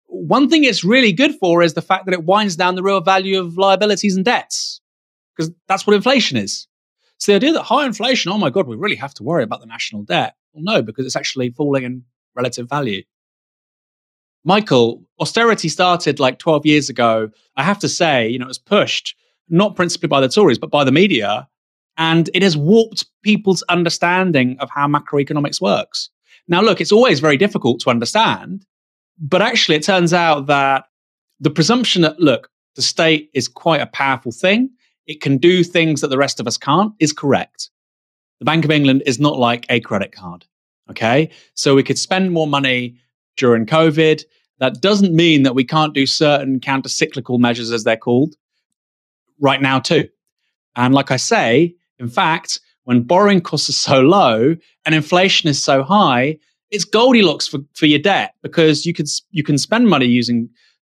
One 0.05 0.47
thing 0.47 0.63
it's 0.63 0.83
really 0.83 1.11
good 1.11 1.35
for 1.35 1.61
is 1.61 1.73
the 1.73 1.81
fact 1.81 2.05
that 2.05 2.13
it 2.13 2.23
winds 2.23 2.55
down 2.55 2.75
the 2.75 2.83
real 2.83 3.01
value 3.01 3.39
of 3.39 3.57
liabilities 3.57 4.15
and 4.15 4.23
debts, 4.23 4.79
because 5.35 5.51
that's 5.67 5.85
what 5.85 5.95
inflation 5.95 6.37
is. 6.37 6.67
So 7.17 7.31
the 7.31 7.35
idea 7.35 7.53
that 7.53 7.63
high 7.63 7.85
inflation, 7.85 8.31
oh 8.31 8.37
my 8.37 8.49
God, 8.49 8.67
we 8.67 8.77
really 8.77 8.95
have 8.95 9.13
to 9.15 9.23
worry 9.23 9.43
about 9.43 9.59
the 9.59 9.65
national 9.65 10.03
debt. 10.03 10.35
Well, 10.53 10.63
no, 10.63 10.81
because 10.81 11.05
it's 11.05 11.15
actually 11.15 11.49
falling 11.49 11.83
in 11.83 12.03
relative 12.35 12.69
value. 12.69 13.03
Michael, 14.45 15.03
austerity 15.19 15.67
started 15.67 16.19
like 16.19 16.39
12 16.39 16.65
years 16.65 16.89
ago. 16.89 17.29
I 17.57 17.63
have 17.63 17.79
to 17.79 17.89
say, 17.89 18.27
you 18.27 18.39
know, 18.39 18.45
it 18.45 18.49
was 18.49 18.57
pushed 18.57 19.15
not 19.49 19.75
principally 19.75 20.07
by 20.07 20.21
the 20.21 20.29
Tories, 20.29 20.59
but 20.59 20.71
by 20.71 20.83
the 20.83 20.91
media 20.91 21.47
and 21.97 22.29
it 22.33 22.43
has 22.43 22.57
warped 22.57 23.05
people's 23.21 23.63
understanding 23.63 24.57
of 24.59 24.69
how 24.69 24.87
macroeconomics 24.87 25.61
works. 25.61 26.09
Now, 26.47 26.61
look, 26.61 26.81
it's 26.81 26.91
always 26.91 27.19
very 27.19 27.37
difficult 27.37 27.79
to 27.81 27.89
understand, 27.89 28.65
but 29.19 29.41
actually, 29.41 29.75
it 29.75 29.83
turns 29.83 30.13
out 30.13 30.47
that 30.47 30.85
the 31.39 31.51
presumption 31.51 32.01
that, 32.01 32.19
look, 32.19 32.49
the 32.75 32.81
state 32.81 33.29
is 33.33 33.47
quite 33.47 33.81
a 33.81 33.87
powerful 33.87 34.31
thing, 34.31 34.69
it 35.05 35.21
can 35.21 35.37
do 35.37 35.63
things 35.63 36.01
that 36.01 36.07
the 36.07 36.17
rest 36.17 36.39
of 36.39 36.47
us 36.47 36.57
can't, 36.57 36.93
is 36.99 37.13
correct. 37.13 37.69
The 38.39 38.45
Bank 38.45 38.65
of 38.65 38.71
England 38.71 39.03
is 39.05 39.19
not 39.19 39.37
like 39.37 39.65
a 39.69 39.79
credit 39.79 40.11
card. 40.11 40.45
Okay. 40.89 41.29
So 41.53 41.75
we 41.75 41.83
could 41.83 41.97
spend 41.97 42.31
more 42.31 42.47
money 42.47 42.97
during 43.37 43.65
COVID. 43.65 44.23
That 44.59 44.81
doesn't 44.81 45.13
mean 45.13 45.43
that 45.43 45.55
we 45.55 45.63
can't 45.63 45.93
do 45.93 46.05
certain 46.05 46.59
counter 46.59 46.89
cyclical 46.89 47.37
measures, 47.37 47.71
as 47.71 47.83
they're 47.83 47.95
called, 47.95 48.35
right 49.39 49.61
now, 49.61 49.79
too. 49.79 50.09
And 50.75 50.93
like 50.93 51.11
I 51.11 51.17
say, 51.17 51.75
in 51.99 52.07
fact, 52.07 52.59
when 52.83 53.03
borrowing 53.03 53.41
costs 53.41 53.69
are 53.69 53.73
so 53.73 54.01
low 54.01 54.55
and 54.85 54.95
inflation 54.95 55.49
is 55.49 55.61
so 55.61 55.83
high, 55.83 56.37
it's 56.71 56.85
Goldilocks 56.85 57.47
for, 57.47 57.59
for 57.75 57.85
your 57.85 57.99
debt 57.99 58.33
because 58.41 58.85
you 58.85 58.93
can 58.93 59.05
you 59.31 59.43
can 59.43 59.57
spend 59.57 59.87
money 59.87 60.07
using 60.07 60.49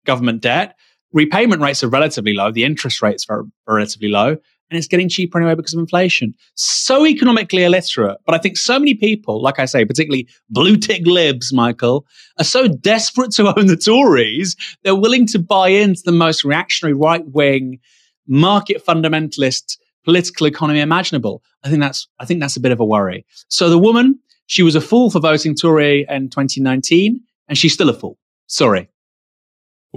government 0.05 0.41
debt. 0.41 0.75
Repayment 1.13 1.61
rates 1.61 1.83
are 1.83 1.87
relatively 1.87 2.33
low. 2.33 2.51
The 2.51 2.63
interest 2.63 3.01
rates 3.01 3.25
are 3.29 3.45
relatively 3.67 4.09
low, 4.09 4.29
and 4.29 4.77
it's 4.77 4.87
getting 4.87 5.07
cheaper 5.07 5.37
anyway 5.37 5.55
because 5.55 5.73
of 5.73 5.79
inflation. 5.79 6.33
So 6.55 7.05
economically 7.05 7.63
illiterate, 7.63 8.17
but 8.25 8.35
I 8.35 8.39
think 8.39 8.57
so 8.57 8.77
many 8.77 8.95
people, 8.95 9.41
like 9.41 9.59
I 9.59 9.65
say, 9.65 9.85
particularly 9.85 10.27
blue 10.49 10.77
tick 10.77 11.05
libs, 11.05 11.53
Michael, 11.53 12.05
are 12.39 12.43
so 12.43 12.67
desperate 12.67 13.31
to 13.33 13.47
own 13.57 13.67
the 13.67 13.77
Tories, 13.77 14.55
they're 14.83 14.95
willing 14.95 15.27
to 15.27 15.39
buy 15.39 15.69
into 15.69 16.01
the 16.03 16.11
most 16.11 16.43
reactionary 16.43 16.93
right 16.93 17.25
wing 17.27 17.79
market 18.27 18.85
fundamentalist 18.85 19.77
political 20.07 20.47
economy 20.47 20.79
imaginable. 20.79 21.43
I 21.65 21.69
think 21.69 21.81
that's 21.81 22.07
I 22.17 22.25
think 22.25 22.39
that's 22.39 22.55
a 22.55 22.61
bit 22.61 22.71
of 22.71 22.79
a 22.79 22.85
worry. 22.85 23.25
So 23.49 23.69
the 23.69 23.77
woman, 23.77 24.17
she 24.45 24.63
was 24.63 24.73
a 24.73 24.79
fool 24.79 25.09
for 25.11 25.19
voting 25.19 25.53
Tory 25.53 26.05
in 26.09 26.29
2019, 26.29 27.19
and 27.49 27.57
she's 27.57 27.73
still 27.73 27.89
a 27.89 27.93
fool. 27.93 28.17
Sorry. 28.47 28.87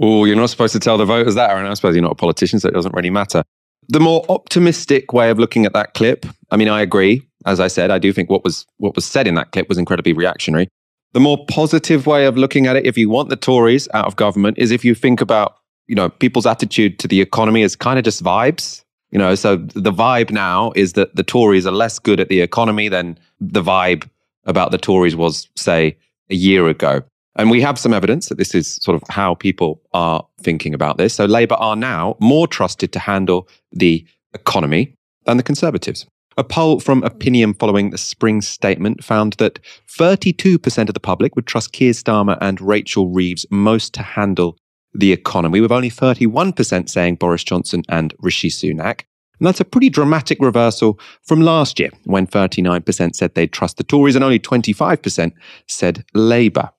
Oh, 0.01 0.25
you're 0.25 0.35
not 0.35 0.49
supposed 0.49 0.73
to 0.73 0.79
tell 0.79 0.97
the 0.97 1.05
voters 1.05 1.35
that, 1.35 1.49
Aaron. 1.49 1.65
I 1.65 1.73
suppose 1.75 1.95
you're 1.95 2.03
not 2.03 2.11
a 2.11 2.15
politician, 2.15 2.59
so 2.59 2.67
it 2.67 2.73
doesn't 2.73 2.93
really 2.93 3.09
matter. 3.09 3.43
The 3.87 4.01
more 4.01 4.25
optimistic 4.27 5.13
way 5.13 5.29
of 5.29 5.39
looking 5.39 5.65
at 5.65 5.71
that 5.73 5.93
clip, 5.93 6.25
I 6.49 6.57
mean, 6.57 6.67
I 6.67 6.81
agree. 6.81 7.21
As 7.45 7.61
I 7.61 7.69
said, 7.69 7.89
I 7.89 7.97
do 7.97 8.11
think 8.11 8.29
what 8.29 8.43
was 8.43 8.65
what 8.77 8.95
was 8.95 9.05
said 9.05 9.27
in 9.27 9.35
that 9.35 9.53
clip 9.53 9.69
was 9.69 9.77
incredibly 9.77 10.11
reactionary. 10.11 10.67
The 11.13 11.21
more 11.21 11.45
positive 11.45 12.05
way 12.05 12.25
of 12.25 12.37
looking 12.37 12.67
at 12.67 12.75
it, 12.75 12.85
if 12.85 12.97
you 12.97 13.09
want 13.09 13.29
the 13.29 13.37
Tories 13.37 13.87
out 13.93 14.07
of 14.07 14.17
government, 14.17 14.57
is 14.57 14.71
if 14.71 14.83
you 14.83 14.93
think 14.93 15.21
about 15.21 15.55
you 15.87 15.95
know 15.95 16.09
people's 16.09 16.45
attitude 16.45 16.99
to 16.99 17.07
the 17.07 17.21
economy 17.21 17.63
as 17.63 17.77
kind 17.77 17.97
of 17.97 18.03
just 18.03 18.21
vibes. 18.21 18.83
You 19.11 19.19
know, 19.19 19.35
so 19.35 19.57
the 19.57 19.91
vibe 19.91 20.31
now 20.31 20.71
is 20.75 20.93
that 20.93 21.15
the 21.15 21.23
Tories 21.23 21.65
are 21.65 21.71
less 21.71 21.99
good 21.99 22.19
at 22.19 22.29
the 22.29 22.41
economy 22.41 22.87
than 22.87 23.19
the 23.39 23.61
vibe 23.61 24.09
about 24.45 24.71
the 24.71 24.77
Tories 24.77 25.15
was, 25.15 25.49
say, 25.55 25.97
a 26.29 26.35
year 26.35 26.67
ago. 26.67 27.03
And 27.35 27.49
we 27.49 27.61
have 27.61 27.77
some 27.79 27.93
evidence 27.93 28.29
that 28.29 28.37
this 28.37 28.55
is 28.55 28.75
sort 28.81 28.95
of 28.95 29.03
how 29.09 29.35
people 29.35 29.81
are 29.93 30.25
thinking 30.41 30.73
about 30.73 30.97
this. 30.97 31.13
So 31.13 31.25
Labour 31.25 31.55
are 31.55 31.75
now 31.75 32.15
more 32.19 32.47
trusted 32.47 32.91
to 32.93 32.99
handle 32.99 33.47
the 33.71 34.05
economy 34.33 34.95
than 35.25 35.37
the 35.37 35.43
Conservatives. 35.43 36.05
A 36.37 36.43
poll 36.43 36.79
from 36.79 37.03
Opinium 37.03 37.53
following 37.53 37.89
the 37.89 37.97
spring 37.97 38.41
statement 38.41 39.03
found 39.03 39.33
that 39.33 39.59
32% 39.89 40.87
of 40.87 40.93
the 40.93 40.99
public 40.99 41.35
would 41.35 41.45
trust 41.45 41.73
Keir 41.73 41.91
Starmer 41.91 42.37
and 42.39 42.61
Rachel 42.61 43.09
Reeves 43.09 43.45
most 43.51 43.93
to 43.95 44.01
handle 44.01 44.57
the 44.93 45.11
economy, 45.11 45.61
with 45.61 45.71
only 45.71 45.89
31% 45.89 46.89
saying 46.89 47.15
Boris 47.15 47.43
Johnson 47.43 47.83
and 47.89 48.13
Rishi 48.19 48.49
Sunak. 48.49 49.01
And 49.39 49.47
that's 49.47 49.59
a 49.59 49.65
pretty 49.65 49.89
dramatic 49.89 50.39
reversal 50.39 50.99
from 51.23 51.41
last 51.41 51.79
year, 51.79 51.89
when 52.03 52.27
39% 52.27 53.15
said 53.15 53.33
they'd 53.33 53.51
trust 53.51 53.77
the 53.77 53.83
Tories 53.83 54.15
and 54.15 54.23
only 54.23 54.39
25% 54.39 55.31
said 55.67 56.05
Labour. 56.13 56.69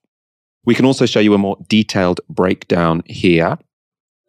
We 0.65 0.75
can 0.75 0.85
also 0.85 1.05
show 1.05 1.19
you 1.19 1.33
a 1.33 1.37
more 1.37 1.57
detailed 1.67 2.21
breakdown 2.29 3.03
here. 3.05 3.57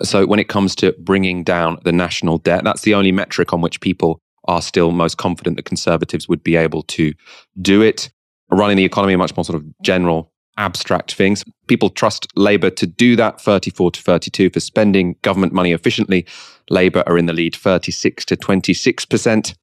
So, 0.03 0.27
when 0.27 0.41
it 0.41 0.49
comes 0.49 0.75
to 0.77 0.93
bringing 0.99 1.45
down 1.45 1.79
the 1.85 1.93
national 1.93 2.39
debt, 2.39 2.65
that's 2.65 2.83
the 2.83 2.95
only 2.95 3.13
metric 3.13 3.53
on 3.53 3.61
which 3.61 3.81
people 3.81 4.19
are 4.47 4.61
still 4.61 4.91
most 4.91 5.17
confident 5.17 5.57
that 5.57 5.65
Conservatives 5.65 6.29
would 6.29 6.43
be 6.43 6.57
able 6.57 6.83
to 6.83 7.15
do 7.63 7.83
it. 7.83 8.11
Running 8.51 8.77
the 8.77 8.85
economy, 8.85 9.15
a 9.15 9.19
much 9.19 9.37
more 9.37 9.45
sort 9.45 9.57
of 9.57 9.65
general 9.83 10.33
abstract 10.57 11.15
things. 11.15 11.45
People 11.67 11.91
trust 11.91 12.27
Labour 12.37 12.71
to 12.71 12.87
do 12.87 13.17
that, 13.17 13.41
34 13.41 13.93
to 13.93 14.03
32 14.03 14.51
for 14.51 14.61
spending 14.61 15.17
government 15.23 15.53
money 15.53 15.73
efficiently. 15.73 16.27
Labour 16.71 17.03
are 17.07 17.19
in 17.19 17.27
the 17.27 17.33
lead, 17.33 17.55
36 17.55 18.25
to 18.27 18.37
26%. 18.37 19.55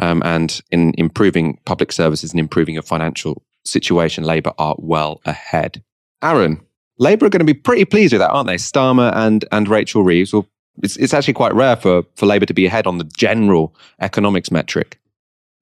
Um, 0.00 0.22
and 0.24 0.60
in 0.70 0.94
improving 0.96 1.58
public 1.64 1.90
services 1.90 2.30
and 2.30 2.38
improving 2.38 2.74
your 2.74 2.82
financial 2.82 3.42
situation, 3.64 4.24
Labour 4.24 4.52
are 4.58 4.76
well 4.78 5.20
ahead. 5.24 5.82
Aaron, 6.22 6.60
Labour 6.98 7.26
are 7.26 7.30
going 7.30 7.40
to 7.40 7.44
be 7.44 7.54
pretty 7.54 7.84
pleased 7.84 8.12
with 8.12 8.20
that, 8.20 8.30
aren't 8.30 8.46
they? 8.46 8.56
Starmer 8.56 9.12
and, 9.14 9.44
and 9.50 9.68
Rachel 9.68 10.02
Reeves. 10.02 10.32
Well, 10.32 10.48
it's, 10.82 10.96
it's 10.96 11.14
actually 11.14 11.34
quite 11.34 11.54
rare 11.54 11.76
for, 11.76 12.04
for 12.14 12.26
Labour 12.26 12.46
to 12.46 12.54
be 12.54 12.66
ahead 12.66 12.86
on 12.86 12.98
the 12.98 13.04
general 13.04 13.74
economics 14.00 14.50
metric. 14.50 15.00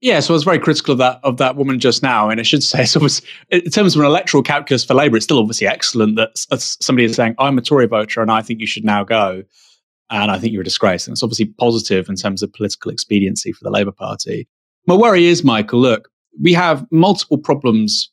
Yeah, 0.06 0.20
so 0.20 0.32
I 0.32 0.36
was 0.36 0.44
very 0.44 0.60
critical 0.60 0.92
of 0.92 0.98
that 0.98 1.18
of 1.24 1.38
that 1.38 1.56
woman 1.56 1.80
just 1.80 2.00
now, 2.00 2.30
and 2.30 2.38
I 2.38 2.44
should 2.44 2.62
say, 2.62 2.84
so 2.84 3.00
in 3.50 3.70
terms 3.72 3.96
of 3.96 4.00
an 4.00 4.06
electoral 4.06 4.40
calculus 4.40 4.84
for 4.84 4.94
Labour, 4.94 5.16
it's 5.16 5.24
still 5.24 5.40
obviously 5.40 5.66
excellent 5.66 6.14
that 6.14 6.30
somebody 6.60 7.06
is 7.06 7.16
saying, 7.16 7.34
"I'm 7.40 7.58
a 7.58 7.60
Tory 7.60 7.88
voter, 7.88 8.22
and 8.22 8.30
I 8.30 8.40
think 8.40 8.60
you 8.60 8.68
should 8.68 8.84
now 8.84 9.02
go," 9.02 9.42
and 10.08 10.30
I 10.30 10.38
think 10.38 10.52
you're 10.52 10.62
a 10.62 10.64
disgrace, 10.64 11.08
and 11.08 11.12
it's 11.12 11.24
obviously 11.24 11.46
positive 11.58 12.08
in 12.08 12.14
terms 12.14 12.40
of 12.44 12.52
political 12.52 12.92
expediency 12.92 13.50
for 13.50 13.64
the 13.64 13.70
Labour 13.70 13.90
Party. 13.90 14.46
My 14.86 14.94
worry 14.94 15.24
is, 15.24 15.42
Michael, 15.42 15.80
look, 15.80 16.08
we 16.40 16.52
have 16.52 16.86
multiple 16.92 17.36
problems 17.36 18.08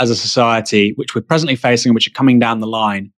as 0.00 0.10
a 0.10 0.16
society, 0.16 0.94
which 0.96 1.14
we're 1.14 1.22
presently 1.22 1.54
facing, 1.54 1.94
which 1.94 2.08
are 2.08 2.18
coming 2.18 2.40
down 2.40 2.58
the 2.58 2.66
line, 2.66 3.12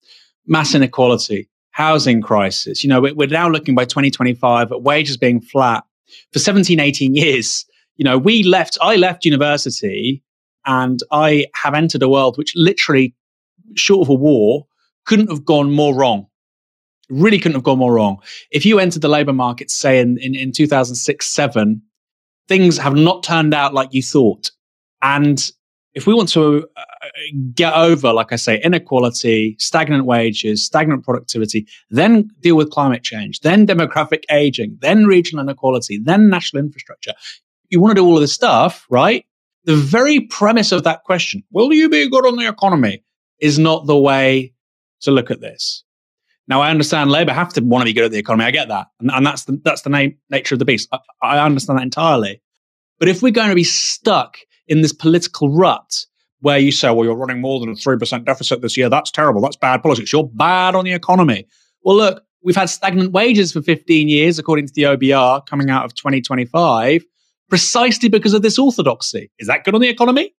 mass 0.45 0.75
inequality, 0.75 1.47
housing 1.71 2.21
crisis. 2.21 2.83
You 2.83 2.89
know, 2.89 2.99
we're 2.99 3.29
now 3.29 3.47
looking 3.47 3.73
by 3.73 3.85
2025 3.85 4.73
at 4.73 4.81
wages 4.81 5.15
being 5.15 5.39
flat 5.39 5.85
for 6.33 6.39
17, 6.39 6.81
18 6.81 7.15
years. 7.15 7.65
You 7.97 8.05
know, 8.05 8.17
we 8.17 8.43
left, 8.43 8.77
I 8.81 8.95
left 8.95 9.25
university 9.25 10.23
and 10.65 10.99
I 11.11 11.47
have 11.55 11.73
entered 11.73 12.03
a 12.03 12.09
world 12.09 12.37
which 12.37 12.53
literally, 12.55 13.15
short 13.75 14.05
of 14.05 14.09
a 14.09 14.13
war, 14.13 14.67
couldn't 15.05 15.29
have 15.29 15.45
gone 15.45 15.71
more 15.71 15.93
wrong. 15.95 16.27
Really 17.09 17.39
couldn't 17.39 17.55
have 17.55 17.63
gone 17.63 17.79
more 17.79 17.93
wrong. 17.93 18.17
If 18.51 18.65
you 18.65 18.79
entered 18.79 19.01
the 19.01 19.07
labor 19.07 19.33
market, 19.33 19.71
say 19.71 19.99
in, 19.99 20.17
in, 20.19 20.35
in 20.35 20.51
2006, 20.51 21.25
seven, 21.25 21.81
things 22.47 22.77
have 22.77 22.95
not 22.95 23.23
turned 23.23 23.53
out 23.53 23.73
like 23.73 23.93
you 23.93 24.03
thought. 24.03 24.51
And 25.01 25.49
if 25.93 26.05
we 26.05 26.13
want 26.13 26.29
to 26.29 26.67
uh, 26.75 26.83
get 27.55 27.73
over, 27.73 28.13
like 28.13 28.31
I 28.31 28.35
say, 28.35 28.61
inequality, 28.61 29.55
stagnant 29.57 30.05
wages, 30.05 30.63
stagnant 30.63 31.03
productivity, 31.03 31.67
then 31.89 32.29
deal 32.41 32.55
with 32.55 32.69
climate 32.69 33.03
change, 33.03 33.39
then 33.39 33.65
demographic 33.65 34.23
aging, 34.29 34.77
then 34.81 35.05
regional 35.05 35.43
inequality, 35.43 35.97
then 35.97 36.29
national 36.29 36.63
infrastructure, 36.63 37.13
you 37.69 37.79
want 37.79 37.91
to 37.91 38.01
do 38.01 38.05
all 38.05 38.15
of 38.15 38.21
this 38.21 38.33
stuff, 38.33 38.85
right? 38.89 39.25
The 39.65 39.75
very 39.75 40.21
premise 40.21 40.71
of 40.71 40.83
that 40.83 41.03
question, 41.03 41.43
will 41.51 41.73
you 41.73 41.89
be 41.89 42.09
good 42.09 42.25
on 42.25 42.37
the 42.37 42.47
economy, 42.47 43.03
is 43.39 43.59
not 43.59 43.85
the 43.85 43.97
way 43.97 44.53
to 45.01 45.11
look 45.11 45.29
at 45.31 45.41
this. 45.41 45.83
Now, 46.47 46.61
I 46.61 46.69
understand 46.69 47.11
Labour 47.11 47.33
have 47.33 47.53
to 47.53 47.61
want 47.61 47.81
to 47.81 47.85
be 47.85 47.93
good 47.93 48.05
at 48.05 48.11
the 48.11 48.17
economy. 48.17 48.45
I 48.45 48.51
get 48.51 48.69
that. 48.69 48.87
And, 48.99 49.11
and 49.11 49.25
that's 49.25 49.43
the, 49.45 49.59
that's 49.63 49.81
the 49.81 50.15
nature 50.29 50.55
of 50.55 50.59
the 50.59 50.65
beast. 50.65 50.87
I, 50.91 50.99
I 51.21 51.45
understand 51.45 51.77
that 51.77 51.83
entirely. 51.83 52.41
But 52.99 53.09
if 53.09 53.21
we're 53.21 53.31
going 53.31 53.49
to 53.49 53.55
be 53.55 53.65
stuck 53.65 54.37
in 54.67 54.81
this 54.81 54.93
political 54.93 55.49
rut 55.51 56.05
where 56.39 56.57
you 56.57 56.71
say, 56.71 56.89
well, 56.91 57.05
you're 57.05 57.15
running 57.15 57.41
more 57.41 57.59
than 57.59 57.69
a 57.69 57.73
3% 57.73 58.25
deficit 58.25 58.61
this 58.61 58.77
year. 58.77 58.89
That's 58.89 59.11
terrible. 59.11 59.41
That's 59.41 59.55
bad 59.55 59.81
politics. 59.81 60.13
You're 60.13 60.29
bad 60.33 60.75
on 60.75 60.85
the 60.85 60.93
economy. 60.93 61.47
Well, 61.83 61.97
look, 61.97 62.23
we've 62.43 62.55
had 62.55 62.69
stagnant 62.69 63.11
wages 63.11 63.51
for 63.51 63.61
15 63.61 64.07
years, 64.07 64.37
according 64.37 64.67
to 64.67 64.73
the 64.73 64.83
OBR, 64.83 65.45
coming 65.47 65.69
out 65.69 65.85
of 65.85 65.95
2025, 65.95 67.03
precisely 67.49 68.09
because 68.09 68.33
of 68.33 68.41
this 68.41 68.59
orthodoxy. 68.59 69.31
Is 69.39 69.47
that 69.47 69.63
good 69.63 69.75
on 69.75 69.81
the 69.81 69.89
economy? 69.89 70.33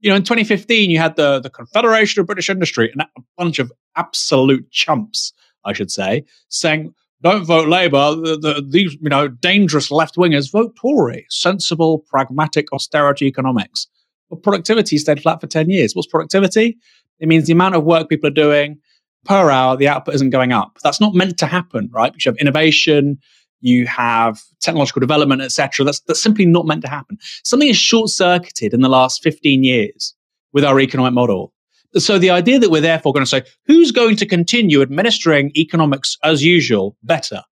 You 0.00 0.10
know, 0.10 0.16
in 0.16 0.22
2015, 0.22 0.90
you 0.90 0.98
had 0.98 1.16
the, 1.16 1.40
the 1.40 1.50
Confederation 1.50 2.20
of 2.20 2.26
British 2.26 2.50
Industry 2.50 2.90
and 2.90 3.02
a 3.02 3.20
bunch 3.38 3.58
of 3.58 3.72
absolute 3.96 4.70
chumps, 4.70 5.32
I 5.64 5.72
should 5.72 5.90
say, 5.90 6.24
saying, 6.48 6.92
don't 7.22 7.44
vote 7.44 7.68
Labour. 7.68 8.16
The, 8.16 8.36
the, 8.36 8.66
these, 8.68 8.94
you 8.94 9.08
know, 9.08 9.28
dangerous 9.28 9.92
left 9.92 10.16
wingers 10.16 10.50
vote 10.50 10.74
Tory. 10.76 11.24
Sensible, 11.28 12.00
pragmatic 12.08 12.72
austerity 12.72 13.26
economics. 13.26 13.86
But 14.28 14.42
productivity 14.42 14.98
stayed 14.98 15.22
flat 15.22 15.40
for 15.40 15.46
10 15.46 15.70
years. 15.70 15.94
What's 15.94 16.08
productivity? 16.08 16.78
It 17.20 17.28
means 17.28 17.46
the 17.46 17.52
amount 17.52 17.76
of 17.76 17.84
work 17.84 18.08
people 18.08 18.28
are 18.28 18.32
doing 18.32 18.80
per 19.24 19.50
hour, 19.50 19.76
the 19.76 19.88
output 19.88 20.14
isn't 20.14 20.30
going 20.30 20.52
up. 20.52 20.78
That's 20.82 21.00
not 21.00 21.14
meant 21.14 21.38
to 21.38 21.46
happen, 21.46 21.88
right? 21.92 22.12
Because 22.12 22.24
you 22.24 22.32
have 22.32 22.38
innovation, 22.38 23.18
you 23.62 23.86
have 23.86 24.42
technological 24.60 25.00
development, 25.00 25.40
etc. 25.40 25.84
That's, 25.84 26.00
that's 26.00 26.22
simply 26.22 26.44
not 26.44 26.66
meant 26.66 26.82
to 26.82 26.88
happen. 26.88 27.16
Something 27.44 27.68
is 27.68 27.76
short 27.76 28.10
circuited 28.10 28.74
in 28.74 28.80
the 28.80 28.88
last 28.88 29.22
15 29.22 29.64
years 29.64 30.14
with 30.52 30.64
our 30.64 30.78
economic 30.80 31.14
model. 31.14 31.52
So 31.96 32.18
the 32.18 32.30
idea 32.30 32.58
that 32.58 32.70
we're 32.70 32.80
therefore 32.80 33.12
going 33.12 33.24
to 33.24 33.30
say, 33.30 33.42
who's 33.66 33.92
going 33.92 34.16
to 34.16 34.26
continue 34.26 34.82
administering 34.82 35.52
economics 35.56 36.18
as 36.24 36.42
usual 36.42 36.96
better? 37.02 37.42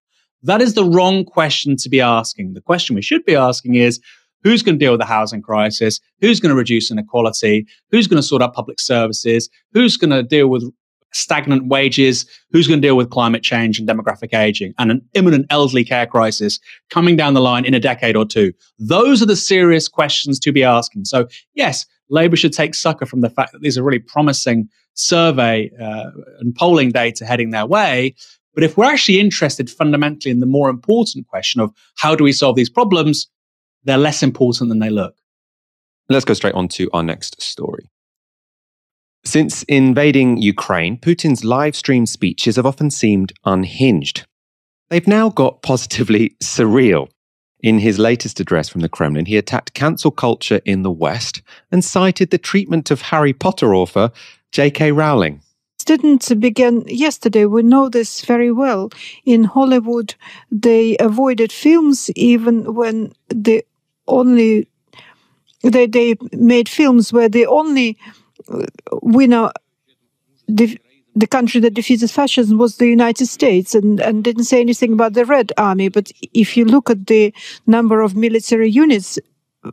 That 0.43 0.63
is 0.63 0.75
the 0.75 0.85
wrong 0.85 1.25
question 1.25 1.77
to 1.77 1.89
be 1.89 2.01
asking. 2.01 2.55
The 2.55 2.63
question 2.63 2.97
we 2.97 3.03
should 3.03 3.25
be 3.25 3.37
asking 3.37 3.75
is, 3.75 4.01
who's 4.43 4.63
going 4.63 4.79
to 4.79 4.85
deal 4.85 4.93
with 4.93 5.01
the 5.01 5.07
housing 5.07 5.43
crisis? 5.43 6.01
Who's 6.21 6.41
going 6.41 6.51
to 6.51 6.57
reduce 6.57 6.91
inequality? 6.91 7.67
Who's 7.91 8.07
going 8.07 8.21
to 8.21 8.27
sort 8.27 8.43
out 8.43 8.55
public 8.55 8.81
services? 8.81 9.51
Who's 9.75 9.99
going 9.99 10.11
to 10.11 10.23
deal 10.23 10.49
with 10.49 10.65
stagnant 11.13 11.69
wages? 11.69 12.27
Who's 12.51 12.67
going 12.67 12.81
to 12.81 12.87
deal 12.87 12.97
with 12.97 13.11
climate 13.11 13.43
change 13.43 13.79
and 13.79 13.89
demographic 13.89 14.37
aging 14.37 14.75
and 14.79 14.91
an 14.91 15.03
imminent 15.15 15.47
elderly 15.51 15.85
care 15.85 16.07
crisis 16.07 16.59
coming 16.91 17.17
down 17.17 17.35
the 17.35 17.41
line 17.41 17.65
in 17.65 17.75
a 17.75 17.81
decade 17.81 18.17
or 18.17 18.25
two? 18.25 18.53
Those 18.79 19.23
are 19.23 19.27
the 19.27 19.37
serious 19.37 19.89
questions 19.89 20.39
to 20.41 20.53
be 20.53 20.65
asking. 20.65 21.05
So, 21.05 21.29
yes, 21.55 21.87
Labour 22.09 22.37
should 22.37 22.53
take 22.53 22.75
succor 22.75 23.07
from 23.07 23.21
the 23.21 23.31
fact 23.31 23.53
that 23.53 23.63
these 23.63 23.79
are 23.79 23.83
really 23.83 24.01
promising 24.01 24.69
survey 24.95 25.71
uh, 25.81 26.11
and 26.41 26.55
polling 26.55 26.91
data 26.91 27.25
heading 27.25 27.51
their 27.51 27.67
way. 27.67 28.15
But 28.55 28.65
if 28.65 28.77
we're 28.77 28.91
actually 28.91 29.21
interested 29.21 29.71
fundamentally 29.71 30.31
in 30.31 30.41
the 30.41 30.47
more 30.47 30.69
important 30.69 31.29
question 31.29 31.61
of 31.61 31.73
how 31.97 32.15
do 32.15 32.25
we 32.25 32.33
solve 32.33 32.57
these 32.57 32.71
problems, 32.71 33.29
they're 33.85 33.97
less 33.97 34.23
important 34.23 34.69
than 34.69 34.81
they 34.81 34.91
look. 34.91 35.15
Let's 36.09 36.25
go 36.25 36.35
straight 36.35 36.55
on 36.55 36.69
to 36.69 36.91
our 36.93 37.05
next 37.05 37.41
story. 37.41 37.89
Since 39.25 39.63
invading 39.65 40.39
Ukraine, 40.39 40.97
Putin's 40.97 41.45
live 41.45 41.77
stream 41.77 42.07
speeches 42.07 42.57
have 42.57 42.67
often 42.67 42.91
seemed 42.91 43.33
unhinged. 43.45 44.27
They've 44.89 45.07
now 45.07 45.29
got 45.29 45.63
positively 45.63 46.37
surreal. 46.43 47.09
In 47.63 47.79
his 47.79 47.99
latest 47.99 48.41
address 48.41 48.71
from 48.71 48.81
the 48.81 48.89
Kremlin, 48.89 49.27
he 49.27 49.37
attacked 49.37 49.75
cancel 49.75 50.11
culture 50.11 50.63
in 50.65 50.83
the 50.83 50.91
West 50.91 51.43
and 51.71 51.85
cited 51.85 52.31
the 52.31 52.39
treatment 52.39 52.91
of 52.91 53.03
Harry 53.03 53.35
Potter 53.35 53.75
author 53.75 54.11
J.K. 54.53 54.93
Rowling. 54.93 55.43
Didn't 55.85 56.41
begin 56.41 56.85
yesterday. 56.87 57.45
We 57.45 57.63
know 57.63 57.89
this 57.89 58.25
very 58.25 58.51
well. 58.51 58.91
In 59.25 59.45
Hollywood, 59.45 60.15
they 60.51 60.97
avoided 60.99 61.53
films 61.53 62.11
even 62.17 62.75
when 62.75 63.13
the 63.29 63.65
only 64.09 64.69
they 65.63 65.87
they 65.87 66.17
made 66.33 66.69
films 66.69 67.13
where 67.13 67.29
the 67.29 67.47
only 67.47 67.99
winner 69.03 69.51
the 70.49 70.79
the 71.17 71.27
country 71.27 71.61
that 71.61 71.75
defeated 71.75 72.11
fascism 72.11 72.57
was 72.57 72.77
the 72.77 72.87
United 72.87 73.27
States 73.27 73.75
and, 73.75 74.01
and 74.01 74.23
didn't 74.23 74.45
say 74.45 74.61
anything 74.61 74.93
about 74.93 75.15
the 75.15 75.25
Red 75.25 75.53
Army. 75.57 75.89
But 75.89 76.13
if 76.33 76.57
you 76.57 76.65
look 76.65 76.89
at 76.89 77.09
the 77.09 77.35
number 77.67 78.01
of 78.01 78.15
military 78.15 78.71
units 78.71 79.19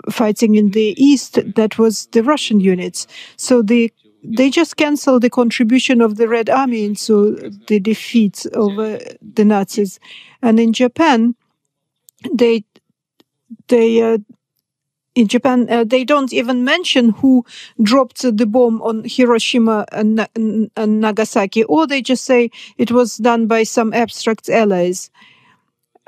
fighting 0.09 0.55
in 0.55 0.71
the 0.71 0.95
East, 0.97 1.39
that 1.55 1.77
was 1.77 2.07
the 2.07 2.23
Russian 2.23 2.59
units. 2.59 3.07
So 3.37 3.61
the 3.61 3.91
they 4.23 4.49
just 4.49 4.77
canceled 4.77 5.21
the 5.21 5.29
contribution 5.29 6.01
of 6.01 6.17
the 6.17 6.27
Red 6.27 6.49
Army 6.49 6.83
into 6.83 7.51
the 7.67 7.79
defeat 7.79 8.45
of 8.47 8.77
uh, 8.77 8.97
the 9.21 9.45
Nazis. 9.45 9.99
And 10.41 10.59
in 10.59 10.73
Japan, 10.73 11.35
they 12.33 12.65
they 13.67 14.01
uh, 14.01 14.17
in 15.17 15.27
Japan, 15.27 15.67
uh, 15.67 15.83
they 15.83 16.03
don't 16.03 16.31
even 16.31 16.63
mention 16.63 17.09
who 17.09 17.43
dropped 17.81 18.21
the 18.21 18.45
bomb 18.45 18.79
on 18.83 19.03
Hiroshima 19.03 19.83
and, 19.91 20.27
and, 20.35 21.01
Nagasaki, 21.01 21.63
or 21.63 21.87
they 21.87 22.03
just 22.03 22.23
say 22.23 22.51
it 22.77 22.91
was 22.91 23.17
done 23.17 23.47
by 23.47 23.63
some 23.63 23.95
abstract 23.95 24.47
allies. 24.47 25.09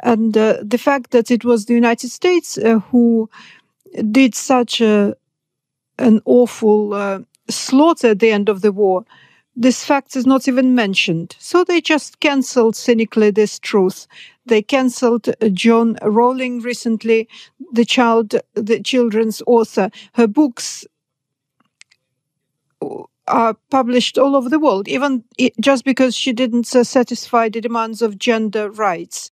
And 0.03 0.37
uh, 0.37 0.57
the 0.61 0.77
fact 0.77 1.09
that 1.09 1.31
it 1.31 1.43
was 1.43 1.65
the 1.65 1.73
United 1.73 2.11
States 2.11 2.59
uh, 2.59 2.79
who 2.91 3.31
did 4.11 4.35
such 4.35 4.79
a, 4.79 5.15
an 5.97 6.21
awful 6.25 6.93
uh, 6.93 7.19
slaughter 7.49 8.09
at 8.09 8.19
the 8.19 8.29
end 8.29 8.47
of 8.47 8.61
the 8.61 8.71
war, 8.71 9.05
this 9.59 9.83
fact 9.83 10.15
is 10.15 10.25
not 10.25 10.47
even 10.47 10.73
mentioned. 10.73 11.35
So 11.37 11.65
they 11.65 11.81
just 11.81 12.21
cancelled 12.21 12.77
cynically 12.77 13.29
this 13.29 13.59
truth. 13.59 14.07
They 14.45 14.61
cancelled 14.61 15.27
uh, 15.27 15.49
Joan 15.49 15.97
Rowling 16.01 16.61
recently, 16.61 17.27
the 17.73 17.83
child, 17.83 18.35
the 18.53 18.79
children's 18.79 19.41
author. 19.45 19.91
Her 20.13 20.27
books 20.27 20.85
are 23.27 23.53
published 23.69 24.17
all 24.17 24.37
over 24.37 24.47
the 24.47 24.59
world, 24.59 24.87
even 24.87 25.25
just 25.59 25.83
because 25.83 26.15
she 26.15 26.31
didn't 26.31 26.73
uh, 26.73 26.85
satisfy 26.85 27.49
the 27.49 27.59
demands 27.59 28.01
of 28.01 28.17
gender 28.17 28.71
rights. 28.71 29.29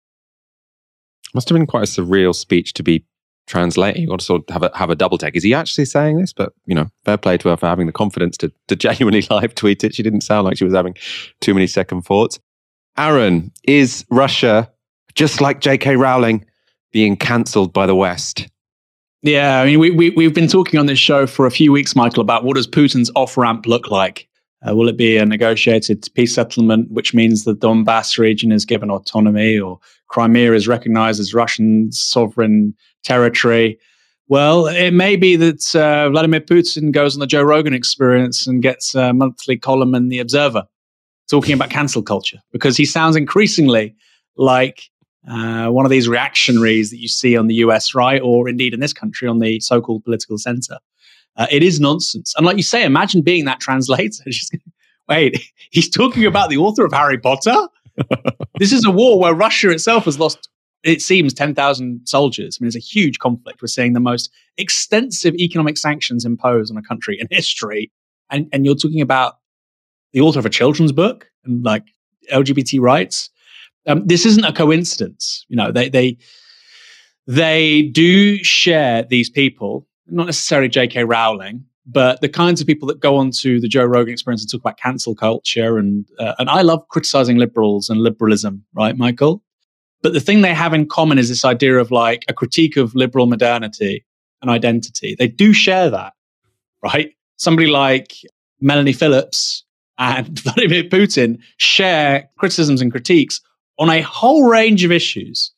Must 1.34 1.48
have 1.48 1.58
been 1.58 1.68
quite 1.68 1.84
a 1.84 2.02
surreal 2.02 2.36
speech 2.36 2.74
to 2.74 2.84
be 2.84 3.06
translating. 3.48 4.04
You 4.04 4.10
got 4.10 4.20
to 4.20 4.26
sort 4.26 4.43
of 4.48 4.54
have 4.54 4.64
a 4.64 4.78
have 4.78 4.89
a 4.89 4.95
double 4.95 5.18
take. 5.18 5.36
Is 5.36 5.43
he 5.43 5.54
actually 5.54 5.86
saying 5.86 6.20
this? 6.20 6.34
But 6.34 6.54
you 6.66 6.76
know, 6.76 6.89
fair 7.04 7.18
play 7.18 7.38
to 7.39 7.50
her 7.50 7.58
for 7.58 7.66
having 7.66 7.88
the 7.88 7.93
confidence 7.93 8.38
to 8.38 8.52
to 8.68 8.76
genuinely 8.88 9.26
live 9.30 9.56
tweet 9.56 9.84
it. 9.84 9.95
She 9.95 10.04
didn't 10.04 10.22
sound 10.22 10.45
like 10.45 10.58
she 10.58 10.66
was 10.66 10.76
having 10.76 10.95
too 11.41 11.54
many 11.54 11.68
second 11.68 12.04
thoughts. 12.04 12.39
Aaron, 12.98 13.52
is 13.64 14.06
Russia 14.10 14.72
just 15.14 15.41
like 15.41 15.62
J.K. 15.62 15.95
Rowling 15.95 16.45
being 16.91 17.16
cancelled 17.16 17.74
by 17.74 17.86
the 17.86 17.95
West. 17.95 18.48
Yeah, 19.24 19.62
I 19.62 19.66
mean, 19.66 19.80
we, 19.80 19.89
we, 19.89 20.12
we've 20.12 20.34
been 20.34 20.48
talking 20.48 20.80
on 20.80 20.86
this 20.86 21.00
show 21.00 21.26
for 21.26 21.45
a 21.45 21.52
few 21.52 21.72
weeks, 21.72 21.95
Michael, 21.95 22.22
about 22.22 22.43
what 22.43 22.56
does 22.56 22.68
Putin's 22.68 23.12
off 23.16 23.36
ramp 23.36 23.66
look 23.66 23.89
like? 23.89 24.28
Uh, 24.68 24.76
will 24.76 24.88
it 24.88 24.98
be 24.98 25.18
a 25.18 25.26
negotiated 25.26 26.08
peace 26.14 26.34
settlement, 26.34 26.89
which 26.91 27.14
means 27.14 27.43
the 27.43 27.56
Donbass 27.56 28.18
region 28.18 28.52
is 28.52 28.66
given 28.66 28.89
autonomy, 28.89 29.60
or 29.60 29.80
Crimea 30.08 30.54
is 30.54 30.68
recognized 30.68 31.20
as 31.20 31.34
Russian 31.34 31.91
sovereign 31.91 32.74
territory? 33.08 33.80
Well, 34.28 34.68
it 34.68 34.91
may 34.91 35.16
be 35.16 35.38
that 35.38 35.74
uh, 35.74 36.10
Vladimir 36.10 36.41
Putin 36.41 36.91
goes 36.91 37.16
on 37.16 37.22
the 37.22 37.28
Joe 37.28 37.43
Rogan 37.43 37.74
experience 37.74 38.45
and 38.45 38.62
gets 38.62 38.93
a 38.93 39.14
monthly 39.14 39.58
column 39.58 39.95
in 39.95 40.10
The 40.10 40.20
Observer 40.20 40.64
talking 41.30 41.53
about 41.53 41.70
cancel 41.70 42.01
culture 42.01 42.39
because 42.51 42.76
he 42.76 42.86
sounds 42.86 43.16
increasingly 43.16 43.95
like 44.36 44.84
uh, 45.30 45.68
one 45.68 45.86
of 45.86 45.91
these 45.91 46.08
reactionaries 46.08 46.89
that 46.89 46.97
you 46.97 47.08
see 47.08 47.38
on 47.38 47.47
the 47.47 47.55
US 47.55 47.95
right, 47.95 48.22
or 48.22 48.49
indeed 48.49 48.74
in 48.74 48.80
this 48.80 48.93
country 48.93 49.28
on 49.28 49.39
the 49.39 49.60
so 49.62 49.82
called 49.82 50.03
political 50.03 50.38
center. 50.38 50.78
Uh, 51.38 51.47
it 51.51 51.64
is 51.64 51.80
nonsense. 51.80 52.34
And 52.36 52.45
like 52.45 52.58
you 52.58 52.64
say, 52.64 52.84
imagine 52.84 53.22
being 53.22 53.45
that 53.45 53.60
translator. 53.60 54.24
Wait, 55.10 55.39
he's 55.72 55.89
talking 55.89 56.26
about 56.26 56.49
the 56.49 56.58
author 56.58 56.84
of 56.84 56.91
Harry 56.91 57.18
Potter? 57.18 57.68
this 58.60 58.74
is 58.74 58.86
a 58.86 58.91
war 58.91 59.20
where 59.20 59.34
Russia 59.34 59.70
itself 59.70 60.05
has 60.05 60.20
lost, 60.20 60.49
it 60.88 61.02
seems, 61.02 61.34
10,000 61.34 62.02
soldiers. 62.06 62.58
I 62.60 62.64
mean, 62.64 62.68
it's 62.68 62.76
a 62.76 62.80
huge 62.80 63.20
conflict. 63.20 63.62
We're 63.62 63.68
seeing 63.68 63.94
the 63.94 64.00
most 64.00 64.32
extensive 64.58 65.36
economic 65.36 65.78
sanctions 65.78 66.26
imposed 66.26 66.72
on 66.72 66.78
a 66.78 66.82
country 66.82 67.18
in 67.20 67.28
history. 67.30 67.92
And, 68.30 68.48
and 68.52 68.66
you're 68.66 68.76
talking 68.76 69.02
about 69.02 69.38
the 70.14 70.22
author 70.22 70.40
of 70.40 70.46
a 70.46 70.50
children's 70.50 70.92
book 70.92 71.30
and 71.46 71.64
like 71.64 71.84
LGBT 72.32 72.80
rights. 72.80 73.30
Um, 73.86 74.06
this 74.06 74.26
isn't 74.26 74.46
a 74.46 74.54
coincidence. 74.54 75.46
You 75.48 75.58
know, 75.58 75.72
they, 75.72 75.90
they, 75.90 76.18
they 77.26 77.84
do 77.84 78.38
share 78.44 79.04
these 79.04 79.30
people, 79.30 79.88
not 80.08 80.26
necessarily 80.26 80.70
J.K. 80.70 81.04
Rowling, 81.04 81.66
but 81.86 82.20
the 82.22 82.30
kinds 82.30 82.60
of 82.60 82.68
people 82.68 82.88
that 82.90 83.00
go 83.00 83.16
on 83.16 83.32
to 83.32 83.60
the 83.60 83.68
Joe 83.68 83.86
Rogan 83.86 84.12
experience 84.12 84.42
and 84.44 84.52
talk 84.52 84.62
about 84.62 84.78
cancel 84.78 85.16
culture 85.16 85.78
and 85.78 86.06
uh, 86.20 86.34
and 86.38 86.50
I 86.50 86.62
love 86.62 86.86
criticizing 86.90 87.38
liberals 87.38 87.90
and 87.90 88.02
liberalism, 88.02 88.66
right, 88.74 88.98
Michael? 88.98 89.42
But 90.02 90.14
the 90.14 90.20
thing 90.20 90.41
they 90.41 90.54
have 90.54 90.74
in 90.74 90.88
common 90.88 91.18
is 91.18 91.30
this 91.30 91.45
idea 91.45 91.78
of 91.78 91.91
like 91.91 92.24
a 92.28 92.34
critique 92.34 92.78
of 92.78 92.95
liberal 92.95 93.26
modernity 93.26 94.06
and 94.41 94.52
identity. 94.52 95.16
They 95.18 95.28
do 95.28 95.54
share 95.54 95.89
that, 95.89 96.14
right? 96.84 97.14
Somebody 97.38 97.68
like 97.68 98.14
Melanie 98.62 98.93
Phillips 98.93 99.64
and 99.98 100.39
Vladimir 100.43 100.84
Putin 100.84 101.39
share 101.58 102.30
criticisms 102.38 102.82
and 102.82 102.91
critiques 102.91 103.41
on 103.80 103.89
a 103.89 104.02
whole 104.02 104.43
range 104.43 104.84
of 104.84 104.91
issues. 104.91 105.52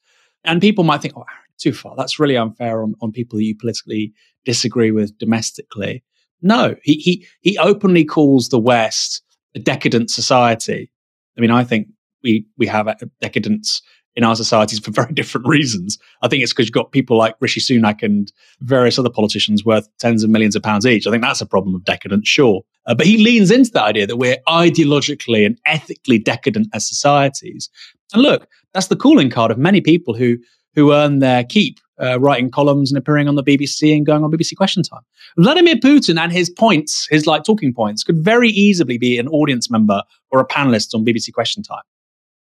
And 0.45 0.61
people 0.61 0.83
might 0.83 1.01
think, 1.01 1.15
oh, 1.17 1.25
too 1.59 1.73
far. 1.73 1.95
That's 1.97 2.19
really 2.19 2.37
unfair 2.37 2.81
on, 2.81 2.95
on 3.01 3.11
people 3.11 3.39
you 3.39 3.55
politically 3.55 4.13
disagree 4.45 4.91
with 4.91 5.17
domestically. 5.17 6.03
No, 6.41 6.75
he, 6.83 6.95
he, 6.95 7.27
he 7.41 7.57
openly 7.57 8.05
calls 8.05 8.49
the 8.49 8.59
West 8.59 9.21
a 9.55 9.59
decadent 9.59 10.09
society. 10.09 10.89
I 11.37 11.41
mean, 11.41 11.51
I 11.51 11.63
think 11.63 11.87
we, 12.23 12.45
we 12.57 12.65
have 12.67 12.87
a 12.87 12.95
decadence 13.21 13.81
in 14.15 14.23
our 14.23 14.35
societies 14.35 14.79
for 14.79 14.91
very 14.99 15.13
different 15.13 15.47
reasons. 15.47 15.97
I 16.21 16.27
think 16.27 16.43
it's 16.43 16.51
because 16.51 16.67
you've 16.67 16.73
got 16.73 16.91
people 16.91 17.17
like 17.17 17.35
Rishi 17.39 17.59
Sunak 17.59 18.03
and 18.03 18.31
various 18.61 18.99
other 18.99 19.09
politicians 19.09 19.65
worth 19.65 19.87
tens 19.99 20.23
of 20.23 20.29
millions 20.29 20.55
of 20.55 20.63
pounds 20.63 20.85
each. 20.85 21.07
I 21.07 21.11
think 21.11 21.23
that's 21.23 21.41
a 21.41 21.45
problem 21.45 21.75
of 21.75 21.83
decadence, 21.83 22.27
sure. 22.27 22.63
Uh, 22.85 22.95
but 22.95 23.05
he 23.05 23.17
leans 23.17 23.51
into 23.51 23.71
the 23.71 23.83
idea 23.83 24.07
that 24.07 24.17
we're 24.17 24.37
ideologically 24.47 25.45
and 25.45 25.59
ethically 25.65 26.17
decadent 26.17 26.67
as 26.73 26.87
societies. 26.87 27.69
And 28.13 28.21
look, 28.23 28.47
that's 28.73 28.87
the 28.87 28.95
calling 28.95 29.29
card 29.29 29.51
of 29.51 29.57
many 29.57 29.81
people 29.81 30.13
who 30.13 30.37
who 30.75 30.93
earn 30.93 31.19
their 31.19 31.43
keep 31.43 31.79
uh, 32.01 32.19
writing 32.19 32.49
columns 32.49 32.91
and 32.91 32.97
appearing 32.97 33.27
on 33.27 33.35
the 33.35 33.43
BBC 33.43 33.95
and 33.95 34.05
going 34.05 34.23
on 34.23 34.31
BBC 34.31 34.55
Question 34.55 34.83
Time. 34.83 35.01
Vladimir 35.37 35.75
Putin 35.75 36.19
and 36.19 36.31
his 36.31 36.49
points, 36.49 37.07
his 37.09 37.27
like 37.27 37.43
talking 37.43 37.73
points, 37.73 38.03
could 38.03 38.17
very 38.23 38.49
easily 38.49 38.97
be 38.97 39.17
an 39.17 39.27
audience 39.29 39.69
member 39.69 40.01
or 40.31 40.39
a 40.39 40.47
panelist 40.47 40.93
on 40.93 41.05
BBC 41.05 41.33
Question 41.33 41.63
Time. 41.63 41.83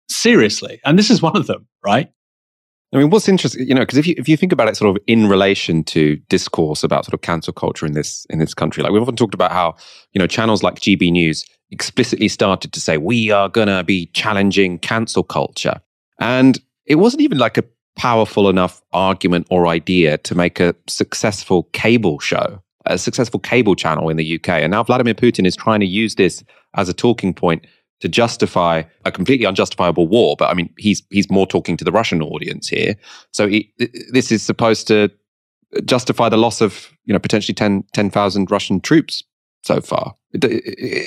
Seriously, 0.10 0.80
and 0.86 0.98
this 1.00 1.10
is 1.10 1.22
one 1.22 1.36
of 1.36 1.48
them, 1.48 1.68
right? 1.84 2.10
I 2.94 2.98
mean, 2.98 3.10
what's 3.10 3.28
interesting, 3.28 3.68
you 3.68 3.74
know, 3.74 3.82
because 3.82 3.98
if 3.98 4.06
you 4.06 4.14
if 4.18 4.30
you 4.30 4.38
think 4.38 4.52
about 4.52 4.68
it, 4.68 4.78
sort 4.78 4.96
of 4.96 5.02
in 5.08 5.28
relation 5.28 5.84
to 5.86 6.18
discourse 6.30 6.84
about 6.84 7.06
sort 7.06 7.16
of 7.16 7.22
cancel 7.22 7.52
culture 7.52 7.88
in 7.88 7.94
this 7.94 8.26
in 8.30 8.38
this 8.38 8.54
country, 8.54 8.84
like 8.84 8.92
we've 8.92 9.02
often 9.02 9.16
talked 9.16 9.34
about 9.34 9.52
how 9.52 9.76
you 10.12 10.20
know 10.20 10.28
channels 10.28 10.62
like 10.62 10.76
GB 10.76 11.12
News 11.12 11.44
explicitly 11.72 12.28
started 12.28 12.72
to 12.72 12.80
say 12.80 12.98
we 12.98 13.32
are 13.32 13.50
to 13.50 13.84
be 13.84 14.06
challenging 14.08 14.78
cancel 14.78 15.24
culture, 15.24 15.82
and 16.20 16.60
it 16.86 16.96
wasn't 16.96 17.22
even 17.22 17.40
like 17.40 17.58
a 17.58 17.64
powerful 17.96 18.48
enough 18.48 18.82
argument 18.92 19.48
or 19.50 19.68
idea 19.68 20.18
to 20.20 20.36
make 20.36 20.60
a 20.60 20.76
successful 20.88 21.64
cable 21.74 22.20
show, 22.20 22.62
a 22.86 22.98
successful 22.98 23.40
cable 23.40 23.76
channel 23.76 24.10
in 24.10 24.18
the 24.18 24.36
UK. 24.36 24.50
And 24.50 24.72
now 24.72 24.84
Vladimir 24.84 25.14
Putin 25.14 25.48
is 25.48 25.56
trying 25.56 25.80
to 25.80 25.86
use 25.86 26.16
this 26.16 26.44
as 26.76 26.90
a 26.90 26.94
talking 26.94 27.34
point 27.34 27.66
to 28.04 28.10
justify 28.10 28.84
a 29.06 29.12
completely 29.14 29.46
unjustifiable 29.46 30.10
war. 30.10 30.36
But 30.38 30.50
I 30.50 30.56
mean, 30.56 30.70
he's 30.78 31.02
he's 31.10 31.32
more 31.32 31.48
talking 31.48 31.78
to 31.78 31.86
the 31.86 31.92
Russian 31.92 32.22
audience 32.22 32.68
here. 32.68 32.98
So 33.32 33.48
he, 33.48 33.74
this 34.12 34.30
is 34.30 34.44
supposed 34.44 34.88
to 34.88 35.10
justify 35.86 36.28
the 36.28 36.36
loss 36.36 36.60
of 36.60 36.92
you 37.06 37.14
know 37.14 37.20
potentially 37.20 37.56
10,000 37.56 37.86
10, 37.94 38.46
Russian 38.52 38.82
troops 38.82 39.24
so 39.62 39.80
far. 39.80 40.16
It, 40.34 40.44
it, 40.44 40.64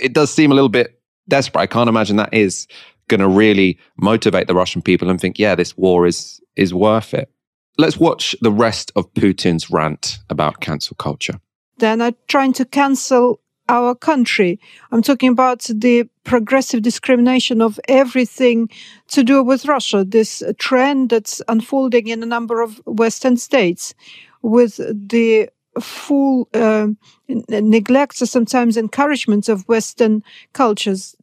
it 0.06 0.12
does 0.14 0.32
seem 0.32 0.50
a 0.50 0.54
little 0.54 0.70
bit 0.70 0.98
desperate. 1.28 1.60
I 1.60 1.66
can't 1.66 1.90
imagine 1.90 2.16
that 2.16 2.32
is 2.32 2.66
going 3.08 3.20
to 3.20 3.28
really 3.28 3.78
motivate 3.98 4.46
the 4.46 4.54
Russian 4.54 4.80
people 4.80 5.10
and 5.10 5.20
think, 5.20 5.38
yeah, 5.38 5.54
this 5.54 5.76
war 5.76 6.06
is 6.06 6.40
is 6.56 6.72
worth 6.72 7.12
it. 7.12 7.30
Let's 7.76 7.98
watch 7.98 8.34
the 8.40 8.50
rest 8.50 8.90
of 8.96 9.12
Putin's 9.12 9.70
rant 9.70 10.18
about 10.30 10.62
cancel 10.62 10.96
culture. 10.96 11.38
They're 11.76 11.94
not 11.94 12.14
trying 12.26 12.54
to 12.54 12.64
cancel 12.64 13.40
our 13.68 13.94
country. 13.94 14.58
I'm 14.92 15.02
talking 15.02 15.30
about 15.30 15.66
the 15.68 16.08
progressive 16.24 16.82
discrimination 16.82 17.60
of 17.60 17.80
everything 17.88 18.68
to 19.08 19.22
do 19.22 19.42
with 19.42 19.66
Russia, 19.66 20.04
this 20.04 20.42
trend 20.58 21.10
that's 21.10 21.42
unfolding 21.48 22.08
in 22.08 22.22
a 22.22 22.26
number 22.26 22.62
of 22.62 22.80
Western 22.86 23.36
states 23.36 23.94
with 24.42 24.76
the 24.76 25.48
full 25.80 26.48
uh, 26.54 26.88
neglect 27.28 28.22
or 28.22 28.26
sometimes 28.26 28.76
encouragement 28.76 29.48
of 29.48 29.68
Western 29.68 30.22
cultures. 30.52 31.16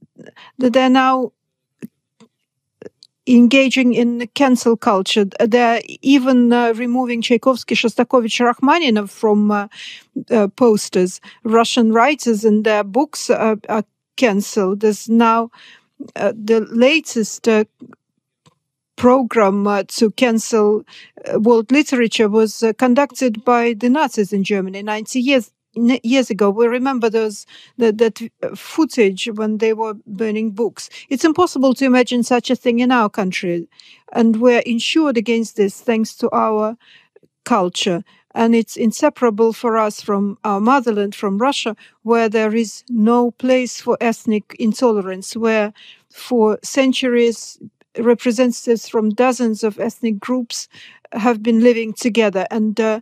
that 0.57 0.73
They're 0.73 0.89
now 0.89 1.31
engaging 3.27 3.93
in 3.93 4.27
cancel 4.33 4.75
culture. 4.75 5.25
They're 5.39 5.81
even 6.01 6.51
uh, 6.51 6.73
removing 6.73 7.21
Tchaikovsky, 7.21 7.75
Shostakovich, 7.75 8.39
Rachmaninov 8.41 9.09
from 9.09 9.51
uh, 9.51 9.67
uh, 10.29 10.47
posters. 10.49 11.21
Russian 11.43 11.93
writers 11.93 12.43
and 12.43 12.63
their 12.65 12.83
books 12.83 13.29
are, 13.29 13.57
are 13.69 13.83
cancelled. 14.17 14.81
There's 14.81 15.07
now 15.09 15.51
uh, 16.15 16.33
the 16.35 16.61
latest 16.71 17.47
uh, 17.47 17.63
program 18.95 19.67
uh, 19.67 19.83
to 19.87 20.11
cancel 20.11 20.83
world 21.35 21.71
literature 21.71 22.29
was 22.29 22.63
conducted 22.77 23.43
by 23.43 23.73
the 23.73 23.89
Nazis 23.89 24.33
in 24.33 24.43
Germany 24.43 24.83
90 24.83 25.19
years 25.19 25.52
years 25.75 26.29
ago. 26.29 26.49
We 26.49 26.67
remember 26.67 27.09
those 27.09 27.45
that, 27.77 27.97
that 27.97 28.21
uh, 28.21 28.55
footage 28.55 29.29
when 29.33 29.57
they 29.57 29.73
were 29.73 29.95
burning 30.05 30.51
books. 30.51 30.89
It's 31.09 31.25
impossible 31.25 31.73
to 31.75 31.85
imagine 31.85 32.23
such 32.23 32.49
a 32.49 32.55
thing 32.55 32.79
in 32.79 32.91
our 32.91 33.09
country, 33.09 33.67
and 34.13 34.37
we're 34.37 34.59
insured 34.59 35.17
against 35.17 35.55
this 35.55 35.81
thanks 35.81 36.15
to 36.17 36.29
our 36.31 36.77
culture. 37.45 38.03
And 38.35 38.55
it's 38.55 38.75
inseparable 38.75 39.53
for 39.53 39.77
us 39.77 40.01
from 40.01 40.39
our 40.43 40.59
motherland, 40.59 41.13
from 41.13 41.37
Russia, 41.37 41.75
where 42.01 42.29
there 42.29 42.55
is 42.55 42.83
no 42.89 43.29
place 43.31 43.79
for 43.79 43.95
ethnic 44.01 44.55
intolerance, 44.57 45.35
where 45.35 45.71
for 46.09 46.57
centuries 46.63 47.59
representatives 47.99 48.87
from 48.87 49.11
dozens 49.11 49.63
of 49.63 49.79
ethnic 49.79 50.19
groups 50.19 50.67
have 51.11 51.43
been 51.43 51.59
living 51.61 51.93
together. 51.93 52.47
And 52.49 52.79
uh, 52.79 53.01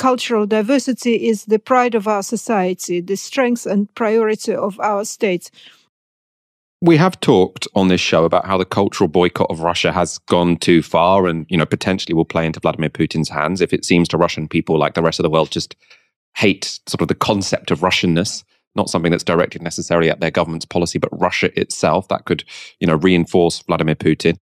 cultural 0.00 0.46
diversity 0.46 1.28
is 1.28 1.44
the 1.44 1.58
pride 1.58 1.94
of 1.94 2.08
our 2.08 2.22
society, 2.22 3.02
the 3.02 3.16
strength 3.16 3.66
and 3.66 3.94
priority 3.94 4.54
of 4.54 4.80
our 4.80 5.04
state. 5.04 5.50
We 6.80 6.96
have 6.96 7.20
talked 7.20 7.68
on 7.74 7.88
this 7.88 8.00
show 8.00 8.24
about 8.24 8.46
how 8.46 8.56
the 8.56 8.64
cultural 8.64 9.08
boycott 9.08 9.50
of 9.50 9.60
Russia 9.60 9.92
has 9.92 10.16
gone 10.16 10.56
too 10.56 10.82
far 10.82 11.26
and, 11.26 11.44
you 11.50 11.58
know, 11.58 11.66
potentially 11.66 12.14
will 12.14 12.24
play 12.24 12.46
into 12.46 12.60
Vladimir 12.60 12.88
Putin's 12.88 13.28
hands 13.28 13.60
if 13.60 13.74
it 13.74 13.84
seems 13.84 14.08
to 14.08 14.16
Russian 14.16 14.48
people 14.48 14.78
like 14.78 14.94
the 14.94 15.02
rest 15.02 15.18
of 15.18 15.22
the 15.22 15.28
world 15.28 15.50
just 15.50 15.76
hate 16.34 16.80
sort 16.86 17.02
of 17.02 17.08
the 17.08 17.14
concept 17.14 17.70
of 17.70 17.80
Russianness, 17.80 18.42
not 18.74 18.88
something 18.88 19.10
that's 19.10 19.22
directed 19.22 19.60
necessarily 19.60 20.08
at 20.08 20.20
their 20.20 20.30
government's 20.30 20.64
policy, 20.64 20.98
but 20.98 21.10
Russia 21.12 21.50
itself. 21.60 22.08
That 22.08 22.24
could, 22.24 22.42
you 22.78 22.86
know, 22.86 22.94
reinforce 22.94 23.62
Vladimir 23.64 23.96
Putin. 23.96 24.38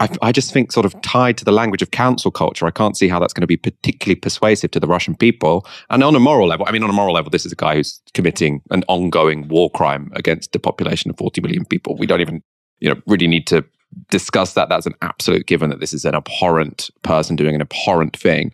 I, 0.00 0.08
I, 0.22 0.32
just 0.32 0.52
think, 0.52 0.72
sort 0.72 0.86
of 0.86 1.00
tied 1.02 1.38
to 1.38 1.44
the 1.44 1.52
language 1.52 1.80
of 1.80 1.92
cancel 1.92 2.30
culture, 2.30 2.66
I 2.66 2.72
can't 2.72 2.96
see 2.96 3.08
how 3.08 3.20
that's 3.20 3.32
going 3.32 3.42
to 3.42 3.46
be 3.46 3.56
particularly 3.56 4.16
persuasive 4.16 4.72
to 4.72 4.80
the 4.80 4.88
Russian 4.88 5.14
people. 5.14 5.66
And 5.88 6.02
on 6.02 6.16
a 6.16 6.20
moral 6.20 6.48
level, 6.48 6.66
I 6.68 6.72
mean, 6.72 6.82
on 6.82 6.90
a 6.90 6.94
moral 6.94 7.14
level, 7.14 7.30
this 7.30 7.46
is 7.46 7.52
a 7.52 7.56
guy 7.56 7.76
who's 7.76 8.02
committing 8.12 8.60
an 8.70 8.82
ongoing 8.88 9.46
war 9.48 9.70
crime 9.70 10.10
against 10.14 10.54
a 10.56 10.58
population 10.58 11.10
of 11.10 11.18
40 11.18 11.40
million 11.42 11.64
people. 11.64 11.96
We 11.96 12.06
don't 12.06 12.20
even, 12.20 12.42
you 12.80 12.90
know, 12.90 13.00
really 13.06 13.28
need 13.28 13.46
to 13.48 13.64
discuss 14.10 14.54
that. 14.54 14.68
That's 14.68 14.86
an 14.86 14.94
absolute 15.00 15.46
given 15.46 15.70
that 15.70 15.78
this 15.78 15.92
is 15.92 16.04
an 16.04 16.16
abhorrent 16.16 16.90
person 17.02 17.36
doing 17.36 17.54
an 17.54 17.60
abhorrent 17.60 18.16
thing. 18.16 18.52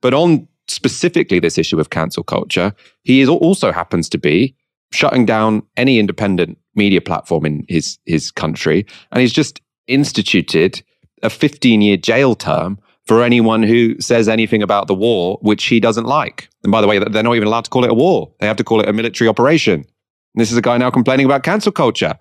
But 0.00 0.14
on 0.14 0.48
specifically 0.68 1.38
this 1.38 1.58
issue 1.58 1.78
of 1.80 1.90
cancel 1.90 2.22
culture, 2.22 2.72
he 3.02 3.20
is 3.20 3.28
also 3.28 3.72
happens 3.72 4.08
to 4.10 4.18
be 4.18 4.54
shutting 4.92 5.26
down 5.26 5.62
any 5.76 5.98
independent 5.98 6.56
media 6.74 7.00
platform 7.00 7.44
in 7.44 7.64
his 7.68 7.98
his 8.06 8.30
country, 8.30 8.86
and 9.10 9.20
he's 9.20 9.32
just 9.32 9.60
instituted 9.88 10.82
a 11.22 11.30
15 11.30 11.80
year 11.80 11.96
jail 11.96 12.34
term 12.34 12.78
for 13.06 13.22
anyone 13.22 13.62
who 13.62 13.98
says 14.00 14.28
anything 14.28 14.62
about 14.62 14.86
the 14.86 14.94
war 14.94 15.38
which 15.40 15.64
he 15.64 15.80
doesn't 15.80 16.04
like. 16.04 16.48
And 16.62 16.70
by 16.70 16.80
the 16.80 16.86
way, 16.86 16.98
they're 16.98 17.22
not 17.22 17.36
even 17.36 17.48
allowed 17.48 17.64
to 17.64 17.70
call 17.70 17.84
it 17.84 17.90
a 17.90 17.94
war. 17.94 18.30
They 18.38 18.46
have 18.46 18.56
to 18.58 18.64
call 18.64 18.80
it 18.80 18.88
a 18.88 18.92
military 18.92 19.28
operation. 19.28 19.74
And 19.74 19.86
this 20.34 20.52
is 20.52 20.58
a 20.58 20.62
guy 20.62 20.76
now 20.76 20.90
complaining 20.90 21.26
about 21.26 21.42
cancel 21.42 21.72
culture. 21.72 22.18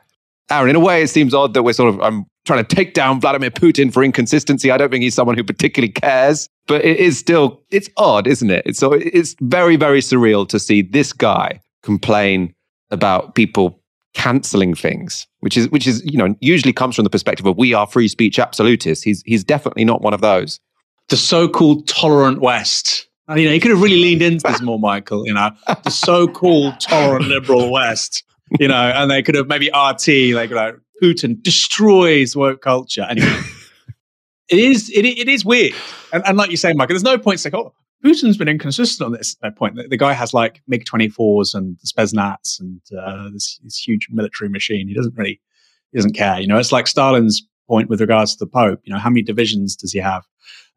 Aaron, 0.49 0.69
in 0.69 0.77
a 0.77 0.79
way, 0.79 1.03
it 1.03 1.09
seems 1.09 1.33
odd 1.33 1.53
that 1.53 1.63
we're 1.63 1.73
sort 1.73 1.93
of 1.93 2.01
I'm 2.01 2.25
trying 2.45 2.63
to 2.63 2.75
take 2.75 2.93
down 2.93 3.19
Vladimir 3.19 3.51
Putin 3.51 3.91
for 3.91 4.01
inconsistency. 4.01 4.71
I 4.71 4.77
don't 4.77 4.89
think 4.89 5.03
he's 5.03 5.13
someone 5.13 5.35
who 5.35 5.43
particularly 5.43 5.91
cares 5.91 6.47
but 6.67 6.83
it 6.85 6.97
is 6.97 7.17
still 7.17 7.63
it's 7.71 7.89
odd, 7.97 8.27
isn't 8.27 8.51
it? 8.51 8.75
So 8.75 8.93
it's 8.93 9.35
very 9.41 9.75
very 9.75 10.01
surreal 10.01 10.47
to 10.49 10.59
see 10.59 10.81
this 10.81 11.13
guy 11.13 11.59
complain 11.81 12.53
about 12.91 13.35
people 13.35 13.81
canceling 14.13 14.73
things, 14.73 15.27
which 15.39 15.57
is 15.57 15.69
which 15.69 15.87
is 15.87 16.03
you 16.05 16.17
know 16.17 16.35
usually 16.39 16.73
comes 16.73 16.95
from 16.95 17.03
the 17.03 17.09
perspective 17.09 17.45
of 17.45 17.57
we 17.57 17.73
are 17.73 17.87
free 17.87 18.07
speech 18.07 18.39
absolutists. 18.39 19.03
He's 19.03 19.21
he's 19.25 19.43
definitely 19.43 19.85
not 19.85 20.01
one 20.01 20.13
of 20.13 20.21
those. 20.21 20.59
The 21.09 21.17
so-called 21.17 21.87
tolerant 21.87 22.41
West. 22.41 23.07
And, 23.29 23.39
you 23.39 23.47
know, 23.47 23.53
he 23.53 23.59
could 23.59 23.71
have 23.71 23.81
really 23.81 23.97
leaned 23.97 24.21
into 24.21 24.47
this 24.47 24.61
more, 24.61 24.79
Michael. 24.79 25.25
You 25.25 25.33
know, 25.33 25.51
the 25.83 25.89
so-called 25.89 26.79
tolerant 26.79 27.27
liberal 27.27 27.71
West. 27.71 28.23
You 28.59 28.69
know, 28.69 28.75
and 28.75 29.11
they 29.11 29.21
could 29.21 29.35
have 29.35 29.47
maybe 29.47 29.67
RT 29.67 30.33
like 30.33 30.51
like 30.51 30.75
Putin 31.01 31.41
destroys 31.41 32.35
woke 32.35 32.61
culture. 32.61 33.05
Anyway, 33.09 33.41
it 34.49 34.59
is 34.59 34.89
it, 34.89 35.05
it 35.05 35.27
is 35.27 35.43
weird, 35.43 35.73
and, 36.13 36.23
and 36.25 36.37
like 36.37 36.49
you 36.49 36.57
say, 36.57 36.73
Michael, 36.73 36.93
there's 36.93 37.03
no 37.03 37.17
point 37.17 37.39
saying, 37.39 37.55
"Oh, 37.55 37.73
Putin's 38.05 38.37
been 38.37 38.47
inconsistent 38.47 39.05
on 39.05 39.11
this 39.11 39.35
point. 39.55 39.75
The, 39.75 39.87
the 39.87 39.97
guy 39.97 40.13
has 40.13 40.33
like 40.33 40.61
MiG 40.67 40.85
24s 40.85 41.55
and 41.55 41.77
Spetsnaz 41.79 42.59
and 42.59 42.81
uh, 42.97 43.29
this, 43.31 43.59
this, 43.63 43.77
huge 43.77 44.07
military 44.11 44.49
machine. 44.49 44.87
He 44.87 44.93
doesn't 44.93 45.15
really, 45.17 45.41
he 45.91 45.97
doesn't 45.97 46.13
care. 46.13 46.39
You 46.39 46.47
know, 46.47 46.57
it's 46.57 46.71
like 46.71 46.87
Stalin's 46.87 47.45
point 47.67 47.89
with 47.89 47.99
regards 47.99 48.35
to 48.35 48.45
the 48.45 48.49
Pope. 48.49 48.81
You 48.83 48.93
know, 48.93 48.99
how 48.99 49.09
many 49.09 49.23
divisions 49.23 49.75
does 49.75 49.91
he 49.91 49.99
have? 49.99 50.23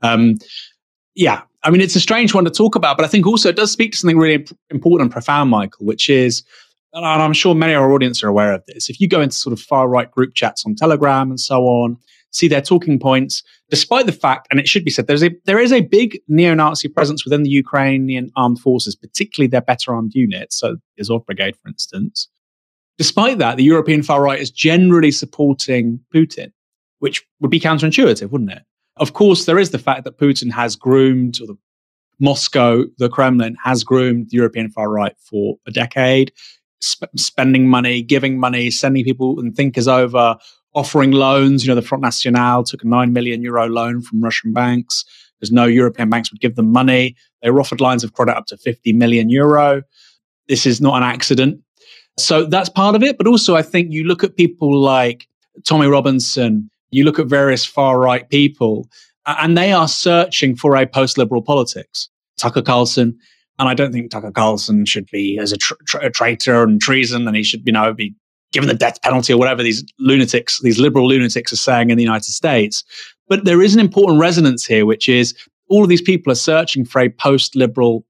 Um, 0.02 0.38
yeah, 1.14 1.42
I 1.62 1.70
mean, 1.70 1.80
it's 1.80 1.96
a 1.96 2.00
strange 2.00 2.34
one 2.34 2.44
to 2.44 2.50
talk 2.50 2.74
about, 2.74 2.96
but 2.96 3.04
I 3.04 3.08
think 3.08 3.26
also 3.26 3.48
it 3.50 3.56
does 3.56 3.70
speak 3.70 3.92
to 3.92 3.98
something 3.98 4.18
really 4.18 4.46
important 4.70 5.06
and 5.06 5.12
profound, 5.12 5.50
Michael, 5.50 5.84
which 5.84 6.08
is, 6.08 6.42
and 6.92 7.04
I'm 7.04 7.32
sure 7.32 7.54
many 7.54 7.74
of 7.74 7.82
our 7.82 7.92
audience 7.92 8.22
are 8.22 8.28
aware 8.28 8.52
of 8.52 8.64
this. 8.66 8.88
If 8.88 9.00
you 9.00 9.08
go 9.08 9.20
into 9.20 9.36
sort 9.36 9.52
of 9.52 9.60
far 9.60 9.88
right 9.88 10.10
group 10.10 10.34
chats 10.34 10.64
on 10.64 10.74
Telegram 10.74 11.30
and 11.30 11.38
so 11.38 11.64
on, 11.64 11.98
see 12.30 12.48
their 12.48 12.60
talking 12.60 12.98
points, 12.98 13.42
despite 13.70 14.06
the 14.06 14.12
fact, 14.12 14.46
and 14.50 14.60
it 14.60 14.68
should 14.68 14.84
be 14.84 14.90
said, 14.90 15.06
there's 15.06 15.22
a, 15.22 15.30
there 15.46 15.58
is 15.58 15.72
a 15.72 15.80
big 15.80 16.18
neo-Nazi 16.28 16.88
presence 16.88 17.24
within 17.24 17.42
the 17.42 17.50
Ukrainian 17.50 18.30
armed 18.36 18.60
forces, 18.60 18.94
particularly 18.94 19.48
their 19.48 19.60
better 19.60 19.94
armed 19.94 20.14
units, 20.14 20.58
so 20.58 20.76
the 20.96 21.00
Azov 21.00 21.26
Brigade, 21.26 21.56
for 21.56 21.68
instance. 21.68 22.28
Despite 22.98 23.38
that, 23.38 23.56
the 23.56 23.64
European 23.64 24.02
far 24.02 24.22
right 24.22 24.38
is 24.38 24.50
generally 24.50 25.10
supporting 25.10 26.00
Putin, 26.14 26.52
which 26.98 27.26
would 27.40 27.50
be 27.50 27.60
counterintuitive, 27.60 28.30
wouldn't 28.30 28.52
it? 28.52 28.62
Of 28.96 29.14
course, 29.14 29.46
there 29.46 29.58
is 29.58 29.70
the 29.70 29.78
fact 29.78 30.04
that 30.04 30.18
Putin 30.18 30.52
has 30.52 30.76
groomed, 30.76 31.40
or 31.40 31.46
the 31.46 31.58
Moscow, 32.20 32.84
the 32.98 33.08
Kremlin 33.08 33.56
has 33.64 33.82
groomed 33.82 34.28
the 34.28 34.36
European 34.36 34.70
far 34.70 34.90
right 34.90 35.14
for 35.18 35.56
a 35.66 35.70
decade, 35.70 36.30
sp- 36.84 37.08
spending 37.16 37.66
money, 37.66 38.02
giving 38.02 38.38
money, 38.38 38.70
sending 38.70 39.04
people 39.04 39.40
and 39.40 39.56
thinkers 39.56 39.88
over, 39.88 40.36
offering 40.74 41.12
loans. 41.12 41.64
You 41.64 41.68
know, 41.68 41.74
the 41.74 41.86
Front 41.86 42.02
National 42.02 42.64
took 42.64 42.82
a 42.82 42.86
9 42.86 43.12
million 43.12 43.42
euro 43.42 43.66
loan 43.66 44.02
from 44.02 44.22
Russian 44.22 44.52
banks 44.52 45.04
because 45.38 45.50
no 45.50 45.64
European 45.64 46.10
banks 46.10 46.30
would 46.30 46.40
give 46.40 46.56
them 46.56 46.70
money. 46.70 47.16
They 47.42 47.50
were 47.50 47.60
offered 47.60 47.80
lines 47.80 48.04
of 48.04 48.12
credit 48.12 48.36
up 48.36 48.46
to 48.46 48.56
50 48.56 48.92
million 48.92 49.30
euro. 49.30 49.82
This 50.48 50.66
is 50.66 50.80
not 50.80 50.96
an 50.96 51.02
accident. 51.02 51.60
So 52.18 52.44
that's 52.44 52.68
part 52.68 52.94
of 52.94 53.02
it. 53.02 53.16
But 53.16 53.26
also, 53.26 53.56
I 53.56 53.62
think 53.62 53.92
you 53.92 54.04
look 54.04 54.22
at 54.22 54.36
people 54.36 54.78
like 54.78 55.26
Tommy 55.64 55.86
Robinson, 55.86 56.70
you 56.90 57.04
look 57.04 57.18
at 57.18 57.26
various 57.26 57.64
far 57.64 57.98
right 57.98 58.28
people, 58.28 58.88
and 59.26 59.56
they 59.56 59.72
are 59.72 59.88
searching 59.88 60.56
for 60.56 60.76
a 60.76 60.86
post 60.86 61.18
liberal 61.18 61.42
politics. 61.42 62.08
Tucker 62.36 62.62
Carlson, 62.62 63.18
and 63.58 63.68
I 63.68 63.74
don't 63.74 63.92
think 63.92 64.10
Tucker 64.10 64.32
Carlson 64.32 64.86
should 64.86 65.06
be 65.10 65.38
as 65.38 65.52
a, 65.52 65.56
tra- 65.58 66.06
a 66.06 66.10
traitor 66.10 66.62
and 66.62 66.80
treason, 66.80 67.26
and 67.26 67.36
he 67.36 67.42
should, 67.42 67.66
you 67.66 67.72
know, 67.72 67.92
be 67.92 68.14
given 68.52 68.68
the 68.68 68.74
death 68.74 69.00
penalty 69.02 69.32
or 69.32 69.38
whatever 69.38 69.62
these 69.62 69.84
lunatics, 69.98 70.60
these 70.62 70.78
liberal 70.78 71.06
lunatics 71.06 71.52
are 71.52 71.56
saying 71.56 71.90
in 71.90 71.96
the 71.96 72.02
United 72.02 72.30
States. 72.30 72.84
But 73.28 73.44
there 73.44 73.62
is 73.62 73.74
an 73.74 73.80
important 73.80 74.20
resonance 74.20 74.66
here, 74.66 74.86
which 74.86 75.08
is 75.08 75.34
all 75.68 75.82
of 75.82 75.88
these 75.88 76.02
people 76.02 76.32
are 76.32 76.36
searching 76.36 76.84
for 76.84 77.00
a 77.00 77.08
post 77.08 77.54
liberal 77.54 78.04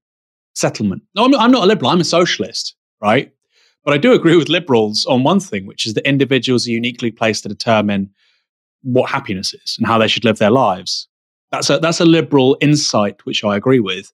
settlement. 0.55 1.03
No, 1.15 1.25
I'm 1.25 1.31
not, 1.31 1.41
I'm 1.41 1.51
not 1.51 1.63
a 1.63 1.67
liberal, 1.67 1.91
I'm 1.91 2.01
a 2.01 2.05
socialist, 2.05 2.75
right? 3.01 3.31
But 3.83 3.93
I 3.93 3.97
do 3.97 4.13
agree 4.13 4.35
with 4.35 4.49
liberals 4.49 5.05
on 5.05 5.23
one 5.23 5.39
thing, 5.39 5.65
which 5.65 5.85
is 5.85 5.93
that 5.93 6.07
individuals 6.07 6.67
are 6.67 6.71
uniquely 6.71 7.11
placed 7.11 7.43
to 7.43 7.49
determine 7.49 8.09
what 8.83 9.09
happiness 9.09 9.53
is 9.53 9.75
and 9.77 9.87
how 9.87 9.97
they 9.97 10.07
should 10.07 10.25
live 10.25 10.39
their 10.39 10.51
lives. 10.51 11.07
That's 11.51 11.69
a, 11.69 11.79
that's 11.79 11.99
a 11.99 12.05
liberal 12.05 12.57
insight, 12.61 13.25
which 13.25 13.43
I 13.43 13.55
agree 13.55 13.79
with. 13.79 14.11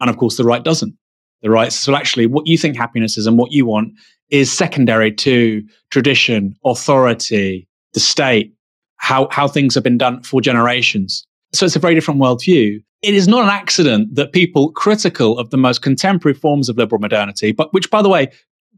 And 0.00 0.10
of 0.10 0.16
course, 0.16 0.36
the 0.36 0.44
right 0.44 0.62
doesn't. 0.62 0.94
The 1.42 1.50
right 1.50 1.72
says, 1.72 1.88
well, 1.88 1.96
actually, 1.96 2.26
what 2.26 2.46
you 2.46 2.58
think 2.58 2.76
happiness 2.76 3.16
is 3.16 3.26
and 3.26 3.38
what 3.38 3.52
you 3.52 3.64
want 3.64 3.94
is 4.30 4.50
secondary 4.50 5.12
to 5.12 5.62
tradition, 5.90 6.56
authority, 6.64 7.68
the 7.94 8.00
state, 8.00 8.52
how, 8.96 9.28
how 9.30 9.48
things 9.48 9.74
have 9.74 9.84
been 9.84 9.98
done 9.98 10.22
for 10.22 10.40
generations. 10.40 11.26
So 11.52 11.66
it's 11.66 11.76
a 11.76 11.80
very 11.80 11.94
different 11.94 12.20
worldview. 12.20 12.82
It 13.02 13.14
is 13.14 13.26
not 13.26 13.44
an 13.44 13.50
accident 13.50 14.14
that 14.14 14.32
people 14.32 14.72
critical 14.72 15.38
of 15.38 15.50
the 15.50 15.56
most 15.56 15.82
contemporary 15.82 16.34
forms 16.34 16.68
of 16.68 16.76
liberal 16.76 17.00
modernity, 17.00 17.52
but 17.52 17.72
which, 17.72 17.90
by 17.90 18.02
the 18.02 18.08
way, 18.08 18.30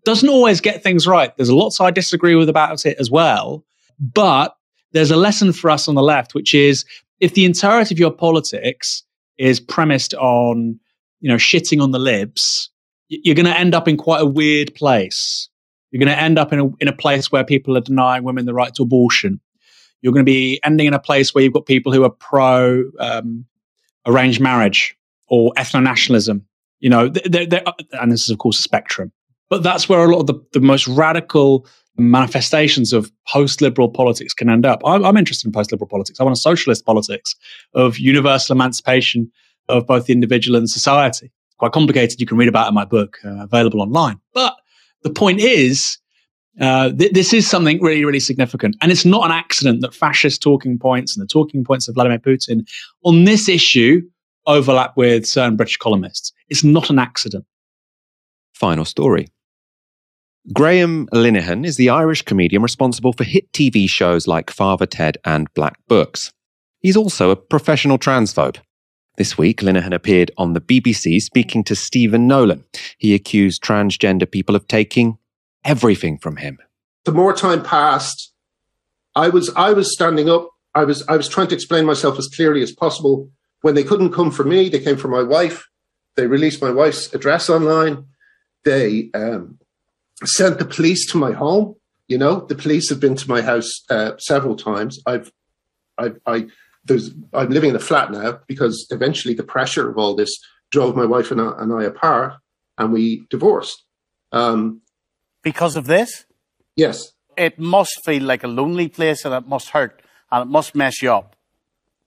doesn't 0.04 0.28
always 0.28 0.60
get 0.60 0.82
things 0.82 1.06
right. 1.06 1.36
There's 1.36 1.50
lots 1.50 1.80
I 1.80 1.90
disagree 1.90 2.34
with 2.34 2.48
about 2.48 2.86
it 2.86 2.96
as 2.98 3.10
well. 3.10 3.64
But 4.00 4.56
there's 4.92 5.10
a 5.10 5.16
lesson 5.16 5.52
for 5.52 5.70
us 5.70 5.88
on 5.88 5.94
the 5.94 6.02
left, 6.02 6.34
which 6.34 6.54
is 6.54 6.84
if 7.20 7.34
the 7.34 7.44
entirety 7.44 7.94
of 7.94 7.98
your 7.98 8.10
politics 8.10 9.02
is 9.38 9.60
premised 9.60 10.14
on, 10.14 10.78
you 11.20 11.28
know, 11.28 11.36
shitting 11.36 11.82
on 11.82 11.90
the 11.90 11.98
libs, 11.98 12.70
you're 13.22 13.34
going 13.34 13.46
to 13.46 13.58
end 13.58 13.74
up 13.74 13.86
in 13.86 13.96
quite 13.96 14.22
a 14.22 14.26
weird 14.26 14.74
place. 14.74 15.48
You're 15.90 16.00
going 16.00 16.14
to 16.14 16.20
end 16.20 16.38
up 16.38 16.52
in 16.52 16.58
a, 16.58 16.66
in 16.80 16.88
a 16.88 16.96
place 16.96 17.30
where 17.30 17.44
people 17.44 17.76
are 17.76 17.80
denying 17.80 18.24
women 18.24 18.46
the 18.46 18.54
right 18.54 18.74
to 18.74 18.82
abortion. 18.82 19.40
You're 20.00 20.12
going 20.12 20.24
to 20.24 20.30
be 20.30 20.58
ending 20.64 20.86
in 20.86 20.94
a 20.94 20.98
place 20.98 21.34
where 21.34 21.44
you've 21.44 21.52
got 21.52 21.66
people 21.66 21.92
who 21.92 22.04
are 22.04 22.10
pro 22.10 22.84
um, 22.98 23.44
arranged 24.06 24.40
marriage 24.40 24.96
or 25.28 25.52
ethno 25.54 25.82
nationalism. 25.82 26.46
You 26.80 26.90
know, 26.90 27.08
they're, 27.08 27.46
they're, 27.46 27.62
and 27.92 28.10
this 28.10 28.24
is, 28.24 28.30
of 28.30 28.38
course, 28.38 28.58
a 28.58 28.62
spectrum. 28.62 29.12
But 29.50 29.62
that's 29.62 29.88
where 29.88 30.02
a 30.02 30.10
lot 30.10 30.20
of 30.20 30.26
the, 30.26 30.42
the 30.54 30.60
most 30.60 30.88
radical 30.88 31.66
manifestations 31.98 32.94
of 32.94 33.12
post 33.28 33.60
liberal 33.60 33.90
politics 33.90 34.32
can 34.32 34.48
end 34.48 34.64
up. 34.64 34.80
I'm, 34.84 35.04
I'm 35.04 35.18
interested 35.18 35.46
in 35.46 35.52
post 35.52 35.70
liberal 35.70 35.88
politics. 35.88 36.18
I 36.18 36.24
want 36.24 36.36
a 36.36 36.40
socialist 36.40 36.86
politics 36.86 37.36
of 37.74 37.98
universal 37.98 38.54
emancipation 38.54 39.30
of 39.68 39.86
both 39.86 40.06
the 40.06 40.14
individual 40.14 40.56
and 40.56 40.68
society 40.68 41.30
quite 41.58 41.72
complicated. 41.72 42.20
You 42.20 42.26
can 42.26 42.36
read 42.36 42.48
about 42.48 42.68
in 42.68 42.74
my 42.74 42.84
book, 42.84 43.18
uh, 43.24 43.44
available 43.44 43.80
online. 43.80 44.18
But 44.34 44.54
the 45.02 45.10
point 45.10 45.40
is, 45.40 45.98
uh, 46.60 46.90
th- 46.92 47.12
this 47.12 47.32
is 47.32 47.48
something 47.48 47.82
really, 47.82 48.04
really 48.04 48.20
significant. 48.20 48.76
And 48.80 48.92
it's 48.92 49.04
not 49.04 49.24
an 49.24 49.30
accident 49.30 49.80
that 49.80 49.94
fascist 49.94 50.42
talking 50.42 50.78
points 50.78 51.16
and 51.16 51.22
the 51.22 51.28
talking 51.28 51.64
points 51.64 51.88
of 51.88 51.94
Vladimir 51.94 52.18
Putin 52.18 52.66
on 53.04 53.24
this 53.24 53.48
issue 53.48 54.02
overlap 54.46 54.96
with 54.96 55.26
certain 55.26 55.56
British 55.56 55.76
columnists. 55.76 56.32
It's 56.48 56.64
not 56.64 56.90
an 56.90 56.98
accident. 56.98 57.44
Final 58.54 58.84
story. 58.84 59.28
Graham 60.52 61.06
Linehan 61.12 61.64
is 61.64 61.76
the 61.76 61.88
Irish 61.88 62.22
comedian 62.22 62.62
responsible 62.62 63.12
for 63.12 63.22
hit 63.22 63.50
TV 63.52 63.88
shows 63.88 64.26
like 64.26 64.50
Father 64.50 64.86
Ted 64.86 65.16
and 65.24 65.52
Black 65.54 65.78
Books. 65.86 66.32
He's 66.80 66.96
also 66.96 67.30
a 67.30 67.36
professional 67.36 67.96
transphobe. 67.96 68.58
This 69.18 69.36
week, 69.36 69.60
Linehan 69.60 69.94
appeared 69.94 70.30
on 70.38 70.54
the 70.54 70.60
BBC 70.60 71.20
speaking 71.20 71.62
to 71.64 71.76
Stephen 71.76 72.26
Nolan. 72.26 72.64
He 72.96 73.14
accused 73.14 73.62
transgender 73.62 74.30
people 74.30 74.56
of 74.56 74.66
taking 74.68 75.18
everything 75.64 76.16
from 76.16 76.36
him. 76.36 76.58
The 77.04 77.12
more 77.12 77.34
time 77.34 77.62
passed, 77.62 78.32
I 79.14 79.28
was 79.28 79.50
I 79.54 79.74
was 79.74 79.92
standing 79.92 80.30
up. 80.30 80.48
I 80.74 80.84
was 80.84 81.06
I 81.08 81.16
was 81.16 81.28
trying 81.28 81.48
to 81.48 81.54
explain 81.54 81.84
myself 81.84 82.18
as 82.18 82.28
clearly 82.28 82.62
as 82.62 82.72
possible. 82.72 83.30
When 83.60 83.74
they 83.74 83.84
couldn't 83.84 84.12
come 84.12 84.30
for 84.30 84.44
me, 84.44 84.70
they 84.70 84.80
came 84.80 84.96
for 84.96 85.08
my 85.08 85.22
wife. 85.22 85.66
They 86.16 86.26
released 86.26 86.62
my 86.62 86.70
wife's 86.70 87.12
address 87.12 87.50
online. 87.50 88.06
They 88.64 89.10
um, 89.14 89.58
sent 90.24 90.58
the 90.58 90.64
police 90.64 91.10
to 91.12 91.18
my 91.18 91.32
home. 91.32 91.74
You 92.08 92.18
know, 92.18 92.46
the 92.46 92.54
police 92.54 92.88
have 92.88 93.00
been 93.00 93.16
to 93.16 93.28
my 93.28 93.42
house 93.42 93.70
uh, 93.90 94.12
several 94.18 94.56
times. 94.56 95.00
I've, 95.06 95.30
I've 95.98 96.18
I 96.26 96.46
there's 96.84 97.10
I'm 97.32 97.50
living 97.50 97.70
in 97.70 97.76
a 97.76 97.80
flat 97.80 98.10
now 98.10 98.40
because 98.46 98.86
eventually 98.90 99.34
the 99.34 99.44
pressure 99.44 99.88
of 99.88 99.98
all 99.98 100.14
this 100.14 100.32
drove 100.70 100.96
my 100.96 101.04
wife 101.04 101.30
and 101.30 101.40
I, 101.40 101.52
and 101.58 101.72
I 101.72 101.84
apart, 101.84 102.34
and 102.78 102.92
we 102.92 103.26
divorced. 103.30 103.84
Um, 104.32 104.80
because 105.42 105.76
of 105.76 105.86
this? 105.86 106.24
Yes. 106.76 107.12
It 107.36 107.58
must 107.58 108.04
feel 108.04 108.22
like 108.22 108.42
a 108.42 108.48
lonely 108.48 108.88
place, 108.88 109.24
and 109.24 109.34
it 109.34 109.46
must 109.46 109.70
hurt, 109.70 110.02
and 110.30 110.48
it 110.48 110.50
must 110.50 110.74
mess 110.74 111.02
you 111.02 111.12
up. 111.12 111.36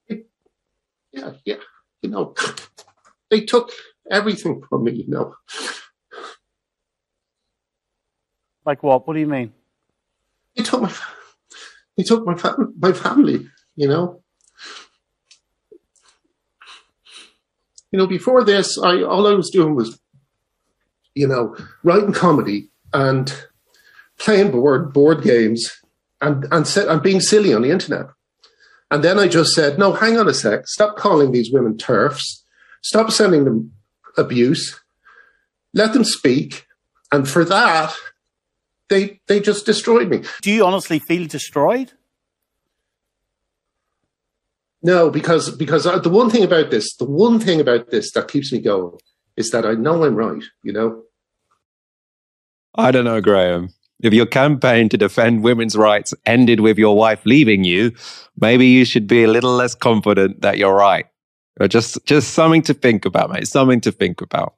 It, 0.08 0.28
yeah, 1.12 1.32
yeah. 1.44 1.56
You 2.02 2.10
know, 2.10 2.34
they 3.30 3.40
took 3.40 3.72
everything 4.10 4.62
from 4.68 4.84
me. 4.84 4.92
You 4.92 5.08
know. 5.08 5.34
Like 8.64 8.82
what? 8.82 9.06
What 9.06 9.14
do 9.14 9.20
you 9.20 9.26
mean? 9.26 9.52
They 10.56 10.62
took 10.62 10.82
my, 10.82 10.92
they 11.96 12.02
took 12.02 12.24
my 12.24 12.36
my 12.78 12.92
family. 12.92 13.48
You 13.74 13.88
know, 13.88 14.22
you 17.96 18.02
know, 18.02 18.06
before 18.06 18.44
this, 18.44 18.76
I 18.76 19.02
all 19.04 19.26
I 19.26 19.32
was 19.32 19.48
doing 19.48 19.74
was, 19.74 19.98
you 21.14 21.26
know, 21.26 21.56
writing 21.82 22.12
comedy 22.12 22.68
and 22.92 23.34
playing 24.18 24.50
board 24.50 24.92
board 24.92 25.22
games 25.22 25.80
and 26.20 26.46
and 26.50 26.66
set, 26.66 26.88
and 26.88 27.02
being 27.02 27.20
silly 27.22 27.54
on 27.54 27.62
the 27.62 27.70
internet. 27.70 28.04
And 28.90 29.02
then 29.02 29.18
I 29.18 29.28
just 29.28 29.54
said, 29.54 29.78
no, 29.78 29.94
hang 29.94 30.18
on 30.18 30.28
a 30.28 30.34
sec. 30.34 30.68
Stop 30.68 30.98
calling 30.98 31.32
these 31.32 31.50
women 31.50 31.78
TERFs. 31.78 32.42
Stop 32.82 33.10
sending 33.10 33.44
them 33.44 33.72
abuse. 34.18 34.78
Let 35.72 35.94
them 35.94 36.04
speak. 36.04 36.66
And 37.10 37.26
for 37.26 37.46
that, 37.46 37.94
they 38.90 39.20
they 39.26 39.40
just 39.40 39.64
destroyed 39.64 40.10
me. 40.10 40.20
Do 40.42 40.50
you 40.50 40.66
honestly 40.66 40.98
feel 40.98 41.26
destroyed? 41.26 41.92
No, 44.82 45.10
because 45.10 45.54
because 45.56 45.84
the 45.84 46.10
one 46.10 46.30
thing 46.30 46.44
about 46.44 46.70
this, 46.70 46.94
the 46.96 47.04
one 47.04 47.40
thing 47.40 47.60
about 47.60 47.90
this 47.90 48.12
that 48.12 48.28
keeps 48.28 48.52
me 48.52 48.60
going 48.60 48.98
is 49.36 49.50
that 49.50 49.66
I 49.66 49.74
know 49.74 50.04
I'm 50.04 50.14
right. 50.14 50.42
You 50.62 50.72
know. 50.72 51.02
I 52.74 52.90
don't 52.90 53.04
know, 53.04 53.20
Graham. 53.20 53.70
If 54.02 54.12
your 54.12 54.26
campaign 54.26 54.90
to 54.90 54.98
defend 54.98 55.42
women's 55.42 55.76
rights 55.76 56.12
ended 56.26 56.60
with 56.60 56.76
your 56.76 56.94
wife 56.94 57.24
leaving 57.24 57.64
you, 57.64 57.92
maybe 58.38 58.66
you 58.66 58.84
should 58.84 59.06
be 59.06 59.24
a 59.24 59.28
little 59.28 59.54
less 59.54 59.74
confident 59.74 60.42
that 60.42 60.58
you're 60.58 60.74
right. 60.74 61.06
Or 61.58 61.68
just 61.68 62.04
just 62.04 62.34
something 62.34 62.62
to 62.62 62.74
think 62.74 63.06
about, 63.06 63.30
mate. 63.30 63.48
Something 63.48 63.80
to 63.80 63.92
think 63.92 64.20
about. 64.20 64.54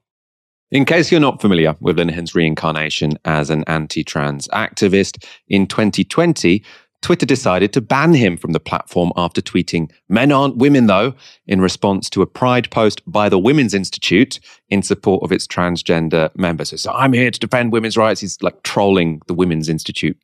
In 0.70 0.84
case 0.84 1.10
you're 1.10 1.20
not 1.20 1.40
familiar 1.40 1.74
with 1.80 1.96
Linehan's 1.96 2.34
reincarnation 2.34 3.18
as 3.24 3.48
an 3.48 3.64
anti 3.68 4.04
trans 4.04 4.48
activist, 4.48 5.24
in 5.48 5.66
2020, 5.66 6.62
Twitter 7.00 7.26
decided 7.26 7.72
to 7.72 7.80
ban 7.80 8.12
him 8.12 8.36
from 8.36 8.52
the 8.52 8.60
platform 8.60 9.12
after 9.16 9.40
tweeting, 9.40 9.90
Men 10.08 10.32
aren't 10.32 10.56
women, 10.56 10.86
though, 10.86 11.14
in 11.46 11.60
response 11.60 12.10
to 12.10 12.22
a 12.22 12.26
pride 12.26 12.70
post 12.70 13.02
by 13.06 13.28
the 13.28 13.38
Women's 13.38 13.72
Institute 13.72 14.40
in 14.68 14.82
support 14.82 15.22
of 15.22 15.30
its 15.30 15.46
transgender 15.46 16.34
members. 16.36 16.78
So 16.80 16.92
I'm 16.92 17.12
here 17.12 17.30
to 17.30 17.40
defend 17.40 17.72
women's 17.72 17.96
rights. 17.96 18.20
He's 18.20 18.42
like 18.42 18.62
trolling 18.62 19.22
the 19.26 19.34
Women's 19.34 19.68
Institute 19.68 20.18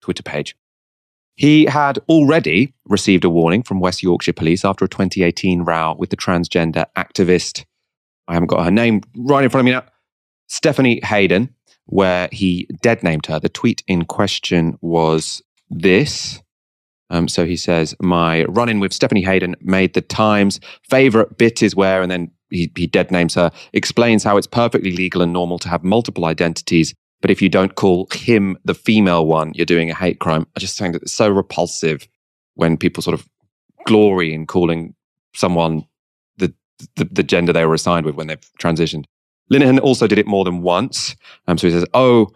Twitter 0.00 0.22
page. 0.22 0.56
He 1.34 1.64
had 1.64 1.98
already 2.08 2.74
received 2.86 3.24
a 3.24 3.30
warning 3.30 3.62
from 3.62 3.80
West 3.80 4.02
Yorkshire 4.02 4.32
Police 4.32 4.64
after 4.64 4.84
a 4.84 4.88
2018 4.88 5.62
row 5.62 5.96
with 5.98 6.10
the 6.10 6.16
transgender 6.16 6.84
activist 6.96 7.64
I 8.30 8.34
haven't 8.34 8.46
got 8.46 8.64
her 8.64 8.70
name 8.70 9.02
right 9.16 9.42
in 9.42 9.50
front 9.50 9.62
of 9.62 9.64
me 9.66 9.72
now. 9.72 9.84
Stephanie 10.46 11.00
Hayden, 11.02 11.52
where 11.86 12.28
he 12.30 12.68
dead 12.80 13.02
named 13.02 13.26
her. 13.26 13.40
The 13.40 13.48
tweet 13.48 13.82
in 13.88 14.04
question 14.04 14.78
was 14.80 15.42
this. 15.70 16.40
Um, 17.10 17.28
so 17.28 17.44
he 17.44 17.56
says, 17.56 17.94
My 18.00 18.44
run 18.44 18.68
in 18.68 18.80
with 18.80 18.92
Stephanie 18.92 19.22
Hayden 19.22 19.56
made 19.60 19.94
the 19.94 20.00
Times 20.00 20.60
favorite 20.88 21.38
bit 21.38 21.62
is 21.62 21.74
where, 21.74 22.02
and 22.02 22.10
then 22.10 22.30
he, 22.50 22.70
he 22.76 22.86
dead 22.86 23.10
names 23.10 23.34
her, 23.34 23.50
explains 23.72 24.24
how 24.24 24.36
it's 24.36 24.46
perfectly 24.46 24.92
legal 24.92 25.22
and 25.22 25.32
normal 25.32 25.58
to 25.60 25.68
have 25.68 25.82
multiple 25.82 26.24
identities. 26.24 26.94
But 27.20 27.30
if 27.30 27.42
you 27.42 27.48
don't 27.48 27.74
call 27.74 28.08
him 28.12 28.56
the 28.64 28.74
female 28.74 29.26
one, 29.26 29.52
you're 29.54 29.66
doing 29.66 29.90
a 29.90 29.94
hate 29.94 30.20
crime. 30.20 30.46
I 30.56 30.60
just 30.60 30.78
think 30.78 30.94
that 30.94 31.02
it's 31.02 31.12
so 31.12 31.28
repulsive 31.28 32.08
when 32.54 32.76
people 32.76 33.02
sort 33.02 33.14
of 33.14 33.28
glory 33.86 34.32
in 34.32 34.46
calling 34.46 34.94
someone 35.34 35.84
the, 36.96 37.04
the 37.04 37.22
gender 37.22 37.52
they 37.52 37.66
were 37.66 37.74
assigned 37.74 38.06
with 38.06 38.14
when 38.14 38.26
they've 38.26 38.50
transitioned. 38.58 39.04
Linehan 39.52 39.80
also 39.80 40.06
did 40.06 40.18
it 40.18 40.26
more 40.26 40.44
than 40.44 40.62
once. 40.62 41.16
Um, 41.46 41.58
so 41.58 41.66
he 41.66 41.72
says, 41.72 41.84
Oh, 41.94 42.30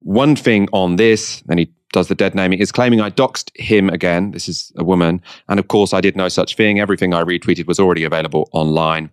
one 0.00 0.36
thing 0.36 0.68
on 0.72 0.96
this, 0.96 1.42
and 1.48 1.58
he 1.58 1.72
does 1.92 2.08
the 2.08 2.14
dead 2.14 2.34
naming, 2.34 2.58
is 2.58 2.72
claiming 2.72 3.00
I 3.00 3.10
doxed 3.10 3.50
him 3.56 3.88
again. 3.90 4.32
This 4.32 4.48
is 4.48 4.72
a 4.76 4.84
woman. 4.84 5.22
And 5.48 5.60
of 5.60 5.68
course, 5.68 5.92
I 5.92 6.00
did 6.00 6.16
no 6.16 6.28
such 6.28 6.56
thing. 6.56 6.80
Everything 6.80 7.14
I 7.14 7.22
retweeted 7.22 7.66
was 7.66 7.78
already 7.78 8.04
available 8.04 8.48
online. 8.52 9.10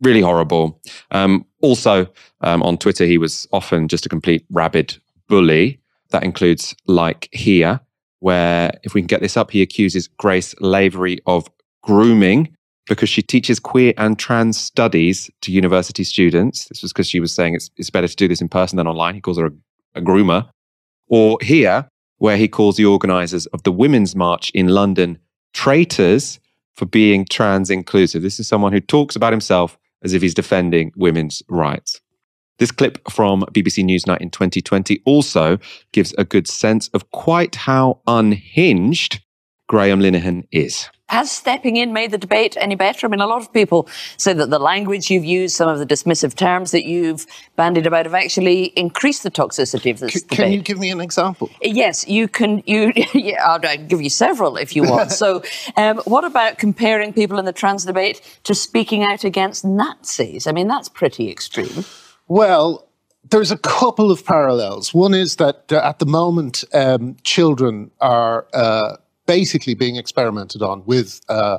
Really 0.00 0.20
horrible. 0.20 0.80
Um, 1.10 1.44
also, 1.62 2.06
um, 2.42 2.62
on 2.62 2.78
Twitter, 2.78 3.04
he 3.04 3.18
was 3.18 3.46
often 3.52 3.88
just 3.88 4.06
a 4.06 4.08
complete 4.08 4.44
rabid 4.50 4.96
bully. 5.28 5.80
That 6.10 6.22
includes 6.22 6.74
like 6.86 7.28
here, 7.32 7.80
where 8.20 8.72
if 8.82 8.94
we 8.94 9.00
can 9.00 9.06
get 9.06 9.20
this 9.20 9.36
up, 9.36 9.50
he 9.50 9.62
accuses 9.62 10.08
Grace 10.08 10.54
Lavery 10.60 11.18
of 11.26 11.48
grooming 11.82 12.54
because 12.88 13.08
she 13.08 13.22
teaches 13.22 13.58
queer 13.58 13.92
and 13.96 14.18
trans 14.18 14.58
studies 14.58 15.30
to 15.40 15.50
university 15.50 16.04
students. 16.04 16.66
This 16.68 16.82
was 16.82 16.92
because 16.92 17.08
she 17.08 17.20
was 17.20 17.32
saying 17.32 17.54
it's, 17.54 17.70
it's 17.76 17.90
better 17.90 18.06
to 18.06 18.16
do 18.16 18.28
this 18.28 18.40
in 18.40 18.48
person 18.48 18.76
than 18.76 18.86
online. 18.86 19.14
He 19.14 19.20
calls 19.20 19.38
her 19.38 19.46
a, 19.46 19.52
a 19.96 20.00
groomer. 20.00 20.48
Or 21.08 21.38
here, 21.40 21.88
where 22.18 22.36
he 22.36 22.48
calls 22.48 22.76
the 22.76 22.84
organizers 22.84 23.46
of 23.46 23.62
the 23.62 23.72
Women's 23.72 24.16
March 24.16 24.50
in 24.50 24.68
London 24.68 25.18
traitors 25.52 26.38
for 26.74 26.86
being 26.86 27.24
trans 27.24 27.70
inclusive. 27.70 28.22
This 28.22 28.38
is 28.38 28.48
someone 28.48 28.72
who 28.72 28.80
talks 28.80 29.16
about 29.16 29.32
himself 29.32 29.78
as 30.02 30.12
if 30.12 30.22
he's 30.22 30.34
defending 30.34 30.92
women's 30.96 31.42
rights. 31.48 32.00
This 32.58 32.70
clip 32.70 32.98
from 33.10 33.42
BBC 33.52 33.84
Newsnight 33.84 34.20
in 34.20 34.30
2020 34.30 35.02
also 35.04 35.58
gives 35.92 36.14
a 36.16 36.24
good 36.24 36.46
sense 36.46 36.88
of 36.88 37.10
quite 37.10 37.54
how 37.54 38.00
unhinged 38.06 39.22
Graham 39.66 40.00
Linehan 40.00 40.46
is. 40.52 40.88
Has 41.08 41.30
stepping 41.30 41.76
in 41.76 41.92
made 41.92 42.10
the 42.10 42.18
debate 42.18 42.56
any 42.60 42.74
better? 42.74 43.06
I 43.06 43.10
mean, 43.10 43.20
a 43.20 43.28
lot 43.28 43.40
of 43.40 43.52
people 43.52 43.88
say 44.16 44.32
that 44.32 44.50
the 44.50 44.58
language 44.58 45.08
you've 45.08 45.24
used, 45.24 45.54
some 45.54 45.68
of 45.68 45.78
the 45.78 45.86
dismissive 45.86 46.34
terms 46.34 46.72
that 46.72 46.84
you've 46.84 47.26
bandied 47.54 47.86
about, 47.86 48.06
have 48.06 48.14
actually 48.14 48.66
increased 48.76 49.22
the 49.22 49.30
toxicity 49.30 49.92
of 49.92 50.00
this 50.00 50.14
C- 50.14 50.20
debate. 50.20 50.36
Can 50.36 50.52
you 50.52 50.62
give 50.62 50.80
me 50.80 50.90
an 50.90 51.00
example? 51.00 51.48
Yes, 51.62 52.08
you 52.08 52.26
can. 52.26 52.60
You, 52.66 52.92
yeah, 53.14 53.46
I'll, 53.46 53.64
I'll 53.64 53.76
give 53.76 54.02
you 54.02 54.10
several 54.10 54.56
if 54.56 54.74
you 54.74 54.82
want. 54.82 55.12
so, 55.12 55.44
um, 55.76 55.98
what 56.06 56.24
about 56.24 56.58
comparing 56.58 57.12
people 57.12 57.38
in 57.38 57.44
the 57.44 57.52
trans 57.52 57.84
debate 57.84 58.20
to 58.44 58.54
speaking 58.54 59.04
out 59.04 59.22
against 59.22 59.64
Nazis? 59.64 60.48
I 60.48 60.52
mean, 60.52 60.66
that's 60.66 60.88
pretty 60.88 61.30
extreme. 61.30 61.84
Well, 62.26 62.88
there's 63.30 63.52
a 63.52 63.58
couple 63.58 64.10
of 64.10 64.24
parallels. 64.26 64.92
One 64.92 65.14
is 65.14 65.36
that 65.36 65.72
uh, 65.72 65.76
at 65.76 66.00
the 66.00 66.06
moment, 66.06 66.64
um, 66.72 67.16
children 67.22 67.92
are. 68.00 68.48
Uh, 68.52 68.96
basically 69.26 69.74
being 69.74 69.96
experimented 69.96 70.62
on 70.62 70.84
with 70.86 71.20
uh, 71.28 71.58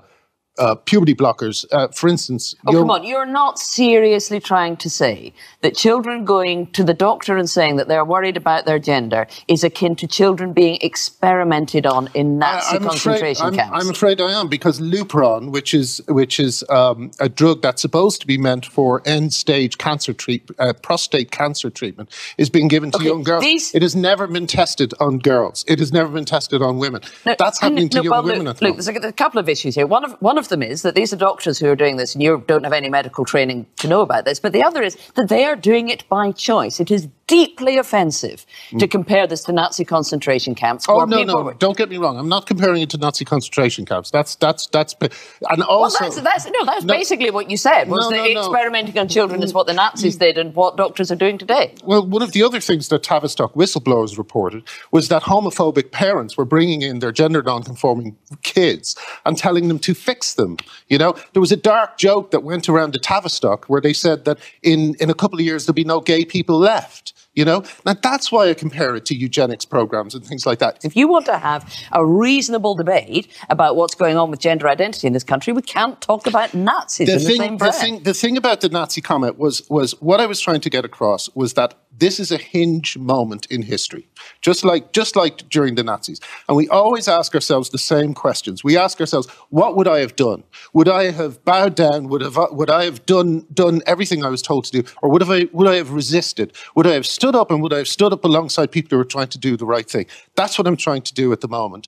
uh, 0.58 0.76
puberty 0.76 1.16
blockers. 1.16 1.66
Uh, 1.72 1.88
for 1.90 2.08
instance, 2.08 2.56
oh 2.68 2.72
come 2.74 2.92
on, 2.92 3.04
you're 3.04 3.26
not 3.26 3.60
seriously 3.60 4.40
trying 4.40 4.78
to 4.78 4.90
say 4.90 5.34
that 5.62 5.76
children 5.76 6.26
going 6.26 6.68
to 6.72 6.84
the 6.84 6.94
doctor 6.94 7.38
and 7.38 7.50
saying 7.50 7.76
that 7.78 7.88
they're 7.88 8.06
worried 8.06 8.38
about 8.38 8.66
their 8.66 8.80
gender 8.80 9.28
is 9.48 9.64
akin 9.64 9.96
to 9.96 10.08
children 10.08 10.54
being 10.54 10.78
experimented 10.82 11.86
on 11.86 12.10
in 12.14 12.40
Nazi 12.40 12.78
I'm 12.78 12.84
concentration 12.84 13.48
afraid, 13.48 13.58
camps. 13.58 13.76
I'm, 13.76 13.82
I'm, 13.82 13.90
afraid 13.90 14.22
I 14.22 14.32
am 14.40 14.48
because 14.48 14.80
Lupron, 14.80 15.52
which 15.52 15.74
is 15.74 16.02
which 16.08 16.40
is 16.40 16.64
um, 16.70 17.12
a 17.20 17.30
drug 17.30 17.62
that's 17.62 17.82
supposed 17.82 18.22
to 18.22 18.28
be 18.28 18.38
meant 18.38 18.66
for 18.66 19.02
end 19.06 19.34
stage 19.34 19.78
cancer 19.78 20.14
treat, 20.14 20.50
uh, 20.60 20.74
prostate 20.74 21.32
cancer 21.32 21.70
treatment, 21.70 22.10
is 22.38 22.50
being 22.50 22.68
given 22.68 22.92
to 22.92 22.98
Okay, 22.98 23.08
young 23.08 23.24
girls. 23.24 23.44
these- 23.44 23.74
It 23.76 23.82
has 23.82 23.96
never 23.96 24.28
been 24.28 24.48
tested 24.48 24.94
on 25.00 25.20
girls. 25.20 25.64
It 25.68 25.80
has 25.80 25.92
never 25.92 26.10
been 26.10 26.26
tested 26.26 26.62
on 26.62 26.78
women. 26.78 27.02
No, 27.26 27.36
that's 27.38 27.60
happening 27.60 27.90
to 27.90 27.98
no, 27.98 28.04
young 28.04 28.12
well, 28.12 28.24
women 28.24 28.46
Look, 28.46 28.62
look 28.62 28.76
there's 28.76 28.88
a, 28.88 29.08
a 29.08 29.12
couple 29.14 29.40
of 29.40 29.50
issues 29.50 29.76
here. 29.76 29.88
One 29.88 30.04
of 30.04 30.14
one 30.22 30.38
of 30.38 30.47
them 30.50 30.64
is 30.64 30.82
that 30.82 30.96
these 30.96 31.14
are 31.14 31.18
doctors 31.18 31.60
who 31.60 31.68
are 31.70 31.76
doing 31.76 31.98
this, 31.98 32.14
and 32.14 32.24
you 32.24 32.44
don't 32.48 32.64
have 32.64 32.74
any 32.74 32.90
medical 32.90 33.26
training 33.26 33.66
to 33.78 33.88
know 33.88 34.02
about 34.02 34.26
this. 34.26 34.40
But 34.40 34.54
the 34.54 34.64
other 34.64 34.82
is 34.82 34.98
that 35.16 35.30
they 35.30 35.46
are 35.46 35.56
doing 35.56 35.90
it 35.90 36.08
by 36.10 36.32
choice. 36.32 36.80
It 36.80 36.92
is 36.92 37.08
deeply 37.28 37.78
offensive 37.78 38.46
to 38.80 38.88
compare 38.88 39.28
this 39.28 39.44
to 39.44 39.52
Nazi 39.52 39.84
concentration 39.86 40.56
camps. 40.56 40.88
Mm. 40.88 41.02
Oh 41.02 41.06
no, 41.06 41.24
no! 41.24 41.44
were- 41.44 41.54
Don't 41.54 41.78
get 41.78 41.90
me 41.90 41.98
wrong. 41.98 42.18
I'm 42.18 42.30
not 42.30 42.48
comparing 42.48 42.82
it 42.82 42.90
to 42.92 42.98
Nazi 42.98 43.26
concentration 43.26 43.86
camps. 43.86 44.12
That's 44.12 44.36
that's 44.36 44.68
that's. 44.68 44.96
And 45.02 45.12
Well, 45.60 45.70
also, 45.70 46.04
that's, 46.06 46.22
that's 46.22 46.46
no, 46.46 46.66
that's 46.66 46.86
No. 46.86 46.94
basically 46.94 47.30
what 47.32 47.50
you 47.52 47.58
said. 47.58 47.90
Was 47.90 48.10
No, 48.10 48.18
no, 48.18 48.26
experimenting 48.26 48.98
on 48.98 49.08
children 49.08 49.44
is 49.44 49.54
what 49.54 49.68
the 49.68 49.74
Nazis 49.74 50.16
did, 50.16 50.38
and 50.38 50.56
what 50.56 50.78
doctors 50.78 51.12
are 51.12 51.16
doing 51.16 51.38
today. 51.38 51.74
Well, 51.84 52.06
one 52.08 52.22
of 52.22 52.32
the 52.32 52.44
other 52.44 52.60
things 52.60 52.88
that 52.90 53.04
Tavistock 53.04 53.54
whistleblowers 53.54 54.18
reported 54.18 54.64
was 54.92 55.10
that 55.10 55.24
homophobic 55.24 55.92
parents 55.92 56.38
were 56.38 56.46
bringing 56.46 56.82
in 56.82 57.00
their 57.00 57.12
gender 57.12 57.44
non-conforming 57.44 58.16
kids 58.44 58.96
and 59.26 59.38
telling 59.38 59.68
them 59.68 59.80
to 59.80 59.94
fix 59.94 60.36
them. 60.36 60.58
You 60.88 60.98
know, 60.98 61.16
there 61.34 61.42
was 61.42 61.52
a 61.52 61.58
dark 61.58 61.98
joke 61.98 62.32
that 62.32 62.44
went 62.44 62.70
around 62.70 62.94
the 62.94 63.00
Tavistock 63.00 63.66
where 63.66 63.82
they 63.82 63.94
said 63.94 64.26
that 64.26 64.38
in, 64.64 64.96
in 65.00 65.10
a 65.10 65.14
couple 65.14 65.40
of 65.40 65.46
years 65.46 65.66
there'll 65.66 65.76
be 65.76 65.84
no 65.84 66.00
gay 66.00 66.24
people 66.26 66.58
left. 66.58 67.14
You 67.34 67.46
know, 67.46 67.64
now 67.86 67.94
that's 67.94 68.32
why 68.32 68.50
I 68.50 68.54
compare 68.54 68.96
it 68.96 69.06
to 69.06 69.16
eugenics 69.16 69.64
programs 69.64 70.16
and 70.16 70.26
things 70.26 70.46
like 70.46 70.60
that. 70.60 70.84
If 70.84 70.96
you 70.96 71.08
want 71.08 71.26
to 71.28 71.38
have 71.38 71.72
a 71.92 72.04
reasonable 72.04 72.74
debate 72.74 73.28
about 73.50 73.76
what's 73.76 73.94
going 73.94 74.18
on 74.18 74.32
with 74.32 74.40
gender 74.40 74.68
identity 74.68 75.06
in 75.06 75.14
this 75.14 75.24
country, 75.24 75.54
we 75.54 75.62
can't 75.62 76.00
talk 76.02 76.26
about 76.26 76.54
Nazis 76.54 77.10
in 77.10 77.16
the 77.16 77.20
same 77.20 77.38
thing, 77.38 77.58
the 77.58 77.72
thing, 77.72 78.04
the 78.04 78.14
thing 78.14 78.38
about 78.38 78.62
the 78.62 78.70
Nazi 78.70 79.02
comment 79.02 79.38
was 79.38 79.68
was 79.70 79.92
what 80.02 80.20
I 80.20 80.26
was 80.26 80.40
trying 80.40 80.62
to 80.62 80.70
get 80.70 80.84
across 80.84 81.30
was 81.36 81.54
that 81.54 81.76
this 81.98 82.20
is 82.20 82.32
a 82.32 82.38
hinge 82.38 82.98
moment 82.98 83.48
in 83.48 83.62
history, 83.64 84.08
just 84.42 84.64
like 84.64 84.94
just 84.94 85.16
like 85.16 85.50
during 85.50 85.76
the 85.76 85.84
Nazis, 85.84 86.20
and 86.48 86.56
we 86.56 86.68
always 86.70 87.08
ask 87.08 87.34
ourselves 87.34 87.70
the 87.70 87.78
same 87.78 88.14
questions. 88.14 88.64
We 88.64 88.78
ask 88.78 89.00
ourselves, 89.00 89.28
what 89.50 89.76
would 89.76 89.88
I 89.88 90.00
have 90.00 90.16
done? 90.16 90.44
Would 90.74 90.88
I 90.88 91.12
have 91.12 91.44
bowed 91.44 91.76
down? 91.76 92.08
Would 92.10 92.22
have 92.22 92.38
would 92.52 92.70
I 92.70 92.86
have 92.86 93.06
done 93.06 93.46
done 93.54 93.82
everything 93.86 94.24
I 94.24 94.30
was 94.30 94.42
told 94.42 94.66
to 94.66 94.82
do, 94.82 94.90
or 95.02 95.10
would 95.10 95.22
have 95.22 95.32
I 95.32 95.48
would 95.52 95.68
I 95.68 95.76
have 95.76 95.92
resisted? 95.92 96.54
Would 96.76 96.88
I 96.88 96.94
have 96.94 97.06
stood 97.06 97.36
up 97.36 97.52
and 97.52 97.62
would 97.62 97.74
I 97.74 97.78
have 97.78 97.88
stood 97.88 98.14
up 98.14 98.24
alongside 98.24 98.72
people 98.72 98.90
who 98.92 98.98
were 98.98 99.06
trying 99.06 99.30
to 99.30 99.38
do 99.38 99.58
the 99.58 99.66
right 99.66 99.90
thing? 99.90 100.06
That's 100.36 100.58
what 100.58 100.68
I'm 100.68 100.78
trying 100.78 101.02
to 101.04 101.14
do 101.14 101.32
at 101.32 101.42
the 101.42 101.48
moment. 101.48 101.88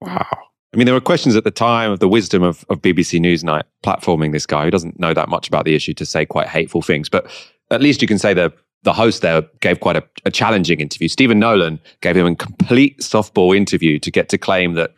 Wow. 0.00 0.26
I 0.74 0.76
mean, 0.76 0.86
there 0.86 0.94
were 0.94 1.00
questions 1.00 1.36
at 1.36 1.44
the 1.44 1.52
time 1.52 1.92
of 1.92 2.00
the 2.00 2.08
wisdom 2.08 2.42
of, 2.42 2.64
of 2.68 2.82
BBC 2.82 3.20
Newsnight 3.20 3.62
platforming 3.84 4.32
this 4.32 4.44
guy 4.44 4.64
who 4.64 4.72
doesn't 4.72 4.98
know 4.98 5.14
that 5.14 5.28
much 5.28 5.46
about 5.46 5.64
the 5.64 5.76
issue 5.76 5.94
to 5.94 6.04
say 6.04 6.26
quite 6.26 6.48
hateful 6.48 6.82
things. 6.82 7.08
But 7.08 7.30
at 7.70 7.80
least 7.80 8.02
you 8.02 8.08
can 8.08 8.18
say 8.18 8.34
the 8.34 8.52
the 8.84 8.92
host 8.92 9.22
there 9.22 9.42
gave 9.60 9.80
quite 9.80 9.96
a, 9.96 10.04
a 10.26 10.30
challenging 10.30 10.78
interview. 10.78 11.08
Stephen 11.08 11.38
Nolan 11.38 11.80
gave 12.02 12.16
him 12.16 12.26
a 12.26 12.36
complete 12.36 13.00
softball 13.00 13.56
interview 13.56 13.98
to 13.98 14.10
get 14.10 14.28
to 14.28 14.38
claim 14.38 14.74
that 14.74 14.94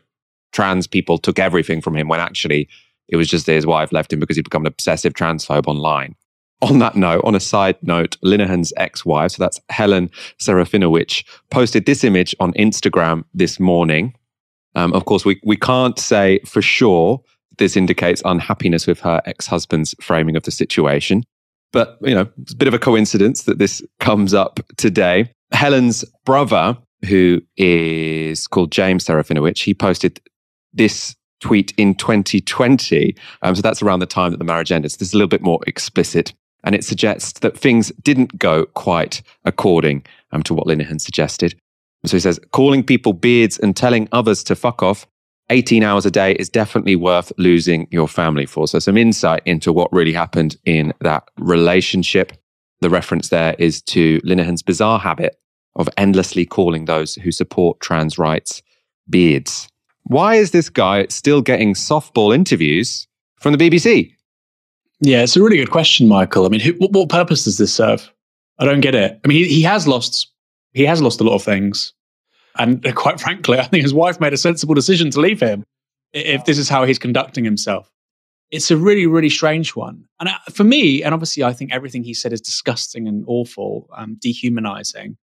trans 0.53 0.87
people 0.87 1.19
took 1.19 1.39
everything 1.39 1.81
from 1.81 1.97
him 1.97 2.09
when 2.09 2.19
actually 2.19 2.69
it 3.09 3.17
was 3.17 3.29
just 3.29 3.47
that 3.47 3.53
his 3.53 3.67
wife 3.67 3.93
left 3.93 4.13
him 4.13 4.19
because 4.19 4.37
he'd 4.37 4.43
become 4.43 4.63
an 4.63 4.67
obsessive 4.67 5.13
transphobe 5.13 5.69
online. 5.69 6.17
On 6.63 6.79
that 6.79 6.97
note, 6.97 7.23
on 7.25 7.35
a 7.35 7.41
side 7.41 7.77
note, 7.83 8.17
Linehan's 8.23 8.73
ex-wife, 8.77 9.33
so 9.33 9.43
that's 9.43 9.61
Helen 9.69 10.11
Serafinowicz, 10.41 11.23
posted 11.51 11.85
this 11.85 12.03
image 12.03 12.35
on 12.41 12.55
Instagram 12.55 13.25
this 13.35 13.61
morning. 13.61 14.15
Um, 14.75 14.93
of 14.95 15.05
course, 15.05 15.25
we, 15.25 15.39
we 15.45 15.57
can't 15.57 15.99
say 15.99 16.41
for 16.47 16.63
sure 16.63 17.21
this 17.59 17.77
indicates 17.77 18.23
unhappiness 18.25 18.87
with 18.87 19.01
her 19.01 19.23
ex-husband's 19.27 19.95
framing 20.01 20.35
of 20.35 20.45
the 20.45 20.51
situation. 20.51 21.25
But, 21.77 21.99
you 22.01 22.15
know, 22.15 22.27
it's 22.41 22.55
a 22.55 22.57
bit 22.57 22.69
of 22.69 22.73
a 22.73 22.79
coincidence 22.79 23.43
that 23.43 23.59
this 23.59 23.83
comes 24.01 24.33
up 24.33 24.61
today. 24.79 25.31
Helen's 25.53 26.07
brother, 26.25 26.75
who 27.07 27.43
is 27.59 28.47
called 28.47 28.73
James 28.73 29.05
Serafinowicz, 29.05 29.63
he 29.63 29.75
posted 29.75 30.19
this 30.73 31.15
tweet 31.43 31.75
in 31.77 31.95
2020. 31.95 33.15
Um, 33.43 33.55
so 33.55 33.61
that's 33.61 33.83
around 33.83 33.99
the 33.99 34.07
time 34.07 34.31
that 34.31 34.39
the 34.39 34.45
marriage 34.45 34.73
ended. 34.73 34.91
So 34.91 34.97
this 34.97 35.09
is 35.09 35.13
a 35.13 35.19
little 35.19 35.29
bit 35.29 35.43
more 35.43 35.61
explicit. 35.67 36.33
And 36.65 36.75
it 36.75 36.83
suggests 36.83 37.41
that 37.41 37.59
things 37.59 37.93
didn't 38.03 38.39
go 38.39 38.65
quite 38.65 39.21
according 39.45 40.07
um, 40.33 40.43
to 40.45 40.55
what 40.55 40.67
Linehan 40.67 40.99
suggested. 40.99 41.61
So 42.07 42.17
he 42.17 42.21
says, 42.21 42.41
calling 42.53 42.85
people 42.85 43.13
beards 43.13 43.59
and 43.59 43.77
telling 43.77 44.09
others 44.13 44.43
to 44.45 44.57
fuck 44.57 44.83
off 44.83 45.07
18 45.51 45.83
hours 45.83 46.05
a 46.05 46.11
day 46.11 46.33
is 46.33 46.49
definitely 46.49 46.97
worth 46.97 47.33
losing 47.39 47.87
your 47.91 48.09
family 48.09 48.47
for. 48.47 48.67
So, 48.67 48.79
some 48.79 48.97
insight 48.97 49.43
into 49.45 49.73
what 49.73 49.93
really 49.93 50.13
happened 50.13 50.57
in 50.65 50.93
that 51.01 51.25
relationship. 51.39 52.33
The 52.81 52.91
reference 52.91 53.31
there 53.31 53.55
is 53.59 53.81
to 53.83 54.21
Linehan's 54.23 54.63
bizarre 54.63 54.99
habit 54.99 55.41
of 55.77 55.89
endlessly 55.97 56.45
calling 56.45 56.85
those 56.85 57.15
who 57.15 57.33
support 57.33 57.81
trans 57.81 58.19
rights 58.19 58.63
beards. 59.09 59.69
Why 60.05 60.35
is 60.35 60.51
this 60.51 60.69
guy 60.69 61.07
still 61.09 61.43
getting 61.43 61.75
softball 61.75 62.35
interviews 62.35 63.07
from 63.41 63.55
the 63.55 63.59
BBC? 63.59 64.13
Yeah, 65.01 65.23
it's 65.23 65.37
a 65.37 65.43
really 65.43 65.57
good 65.57 65.71
question, 65.71 66.09
Michael. 66.09 66.47
I 66.47 66.49
mean, 66.49 66.61
who, 66.61 66.73
what, 66.79 67.09
purpose 67.09 67.45
does 67.45 67.59
this 67.59 67.73
serve? 67.73 68.11
I 68.59 68.65
don't 68.65 68.81
get 68.81 68.95
it. 68.95 69.21
I 69.25 69.29
mean, 69.29 69.39
he, 69.39 69.49
he 69.49 69.63
has 69.63 69.87
lost 69.87 70.33
he 70.73 70.85
has 70.85 71.01
lost 71.01 71.21
a 71.21 71.25
lot 71.25 71.35
of 71.35 71.43
things. 71.43 71.95
And 72.59 72.83
quite 72.95 73.21
frankly, 73.21 73.59
I 73.59 73.65
think 73.65 73.83
his 73.83 73.95
wife 73.95 74.21
made 74.21 74.33
a 74.33 74.39
sensible 74.39 74.75
decision 74.75 75.11
to 75.11 75.21
leave 75.21 75.41
him 75.41 75.65
if 76.13 76.45
this 76.45 76.59
is 76.59 76.69
how 76.69 76.85
he's 76.85 76.99
conducting 76.99 77.45
himself. 77.45 77.91
It's 78.51 78.71
a 78.71 78.77
really, 78.77 79.07
really 79.07 79.29
strange 79.29 79.75
one. 79.75 80.05
And 80.21 80.29
uh, 80.29 80.39
for 80.53 80.65
me, 80.65 81.03
and 81.03 81.13
obviously, 81.13 81.43
I 81.43 81.53
think 81.53 81.73
everything 81.73 82.05
he 82.05 82.15
said 82.15 82.33
is 82.33 82.41
disgusting 82.41 83.09
and 83.09 83.25
awful, 83.27 83.89
um, 83.95 84.17
dehumanizing. 84.21 85.17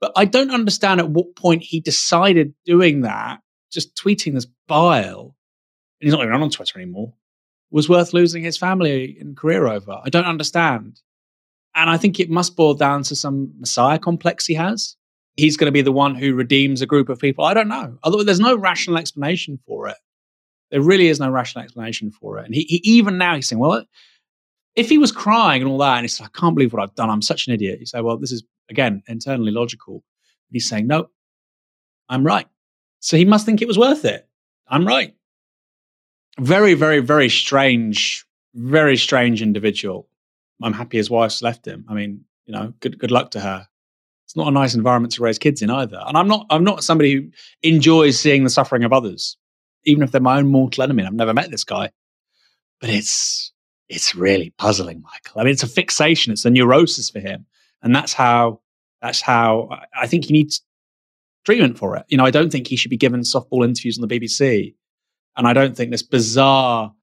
But 0.00 0.12
I 0.14 0.24
don't 0.26 0.50
understand 0.50 1.00
at 1.00 1.10
what 1.10 1.36
point 1.36 1.62
he 1.62 1.80
decided 1.80 2.54
doing 2.64 3.02
that, 3.02 3.40
just 3.72 3.96
tweeting 3.96 4.34
this 4.34 4.46
bile, 4.68 5.36
and 6.00 6.06
he's 6.06 6.12
not 6.12 6.22
even 6.22 6.34
on 6.34 6.50
Twitter 6.50 6.78
anymore, 6.78 7.14
was 7.70 7.88
worth 7.88 8.12
losing 8.12 8.42
his 8.42 8.58
family 8.58 9.16
and 9.20 9.36
career 9.36 9.66
over. 9.66 10.00
I 10.04 10.10
don't 10.10 10.24
understand. 10.26 11.00
And 11.74 11.88
I 11.88 11.96
think 11.96 12.18
it 12.18 12.28
must 12.28 12.56
boil 12.56 12.74
down 12.74 13.04
to 13.04 13.16
some 13.16 13.52
messiah 13.58 13.98
complex 13.98 14.44
he 14.46 14.54
has 14.54 14.96
he's 15.36 15.56
going 15.56 15.66
to 15.66 15.72
be 15.72 15.82
the 15.82 15.92
one 15.92 16.14
who 16.14 16.34
redeems 16.34 16.82
a 16.82 16.86
group 16.86 17.08
of 17.08 17.18
people. 17.18 17.44
I 17.44 17.54
don't 17.54 17.68
know. 17.68 17.98
Although 18.02 18.22
there's 18.22 18.40
no 18.40 18.56
rational 18.56 18.98
explanation 18.98 19.58
for 19.66 19.88
it. 19.88 19.96
There 20.70 20.82
really 20.82 21.08
is 21.08 21.18
no 21.18 21.30
rational 21.30 21.64
explanation 21.64 22.10
for 22.10 22.38
it. 22.38 22.46
And 22.46 22.54
he, 22.54 22.62
he 22.62 22.80
even 22.84 23.18
now 23.18 23.34
he's 23.34 23.48
saying, 23.48 23.58
well, 23.58 23.84
if 24.76 24.88
he 24.88 24.98
was 24.98 25.10
crying 25.10 25.62
and 25.62 25.70
all 25.70 25.78
that, 25.78 25.96
and 25.96 26.04
he's 26.04 26.20
like, 26.20 26.30
I 26.34 26.38
can't 26.38 26.54
believe 26.54 26.72
what 26.72 26.82
I've 26.82 26.94
done. 26.94 27.10
I'm 27.10 27.22
such 27.22 27.48
an 27.48 27.54
idiot. 27.54 27.80
You 27.80 27.86
say, 27.86 28.00
well, 28.00 28.16
this 28.16 28.32
is 28.32 28.44
again 28.68 29.02
internally 29.08 29.50
logical. 29.50 30.04
He's 30.52 30.68
saying, 30.68 30.86
no, 30.86 31.08
I'm 32.08 32.24
right. 32.24 32.46
So 33.00 33.16
he 33.16 33.24
must 33.24 33.46
think 33.46 33.62
it 33.62 33.68
was 33.68 33.78
worth 33.78 34.04
it. 34.04 34.28
I'm 34.68 34.86
right. 34.86 35.14
Very, 36.38 36.74
very, 36.74 37.00
very 37.00 37.28
strange, 37.28 38.24
very 38.54 38.96
strange 38.96 39.42
individual. 39.42 40.08
I'm 40.62 40.72
happy 40.72 40.98
his 40.98 41.10
wife's 41.10 41.42
left 41.42 41.66
him. 41.66 41.84
I 41.88 41.94
mean, 41.94 42.24
you 42.46 42.54
know, 42.54 42.74
good 42.80 42.98
good 42.98 43.10
luck 43.10 43.32
to 43.32 43.40
her 43.40 43.68
it's 44.30 44.36
not 44.36 44.46
a 44.46 44.52
nice 44.52 44.76
environment 44.76 45.12
to 45.12 45.24
raise 45.24 45.40
kids 45.40 45.60
in 45.60 45.70
either. 45.70 46.00
And 46.06 46.16
I'm 46.16 46.28
not 46.28 46.46
I'm 46.50 46.62
not 46.62 46.84
somebody 46.84 47.14
who 47.14 47.30
enjoys 47.64 48.16
seeing 48.16 48.44
the 48.44 48.50
suffering 48.50 48.84
of 48.84 48.92
others, 48.92 49.36
even 49.82 50.04
if 50.04 50.12
they're 50.12 50.20
my 50.20 50.38
own 50.38 50.46
mortal 50.46 50.84
enemy. 50.84 51.02
I've 51.02 51.12
never 51.12 51.34
met 51.34 51.50
this 51.50 51.64
guy, 51.64 51.90
but 52.80 52.90
it's 52.90 53.52
it's 53.88 54.14
really 54.14 54.50
puzzling, 54.56 55.02
Michael. 55.02 55.40
I 55.40 55.42
mean, 55.42 55.52
it's 55.52 55.64
a 55.64 55.66
fixation. 55.66 56.32
It's 56.32 56.44
a 56.44 56.50
neurosis 56.50 57.10
for 57.10 57.18
him, 57.18 57.44
and 57.82 57.92
that's 57.92 58.12
how 58.12 58.60
that's 59.02 59.20
how 59.20 59.68
I 60.00 60.06
think 60.06 60.26
he 60.26 60.32
needs 60.32 60.62
treatment 61.44 61.76
for 61.76 61.96
it. 61.96 62.04
You 62.06 62.16
know, 62.16 62.24
I 62.24 62.30
don't 62.30 62.52
think 62.52 62.68
he 62.68 62.76
should 62.76 62.92
be 62.92 62.96
given 62.96 63.22
softball 63.22 63.64
interviews 63.64 63.98
on 64.00 64.06
the 64.06 64.20
BBC, 64.20 64.76
and 65.36 65.48
I 65.48 65.52
don't 65.52 65.76
think 65.76 65.90
this 65.90 66.04
bizarre 66.04 66.94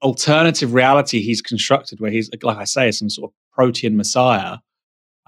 alternative 0.00 0.72
reality 0.72 1.20
he's 1.20 1.42
constructed, 1.42 2.00
where 2.00 2.10
he's 2.10 2.30
like 2.42 2.56
I 2.56 2.64
say, 2.64 2.90
some 2.90 3.10
sort 3.10 3.32
of 3.32 3.34
protean 3.52 3.98
messiah 3.98 4.56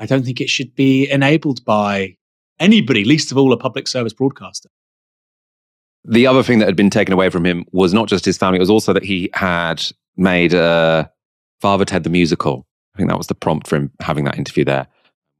I 0.01 0.07
don't 0.07 0.25
think 0.25 0.41
it 0.41 0.49
should 0.49 0.75
be 0.75 1.09
enabled 1.09 1.65
by 1.65 2.17
anybody, 2.59 3.05
least 3.05 3.31
of 3.31 3.39
all 3.39 3.53
a 3.53 3.57
public 3.57 3.87
service 3.87 4.15
broadcaster. 4.15 4.71
The 6.05 6.27
other 6.27 6.43
thing 6.43 6.59
that 6.59 6.67
had 6.67 6.77
been 6.77 6.91
taken 6.91 7.13
away 7.13 7.29
from 7.29 7.45
him 7.45 7.67
was 7.73 7.93
not 7.93 8.09
just 8.09 8.25
his 8.25 8.39
family, 8.39 8.57
it 8.57 8.61
was 8.61 8.71
also 8.71 8.95
that 8.95 9.05
he 9.05 9.29
had 9.35 9.85
made 10.17 10.55
uh, 10.55 11.07
Father 11.61 11.85
Ted 11.85 12.05
the 12.05 12.11
musical. 12.11 12.67
I 12.95 12.99
think 12.99 13.11
that 13.11 13.19
was 13.19 13.27
the 13.27 13.35
prompt 13.35 13.69
for 13.69 13.77
him 13.77 13.91
having 14.01 14.25
that 14.25 14.39
interview 14.39 14.65
there 14.65 14.87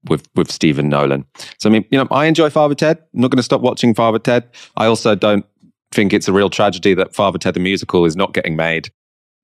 with 0.09 0.29
with 0.35 0.51
Stephen 0.51 0.91
Nolan. 0.91 1.25
So 1.59 1.71
I 1.71 1.73
mean, 1.73 1.87
you 1.91 1.99
know, 1.99 2.07
I 2.11 2.27
enjoy 2.27 2.51
Father 2.51 2.75
Ted. 2.75 2.99
I'm 2.99 3.21
not 3.21 3.31
going 3.31 3.39
to 3.39 3.43
stop 3.43 3.63
watching 3.63 3.95
Father 3.95 4.19
Ted. 4.19 4.49
I 4.77 4.87
also 4.87 5.15
don't 5.15 5.47
think 5.91 6.13
it's 6.13 6.29
a 6.29 6.33
real 6.33 6.51
tragedy 6.51 6.93
that 6.95 7.15
Father 7.15 7.39
Ted 7.39 7.55
the 7.55 7.61
musical 7.61 8.05
is 8.05 8.15
not 8.15 8.35
getting 8.35 8.57
made 8.57 8.91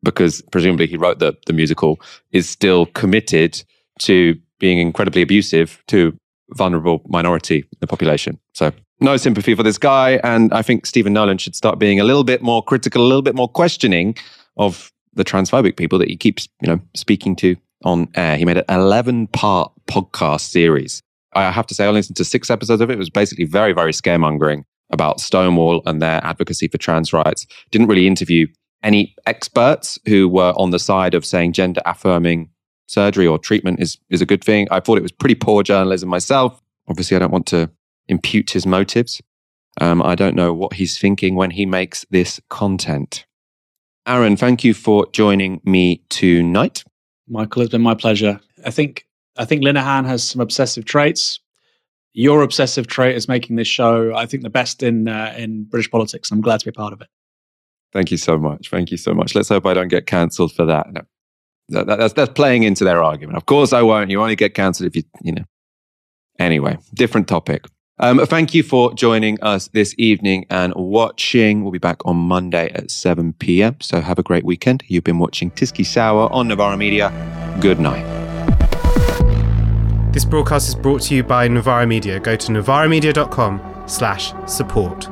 because 0.02 0.42
presumably 0.52 0.86
he 0.86 0.98
wrote 0.98 1.18
the 1.18 1.34
the 1.46 1.54
musical 1.54 1.98
is 2.32 2.48
still 2.48 2.86
committed 2.86 3.62
to 4.00 4.38
being 4.59 4.78
incredibly 4.78 5.22
abusive 5.22 5.82
to 5.88 6.16
vulnerable 6.50 7.02
minority 7.07 7.59
in 7.59 7.78
the 7.80 7.86
population. 7.86 8.38
So 8.52 8.72
no 9.00 9.16
sympathy 9.16 9.54
for 9.54 9.62
this 9.62 9.78
guy. 9.78 10.20
And 10.22 10.52
I 10.52 10.62
think 10.62 10.86
Stephen 10.86 11.12
Nolan 11.12 11.38
should 11.38 11.57
start 11.57 11.78
being 11.78 12.00
a 12.00 12.04
little 12.04 12.24
bit 12.24 12.42
more 12.42 12.62
critical, 12.62 13.02
a 13.02 13.07
little 13.07 13.22
bit 13.22 13.34
more 13.34 13.48
questioning 13.48 14.16
of 14.57 14.90
the 15.14 15.24
transphobic 15.24 15.76
people 15.76 15.98
that 15.98 16.09
he 16.09 16.16
keeps, 16.16 16.48
you 16.61 16.68
know, 16.68 16.80
speaking 16.94 17.36
to 17.36 17.57
on 17.84 18.09
air. 18.14 18.36
He 18.36 18.44
made 18.44 18.57
an 18.57 18.64
11 18.68 19.28
part 19.28 19.72
podcast 19.86 20.42
series. 20.42 21.02
I 21.34 21.50
have 21.50 21.66
to 21.66 21.74
say, 21.74 21.86
I 21.86 21.90
listened 21.90 22.16
to 22.16 22.24
six 22.24 22.50
episodes 22.50 22.80
of 22.80 22.90
it. 22.90 22.94
It 22.94 22.98
was 22.98 23.11
basically 23.11 23.44
very, 23.44 23.72
very 23.72 23.92
scaremongering 23.92 24.62
about 24.90 25.20
Stonewall 25.20 25.82
and 25.84 26.00
their 26.00 26.24
advocacy 26.24 26.68
for 26.68 26.78
trans 26.78 27.12
rights. 27.12 27.46
Didn't 27.70 27.88
really 27.88 28.07
interview 28.07 28.46
any 28.82 29.14
experts 29.26 29.98
who 30.07 30.28
were 30.28 30.52
on 30.57 30.70
the 30.70 30.78
side 30.78 31.14
of 31.14 31.24
saying 31.26 31.52
gender 31.52 31.82
affirming 31.84 32.50
surgery 32.87 33.26
or 33.26 33.39
treatment 33.39 33.80
is 33.80 33.99
is 34.11 34.20
a 34.20 34.26
good 34.26 34.43
thing. 34.43 34.66
I 34.70 34.80
thought 34.80 34.99
it 34.99 35.03
was 35.03 35.12
pretty 35.12 35.34
poor 35.34 35.62
journalism 35.62 36.09
myself. 36.09 36.62
Obviously, 36.89 37.16
I 37.16 37.20
don't 37.20 37.32
want 37.32 37.47
to 37.47 37.70
impute 38.09 38.51
his 38.51 38.66
motives. 38.66 39.20
Um, 39.80 40.03
I 40.03 40.14
don't 40.14 40.37
know 40.37 40.55
what 40.55 40.74
he's 40.74 40.99
thinking 40.99 41.34
when 41.34 41.51
he 41.51 41.66
makes 41.66 42.07
this 42.11 42.41
content. 42.49 43.26
Aaron, 44.07 44.37
thank 44.37 44.64
you 44.64 44.72
for 44.72 45.07
joining 45.12 45.61
me 45.64 46.03
tonight. 46.09 46.84
Michael, 47.28 47.62
it's 47.62 47.72
been 47.72 47.82
my 47.82 47.95
pleasure. 47.95 48.41
I 48.64 48.70
think 48.70 49.07
I 49.37 49.45
think 49.45 49.62
Linehan 49.62 50.07
has 50.07 50.22
some 50.22 50.41
obsessive 50.41 50.84
traits. 50.84 51.41
Your 52.12 52.43
obsessive 52.43 52.87
trait 52.87 53.14
is 53.14 53.28
making 53.28 53.57
this 53.57 53.68
show, 53.68 54.14
I 54.14 54.24
think, 54.24 54.43
the 54.43 54.51
best 54.51 54.82
in 54.82 55.09
uh, 55.09 55.34
in 55.37 55.64
British 55.64 55.91
politics. 55.91 56.30
I'm 56.30 56.41
glad 56.41 56.61
to 56.61 56.66
be 56.66 56.72
part 56.72 56.93
of 56.93 57.01
it. 57.01 57.09
Thank 57.93 58.11
you 58.11 58.16
so 58.16 58.39
much. 58.39 58.70
Thank 58.70 58.91
you 58.91 58.97
so 58.97 59.12
much. 59.12 59.34
Let's 59.34 59.49
hope 59.49 59.66
I 59.66 59.74
don't 59.74 59.89
get 59.89 60.07
cancelled 60.07 60.53
for 60.53 60.64
that. 60.66 60.93
No. 60.93 61.03
That, 61.68 61.86
that's, 61.86 62.14
that's 62.14 62.32
playing 62.32 62.62
into 62.62 62.84
their 62.84 63.02
argument. 63.02 63.36
Of 63.36 63.46
course, 63.46 63.72
I 63.72 63.82
won't. 63.82 64.10
You 64.10 64.20
only 64.22 64.36
get 64.36 64.54
cancelled 64.54 64.86
if 64.86 64.96
you, 64.96 65.02
you 65.22 65.32
know. 65.32 65.44
Anyway, 66.38 66.78
different 66.94 67.28
topic. 67.28 67.64
Um, 67.98 68.24
thank 68.26 68.52
you 68.52 68.62
for 68.62 68.92
joining 68.92 69.42
us 69.42 69.68
this 69.68 69.94
evening 69.96 70.44
and 70.50 70.74
watching. 70.76 71.62
We'll 71.62 71.72
be 71.72 71.78
back 71.78 72.04
on 72.04 72.16
Monday 72.16 72.70
at 72.72 72.90
7 72.90 73.32
p.m. 73.34 73.80
So 73.80 74.00
have 74.02 74.18
a 74.18 74.22
great 74.22 74.44
weekend. 74.44 74.84
You've 74.86 75.04
been 75.04 75.18
watching 75.18 75.50
Tyskie 75.50 75.86
Sour 75.86 76.30
on 76.30 76.46
Novara 76.46 76.76
Media. 76.76 77.10
Good 77.60 77.80
night. 77.80 78.04
This 80.12 80.26
broadcast 80.26 80.68
is 80.68 80.74
brought 80.74 81.02
to 81.02 81.14
you 81.14 81.22
by 81.22 81.48
Novara 81.48 81.86
Media. 81.86 82.20
Go 82.20 82.36
to 82.36 82.52
novaramedia.com 82.52 83.84
slash 83.86 84.32
support. 84.46 85.08